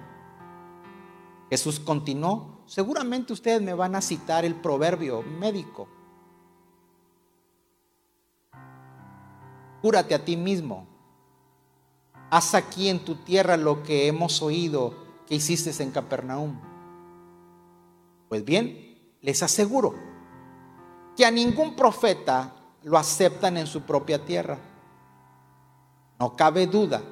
Jesús 1.51 1.81
continuó. 1.81 2.63
Seguramente 2.67 3.33
ustedes 3.33 3.61
me 3.61 3.75
van 3.75 3.97
a 3.97 4.01
citar 4.01 4.45
el 4.45 4.55
proverbio 4.55 5.23
médico. 5.23 5.89
Cúrate 9.83 10.15
a 10.15 10.25
ti 10.25 10.37
mismo. 10.37 10.87
Haz 12.31 12.55
aquí 12.55 12.89
en 12.89 13.05
tu 13.05 13.17
tierra 13.17 13.57
lo 13.57 13.83
que 13.83 14.07
hemos 14.07 14.41
oído 14.41 14.95
que 15.27 15.35
hiciste 15.35 15.83
en 15.83 15.91
Capernaum. 15.91 16.72
Pues 18.33 18.47
bien, 18.47 19.19
les 19.21 19.43
aseguro 19.43 19.95
que 21.15 21.27
a 21.27 21.31
ningún 21.31 21.77
profeta 21.77 22.55
lo 22.83 22.97
aceptan 22.97 23.59
en 23.59 23.67
su 23.67 23.83
propia 23.83 24.25
tierra. 24.25 24.59
No 26.19 26.35
cabe 26.35 26.67
duda 26.67 27.03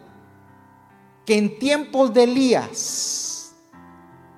que 1.27 1.37
en 1.37 1.59
tiempos 1.59 2.15
de 2.15 2.23
Elías, 2.23 3.55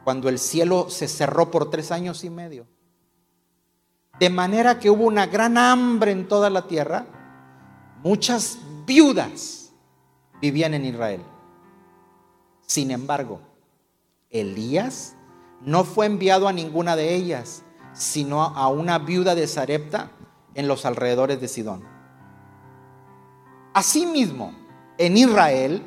cuando 0.02 0.28
el 0.28 0.40
cielo 0.40 0.90
se 0.90 1.06
cerró 1.06 1.52
por 1.52 1.70
tres 1.70 1.92
años 1.92 2.24
y 2.24 2.30
medio, 2.30 2.66
de 4.18 4.28
manera 4.28 4.80
que 4.80 4.90
hubo 4.90 5.04
una 5.04 5.26
gran 5.26 5.56
hambre 5.58 6.10
en 6.10 6.26
toda 6.26 6.50
la 6.50 6.66
tierra, 6.66 7.06
muchas 8.02 8.58
viudas 8.84 9.72
vivían 10.40 10.74
en 10.74 10.86
Israel. 10.86 11.22
Sin 12.66 12.90
embargo, 12.90 13.40
Elías 14.30 15.14
no 15.64 15.84
fue 15.84 16.06
enviado 16.06 16.48
a 16.48 16.52
ninguna 16.52 16.96
de 16.96 17.14
ellas, 17.14 17.64
sino 17.92 18.42
a 18.42 18.68
una 18.68 18.98
viuda 18.98 19.34
de 19.34 19.46
Sarepta 19.46 20.10
en 20.54 20.68
los 20.68 20.84
alrededores 20.84 21.40
de 21.40 21.48
Sidón. 21.48 21.84
Asimismo, 23.74 24.54
en 24.98 25.16
Israel, 25.16 25.82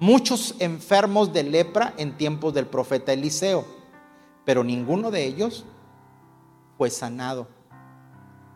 muchos 0.00 0.54
enfermos 0.58 1.32
de 1.32 1.42
lepra 1.42 1.94
en 1.96 2.16
tiempos 2.16 2.54
del 2.54 2.66
profeta 2.66 3.12
Eliseo, 3.12 3.64
pero 4.44 4.64
ninguno 4.64 5.10
de 5.10 5.24
ellos 5.24 5.64
fue 6.78 6.90
sanado, 6.90 7.48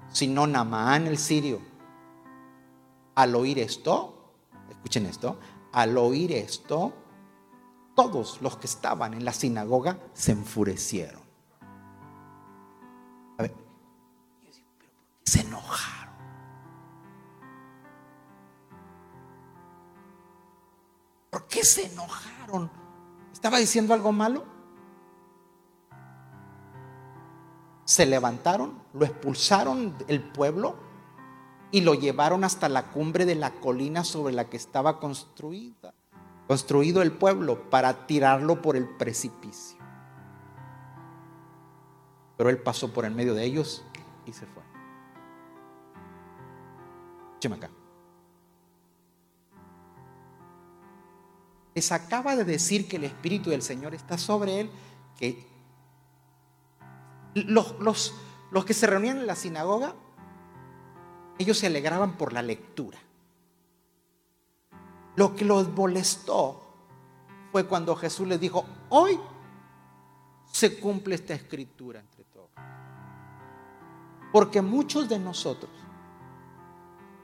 sino 0.09 0.47
Namaán 0.47 1.07
el 1.07 1.19
sirio. 1.19 1.61
Al 3.15 3.35
oír 3.35 3.59
esto, 3.59 4.33
escuchen 4.71 5.07
esto, 5.07 5.37
al 5.73 5.99
oír 5.99 6.33
esto, 6.33 6.95
todos 7.95 8.41
los 8.41 8.57
que 8.57 8.67
estaban 8.67 9.15
en 9.15 9.25
la 9.25 9.33
sinagoga 9.33 9.99
se 10.15 10.33
enfurecieron. 10.33 11.23
A 13.39 13.43
ver, 13.43 13.55
se 15.25 15.41
enojaron. 15.41 16.15
¿Por 21.31 21.47
qué 21.47 21.65
se 21.65 21.87
enojaron? 21.87 22.71
¿Estaba 23.33 23.59
diciendo 23.59 23.95
algo 23.95 24.13
malo? 24.13 24.45
Se 27.85 28.07
levantaron, 28.07 28.81
lo 28.95 29.05
expulsaron 29.05 29.99
del 30.07 30.23
pueblo 30.23 30.77
y 31.71 31.81
lo 31.81 31.95
llevaron 31.95 32.45
hasta 32.45 32.69
la 32.69 32.91
cumbre 32.91 33.27
de 33.27 33.35
la 33.35 33.51
colina 33.61 34.05
sobre 34.05 34.33
la 34.35 34.49
que 34.49 34.57
estaba 34.57 34.99
construida 34.99 35.95
construido 36.47 37.03
el 37.03 37.13
pueblo 37.13 37.71
para 37.71 38.07
tirarlo 38.07 38.61
por 38.63 38.77
el 38.77 38.89
precipicio. 38.89 39.79
Pero 42.37 42.51
él 42.51 42.59
pasó 42.59 42.93
por 42.93 43.05
el 43.05 43.15
medio 43.15 43.35
de 43.35 43.45
ellos 43.45 43.85
y 44.27 44.33
se 44.33 44.47
fue. 44.47 44.63
Escúcheme 47.31 47.57
acá. 47.57 47.71
Les 51.75 51.91
acaba 51.91 52.37
de 52.37 52.45
decir 52.45 52.87
que 52.89 52.97
el 52.97 53.05
Espíritu 53.05 53.51
del 53.51 53.63
Señor 53.63 53.95
está 53.95 54.19
sobre 54.19 54.61
él, 54.61 54.71
que 55.19 55.47
los, 57.35 57.79
los, 57.81 58.15
los 58.51 58.65
que 58.65 58.75
se 58.75 58.87
reunían 58.87 59.19
en 59.19 59.27
la 59.27 59.37
sinagoga, 59.37 59.95
ellos 61.39 61.59
se 61.59 61.67
alegraban 61.67 62.19
por 62.19 62.33
la 62.33 62.43
lectura. 62.43 62.99
Lo 65.17 65.35
que 65.35 65.45
los 65.45 65.69
molestó 65.71 66.61
fue 67.51 67.67
cuando 67.67 67.95
Jesús 67.95 68.27
les 68.27 68.41
dijo, 68.41 68.65
hoy 68.89 69.21
se 70.47 70.79
cumple 70.81 71.15
esta 71.15 71.35
escritura 71.35 72.01
entre 72.01 72.25
todos. 72.25 72.51
Porque 74.33 74.63
muchos 74.63 75.09
de 75.09 75.19
nosotros 75.19 75.71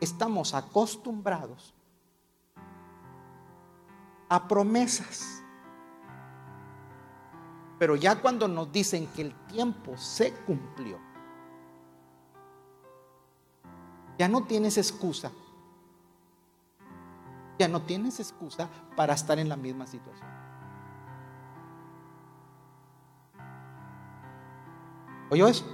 estamos 0.00 0.52
acostumbrados 0.52 1.74
a 4.28 4.46
promesas. 4.46 5.42
Pero 7.78 7.96
ya 7.96 8.20
cuando 8.20 8.48
nos 8.48 8.70
dicen 8.70 9.06
que 9.08 9.22
el 9.22 9.34
tiempo 9.46 9.96
se 9.96 10.32
cumplió, 10.32 10.98
ya 14.18 14.28
no 14.28 14.44
tienes 14.44 14.76
excusa 14.76 15.30
ya 17.58 17.68
no 17.68 17.82
tienes 17.82 18.20
excusa 18.20 18.68
para 18.96 19.14
estar 19.14 19.38
en 19.38 19.48
la 19.48 19.56
misma 19.56 19.86
situación. 19.86 20.28
¿Oyó 25.30 25.48
eso? 25.48 25.66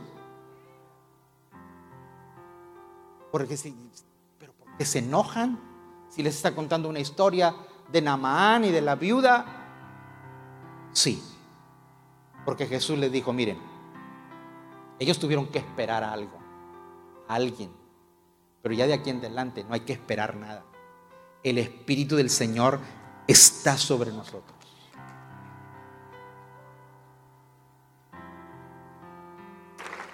Porque 3.31 3.57
si, 3.57 3.77
pero 4.39 4.53
porque 4.59 4.85
se 4.85 5.01
enojan 5.01 5.59
si 6.09 6.23
les 6.23 6.35
está 6.35 6.55
contando 6.55 6.89
una 6.89 7.01
historia 7.01 7.55
de 7.93 8.01
Namaán 8.01 8.65
y 8.65 8.71
de 8.71 8.81
la 8.81 8.95
viuda. 8.95 9.45
Sí, 10.93 11.23
porque 12.45 12.67
Jesús 12.67 12.99
les 12.99 13.13
dijo, 13.13 13.33
miren, 13.33 13.59
ellos 14.99 15.19
tuvieron 15.19 15.47
que 15.49 15.59
esperar 15.59 16.03
algo, 16.03 16.39
a 17.29 17.35
alguien, 17.35 17.71
pero 18.63 18.75
ya 18.75 18.87
de 18.87 18.95
aquí 18.95 19.11
en 19.11 19.19
adelante 19.19 19.65
no 19.65 19.75
hay 19.75 19.81
que 19.81 19.93
esperar 19.93 20.37
nada 20.37 20.65
el 21.45 21.59
Espíritu 21.59 22.17
del 22.17 22.31
Señor 22.31 22.81
está 23.29 23.77
sobre 23.77 24.11
nosotros. 24.11 24.55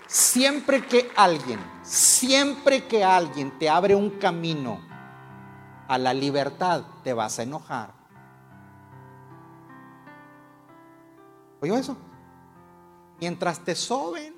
Siempre 0.09 0.85
que 0.85 1.09
alguien, 1.17 1.61
siempre 1.83 2.89
que 2.89 3.05
alguien 3.05 3.57
te 3.61 3.71
abre 3.71 3.95
un 3.95 4.11
camino 4.11 4.81
a 5.87 5.97
la 5.99 6.13
libertad, 6.13 6.83
te 7.05 7.13
vas 7.13 7.39
a 7.39 7.45
enojar. 7.45 7.95
¿Oyó 11.61 11.77
eso? 11.77 11.97
Mientras 13.21 13.61
te 13.61 13.77
soben 13.77 14.35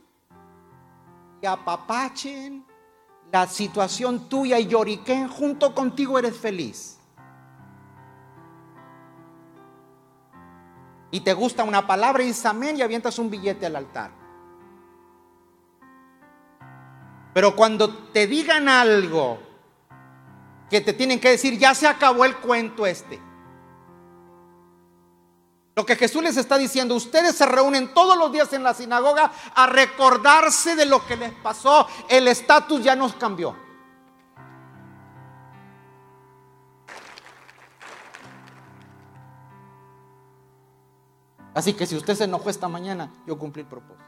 y 1.41 1.47
apapachen 1.47 2.67
la 3.33 3.47
situación 3.47 4.29
tuya 4.29 4.59
y 4.59 4.67
lloriquen, 4.67 5.27
junto 5.27 5.75
contigo 5.75 6.19
eres 6.19 6.37
feliz. 6.37 6.99
Y 11.11 11.21
te 11.21 11.33
gusta 11.33 11.65
una 11.65 11.87
palabra 11.87 12.23
y 12.23 12.27
dices 12.27 12.45
amén 12.45 12.77
y 12.77 12.83
avientas 12.83 13.19
un 13.19 13.31
billete 13.31 13.65
al 13.65 13.77
altar. 13.77 14.11
Pero 17.33 17.57
cuando 17.57 17.89
te 18.13 18.27
digan 18.27 18.69
algo 18.69 19.39
que 20.69 20.83
te 20.83 20.93
tienen 20.93 21.19
que 21.19 21.31
decir, 21.31 21.59
ya 21.59 21.75
se 21.75 21.89
acabó 21.89 22.27
el 22.27 22.37
cuento 22.37 22.87
este. 22.87 23.19
Lo 25.83 25.87
que 25.87 25.97
Jesús 25.97 26.23
les 26.23 26.37
está 26.37 26.59
diciendo, 26.59 26.95
ustedes 26.95 27.35
se 27.35 27.45
reúnen 27.45 27.93
todos 27.93 28.17
los 28.17 28.31
días 28.31 28.53
en 28.53 28.63
la 28.63 28.73
sinagoga 28.73 29.33
a 29.53 29.67
recordarse 29.67 30.77
de 30.77 30.87
lo 30.87 31.05
que 31.05 31.17
les 31.17 31.33
pasó. 31.33 31.89
El 32.09 32.29
estatus 32.29 32.85
ya 32.85 32.95
nos 32.95 33.15
cambió. 33.15 33.57
Así 41.53 41.73
que 41.73 41.85
si 41.85 41.97
usted 41.97 42.15
se 42.15 42.25
enojó 42.25 42.49
esta 42.49 42.69
mañana, 42.69 43.11
yo 43.27 43.37
cumplí 43.37 43.63
el 43.63 43.69
propósito. 43.69 44.05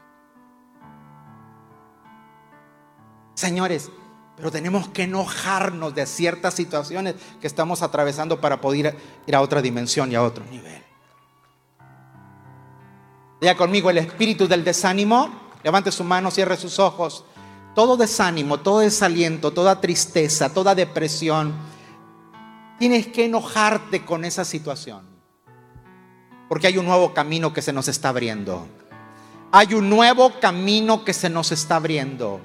Señores, 3.33 3.91
pero 4.37 4.49
tenemos 4.49 4.87
que 4.87 5.03
enojarnos 5.03 5.93
de 5.93 6.05
ciertas 6.05 6.53
situaciones 6.53 7.15
que 7.41 7.47
estamos 7.47 7.81
atravesando 7.81 8.39
para 8.39 8.61
poder 8.61 8.97
ir 9.27 9.35
a 9.35 9.41
otra 9.41 9.61
dimensión 9.61 10.09
y 10.09 10.15
a 10.15 10.23
otro 10.23 10.45
nivel. 10.45 10.94
Conmigo 13.53 13.91
el 13.91 13.99
espíritu 13.99 14.47
del 14.47 14.63
desánimo. 14.63 15.29
Levante 15.63 15.91
su 15.91 16.03
mano, 16.03 16.31
cierre 16.31 16.57
sus 16.57 16.79
ojos. 16.79 17.23
Todo 17.75 17.95
desánimo, 17.95 18.59
todo 18.59 18.79
desaliento, 18.79 19.51
toda 19.51 19.79
tristeza, 19.79 20.51
toda 20.51 20.73
depresión. 20.73 21.53
Tienes 22.79 23.07
que 23.07 23.25
enojarte 23.25 24.03
con 24.03 24.25
esa 24.25 24.45
situación. 24.45 25.03
Porque 26.49 26.67
hay 26.67 26.77
un 26.77 26.85
nuevo 26.85 27.13
camino 27.13 27.53
que 27.53 27.61
se 27.61 27.73
nos 27.73 27.87
está 27.87 28.09
abriendo. 28.09 28.65
Hay 29.51 29.73
un 29.75 29.89
nuevo 29.89 30.39
camino 30.39 31.05
que 31.05 31.13
se 31.13 31.29
nos 31.29 31.51
está 31.51 31.75
abriendo. 31.75 32.41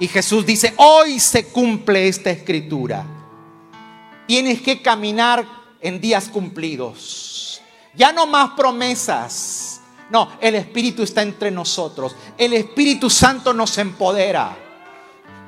Y 0.00 0.08
Jesús 0.08 0.44
dice, 0.46 0.74
hoy 0.78 1.20
se 1.20 1.46
cumple 1.48 2.08
esta 2.08 2.30
escritura. 2.30 3.04
Tienes 4.26 4.62
que 4.62 4.82
caminar 4.82 5.46
en 5.80 6.00
días 6.00 6.28
cumplidos. 6.28 7.60
Ya 7.94 8.12
no 8.12 8.26
más 8.26 8.50
promesas. 8.56 9.69
No, 10.10 10.28
el 10.40 10.56
Espíritu 10.56 11.02
está 11.02 11.22
entre 11.22 11.50
nosotros. 11.50 12.16
El 12.36 12.52
Espíritu 12.52 13.08
Santo 13.08 13.54
nos 13.54 13.78
empodera. 13.78 14.56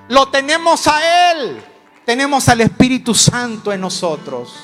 Lo 0.09 0.29
tenemos 0.29 0.87
a 0.87 1.33
Él. 1.33 1.63
Tenemos 2.05 2.49
al 2.49 2.61
Espíritu 2.61 3.15
Santo 3.15 3.73
en 3.73 3.81
nosotros. 3.81 4.55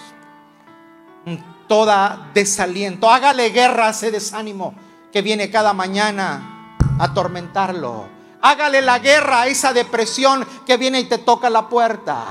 Toda 1.66 2.30
desaliento. 2.32 3.10
Hágale 3.10 3.50
guerra 3.50 3.88
a 3.88 3.90
ese 3.90 4.10
desánimo 4.10 4.74
que 5.12 5.22
viene 5.22 5.50
cada 5.50 5.72
mañana 5.72 6.76
a 6.98 7.04
atormentarlo. 7.04 8.08
Hágale 8.40 8.80
la 8.82 9.00
guerra 9.00 9.42
a 9.42 9.46
esa 9.48 9.72
depresión 9.72 10.46
que 10.64 10.76
viene 10.76 11.00
y 11.00 11.04
te 11.04 11.18
toca 11.18 11.50
la 11.50 11.68
puerta. 11.68 12.24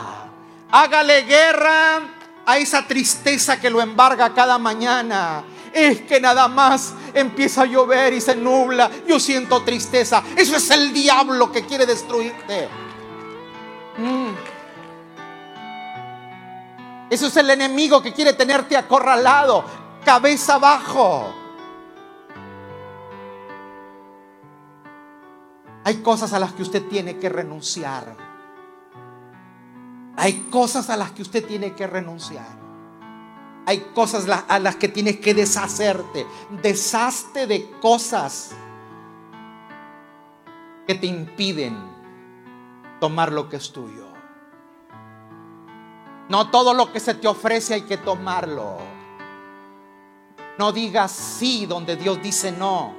Hágale 0.72 1.24
guerra 1.24 2.00
a 2.46 2.58
esa 2.58 2.88
tristeza 2.88 3.60
que 3.60 3.70
lo 3.70 3.82
embarga 3.82 4.34
cada 4.34 4.58
mañana. 4.58 5.44
Es 5.80 6.02
que 6.02 6.20
nada 6.20 6.48
más 6.48 6.96
empieza 7.14 7.62
a 7.62 7.66
llover 7.66 8.12
y 8.12 8.20
se 8.20 8.36
nubla. 8.36 8.90
Yo 9.08 9.20
siento 9.20 9.62
tristeza. 9.62 10.24
Eso 10.36 10.56
es 10.56 10.72
el 10.72 10.92
diablo 10.92 11.52
que 11.52 11.68
quiere 11.68 11.86
destruirte. 11.86 12.68
Mm. 13.96 14.30
Eso 17.12 17.28
es 17.28 17.38
el 17.38 17.52
enemigo 17.52 18.02
que 18.02 18.12
quiere 18.12 18.34
tenerte 18.34 18.76
acorralado, 18.76 19.64
cabeza 20.04 20.56
abajo. 20.56 21.32
Hay 25.84 25.98
cosas 25.98 26.34
a 26.34 26.40
las 26.40 26.54
que 26.54 26.64
usted 26.64 26.88
tiene 26.88 27.18
que 27.18 27.30
renunciar. 27.30 28.16
Hay 30.16 30.48
cosas 30.50 30.90
a 30.90 30.98
las 30.98 31.12
que 31.12 31.22
usted 31.22 31.46
tiene 31.46 31.76
que 31.76 31.86
renunciar. 31.86 32.67
Hay 33.68 33.80
cosas 33.94 34.26
a 34.48 34.60
las 34.60 34.78
que 34.78 34.88
tienes 34.88 35.20
que 35.20 35.34
deshacerte. 35.34 36.26
Deshazte 36.62 37.48
de 37.48 37.70
cosas 37.82 38.52
que 40.88 40.96
te 40.96 41.06
impiden 41.06 41.78
tomar 43.02 43.34
lo 43.34 43.50
que 43.50 43.58
es 43.58 43.74
tuyo. 43.74 44.08
No 46.30 46.50
todo 46.50 46.74
lo 46.74 46.94
que 46.94 47.02
se 47.02 47.14
te 47.16 47.28
ofrece 47.28 47.74
hay 47.74 47.82
que 47.82 47.98
tomarlo. 47.98 48.78
No 50.58 50.72
digas 50.72 51.12
sí 51.12 51.66
donde 51.66 51.98
Dios 51.98 52.22
dice 52.24 52.54
no. 52.54 52.96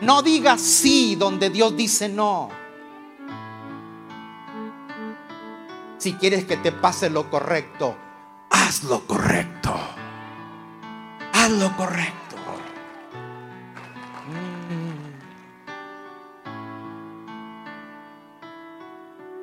No 0.00 0.22
digas 0.22 0.62
sí 0.62 1.14
donde 1.14 1.50
Dios 1.50 1.76
dice 1.76 2.08
no. 2.08 2.48
Si 5.98 6.14
quieres 6.14 6.46
que 6.46 6.56
te 6.56 6.72
pase 6.72 7.10
lo 7.10 7.28
correcto, 7.28 7.96
haz 8.50 8.84
lo 8.84 9.00
correcto. 9.06 9.74
Haz 11.32 11.50
lo 11.50 11.76
correcto. 11.76 12.36
Mm. 14.28 15.06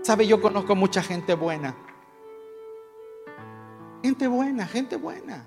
Sabe, 0.03 0.27
yo 0.27 0.41
conozco 0.41 0.75
mucha 0.75 1.01
gente 1.01 1.33
buena. 1.35 1.75
Gente 4.03 4.27
buena, 4.27 4.67
gente 4.67 4.97
buena. 4.97 5.45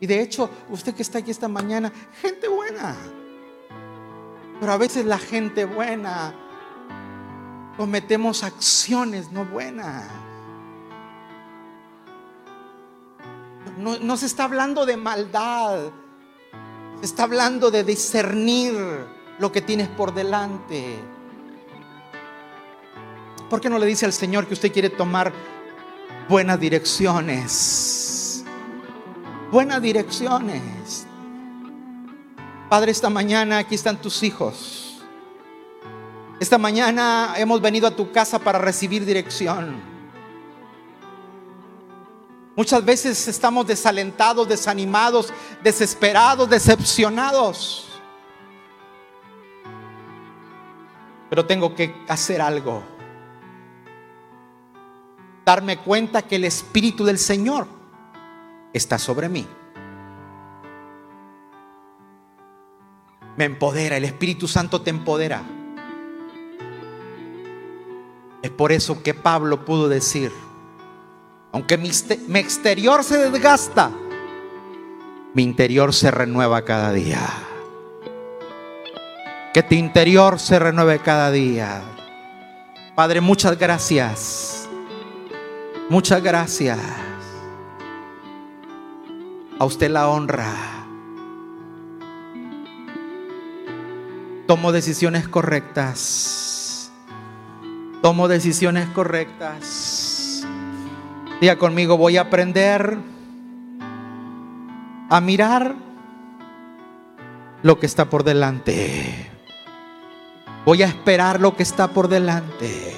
Y 0.00 0.06
de 0.06 0.20
hecho, 0.20 0.50
usted 0.70 0.94
que 0.94 1.02
está 1.02 1.18
aquí 1.18 1.30
esta 1.30 1.48
mañana, 1.48 1.92
gente 2.22 2.48
buena. 2.48 2.96
Pero 4.60 4.72
a 4.72 4.78
veces 4.78 5.04
la 5.04 5.18
gente 5.18 5.64
buena 5.66 6.34
cometemos 7.76 8.42
acciones 8.42 9.30
no 9.30 9.44
buenas. 9.44 10.04
No, 13.76 14.16
se 14.16 14.26
está 14.26 14.44
hablando 14.44 14.86
de 14.86 14.96
maldad, 14.96 15.90
se 16.98 17.04
está 17.04 17.24
hablando 17.24 17.70
de 17.70 17.84
discernir 17.84 18.74
lo 19.38 19.52
que 19.52 19.60
tienes 19.60 19.88
por 19.88 20.14
delante. 20.14 20.98
¿Por 23.50 23.60
qué 23.60 23.68
no 23.68 23.78
le 23.78 23.86
dice 23.86 24.06
al 24.06 24.14
Señor 24.14 24.46
que 24.46 24.54
usted 24.54 24.72
quiere 24.72 24.88
tomar 24.88 25.30
buenas 26.28 26.58
direcciones? 26.58 28.44
Buenas 29.52 29.82
direcciones. 29.82 31.06
Padre, 32.70 32.92
esta 32.92 33.10
mañana 33.10 33.58
aquí 33.58 33.74
están 33.74 34.00
tus 34.00 34.22
hijos. 34.22 35.04
Esta 36.40 36.56
mañana 36.56 37.34
hemos 37.36 37.60
venido 37.60 37.86
a 37.86 37.90
tu 37.90 38.10
casa 38.10 38.38
para 38.38 38.58
recibir 38.58 39.04
dirección. 39.04 39.95
Muchas 42.56 42.84
veces 42.84 43.28
estamos 43.28 43.66
desalentados, 43.66 44.48
desanimados, 44.48 45.32
desesperados, 45.62 46.48
decepcionados. 46.48 47.86
Pero 51.28 51.44
tengo 51.44 51.74
que 51.74 51.94
hacer 52.08 52.40
algo. 52.40 52.82
Darme 55.44 55.76
cuenta 55.78 56.22
que 56.22 56.36
el 56.36 56.44
Espíritu 56.44 57.04
del 57.04 57.18
Señor 57.18 57.68
está 58.72 58.98
sobre 58.98 59.28
mí. 59.28 59.46
me 63.36 63.44
empodera, 63.44 63.96
el 63.96 64.04
Espíritu 64.04 64.48
Santo 64.48 64.80
te 64.80 64.90
empodera. 64.90 65.42
Es 68.42 68.50
por 68.50 68.72
eso 68.72 69.02
que 69.02 69.14
Pablo 69.14 69.64
pudo 69.64 69.88
decir, 69.88 70.32
aunque 71.52 71.78
mi, 71.78 71.88
exterior 72.38 73.02
se 73.04 73.30
desgasta, 73.30 73.90
mi 75.34 75.42
interior 75.42 75.94
se 75.94 76.10
renueva 76.10 76.62
cada 76.62 76.92
día. 76.92 77.20
Que 79.54 79.62
tu 79.62 79.74
interior 79.74 80.38
se 80.38 80.58
renueve 80.58 80.98
cada 80.98 81.30
día. 81.30 81.80
Padre, 82.94 83.20
muchas 83.20 83.58
gracias. 83.58 84.68
Muchas 85.88 86.22
gracias. 86.22 86.78
A 89.58 89.64
usted 89.64 89.90
la 89.90 90.08
honra. 90.08 90.52
Tomo 94.46 94.72
decisiones 94.72 95.26
correctas. 95.26 96.92
Tomo 98.02 98.28
decisiones 98.28 98.88
correctas. 98.90 100.15
Diga 101.40 101.56
conmigo, 101.56 101.98
voy 101.98 102.16
a 102.16 102.22
aprender 102.22 102.96
a 105.10 105.20
mirar 105.20 105.74
lo 107.62 107.78
que 107.78 107.86
está 107.86 108.06
por 108.06 108.24
delante. 108.24 109.30
Voy 110.64 110.82
a 110.82 110.86
esperar 110.86 111.40
lo 111.40 111.54
que 111.54 111.62
está 111.62 111.88
por 111.88 112.08
delante. 112.08 112.96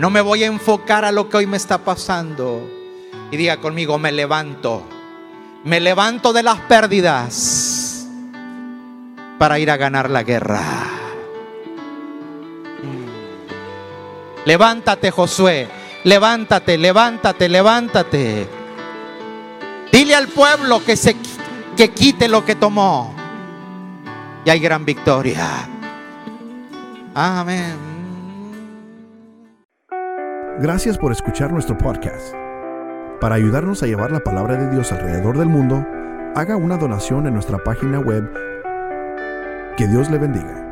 No 0.00 0.10
me 0.10 0.20
voy 0.20 0.42
a 0.42 0.48
enfocar 0.48 1.04
a 1.04 1.12
lo 1.12 1.28
que 1.28 1.36
hoy 1.36 1.46
me 1.46 1.56
está 1.56 1.78
pasando. 1.78 2.68
Y 3.30 3.36
diga 3.36 3.58
conmigo, 3.58 3.98
me 3.98 4.10
levanto. 4.10 4.82
Me 5.64 5.78
levanto 5.78 6.32
de 6.32 6.42
las 6.42 6.58
pérdidas 6.62 8.06
para 9.38 9.60
ir 9.60 9.70
a 9.70 9.76
ganar 9.76 10.10
la 10.10 10.24
guerra. 10.24 10.62
Levántate, 14.44 15.10
Josué. 15.10 15.77
Levántate, 16.04 16.78
levántate, 16.78 17.48
levántate. 17.48 18.48
Dile 19.92 20.14
al 20.14 20.28
pueblo 20.28 20.84
que 20.84 20.96
se 20.96 21.16
que 21.76 21.90
quite 21.90 22.28
lo 22.28 22.44
que 22.44 22.54
tomó. 22.54 23.14
Y 24.44 24.50
hay 24.50 24.60
gran 24.60 24.84
victoria. 24.84 25.68
Amén. 27.14 27.76
Gracias 30.60 30.98
por 30.98 31.12
escuchar 31.12 31.52
nuestro 31.52 31.78
podcast. 31.78 32.34
Para 33.20 33.36
ayudarnos 33.36 33.82
a 33.82 33.86
llevar 33.86 34.10
la 34.12 34.20
palabra 34.20 34.56
de 34.56 34.70
Dios 34.70 34.92
alrededor 34.92 35.38
del 35.38 35.48
mundo, 35.48 35.84
haga 36.34 36.56
una 36.56 36.76
donación 36.76 37.26
en 37.26 37.34
nuestra 37.34 37.58
página 37.58 38.00
web 38.00 38.28
que 39.76 39.86
Dios 39.86 40.10
le 40.10 40.18
bendiga. 40.18 40.67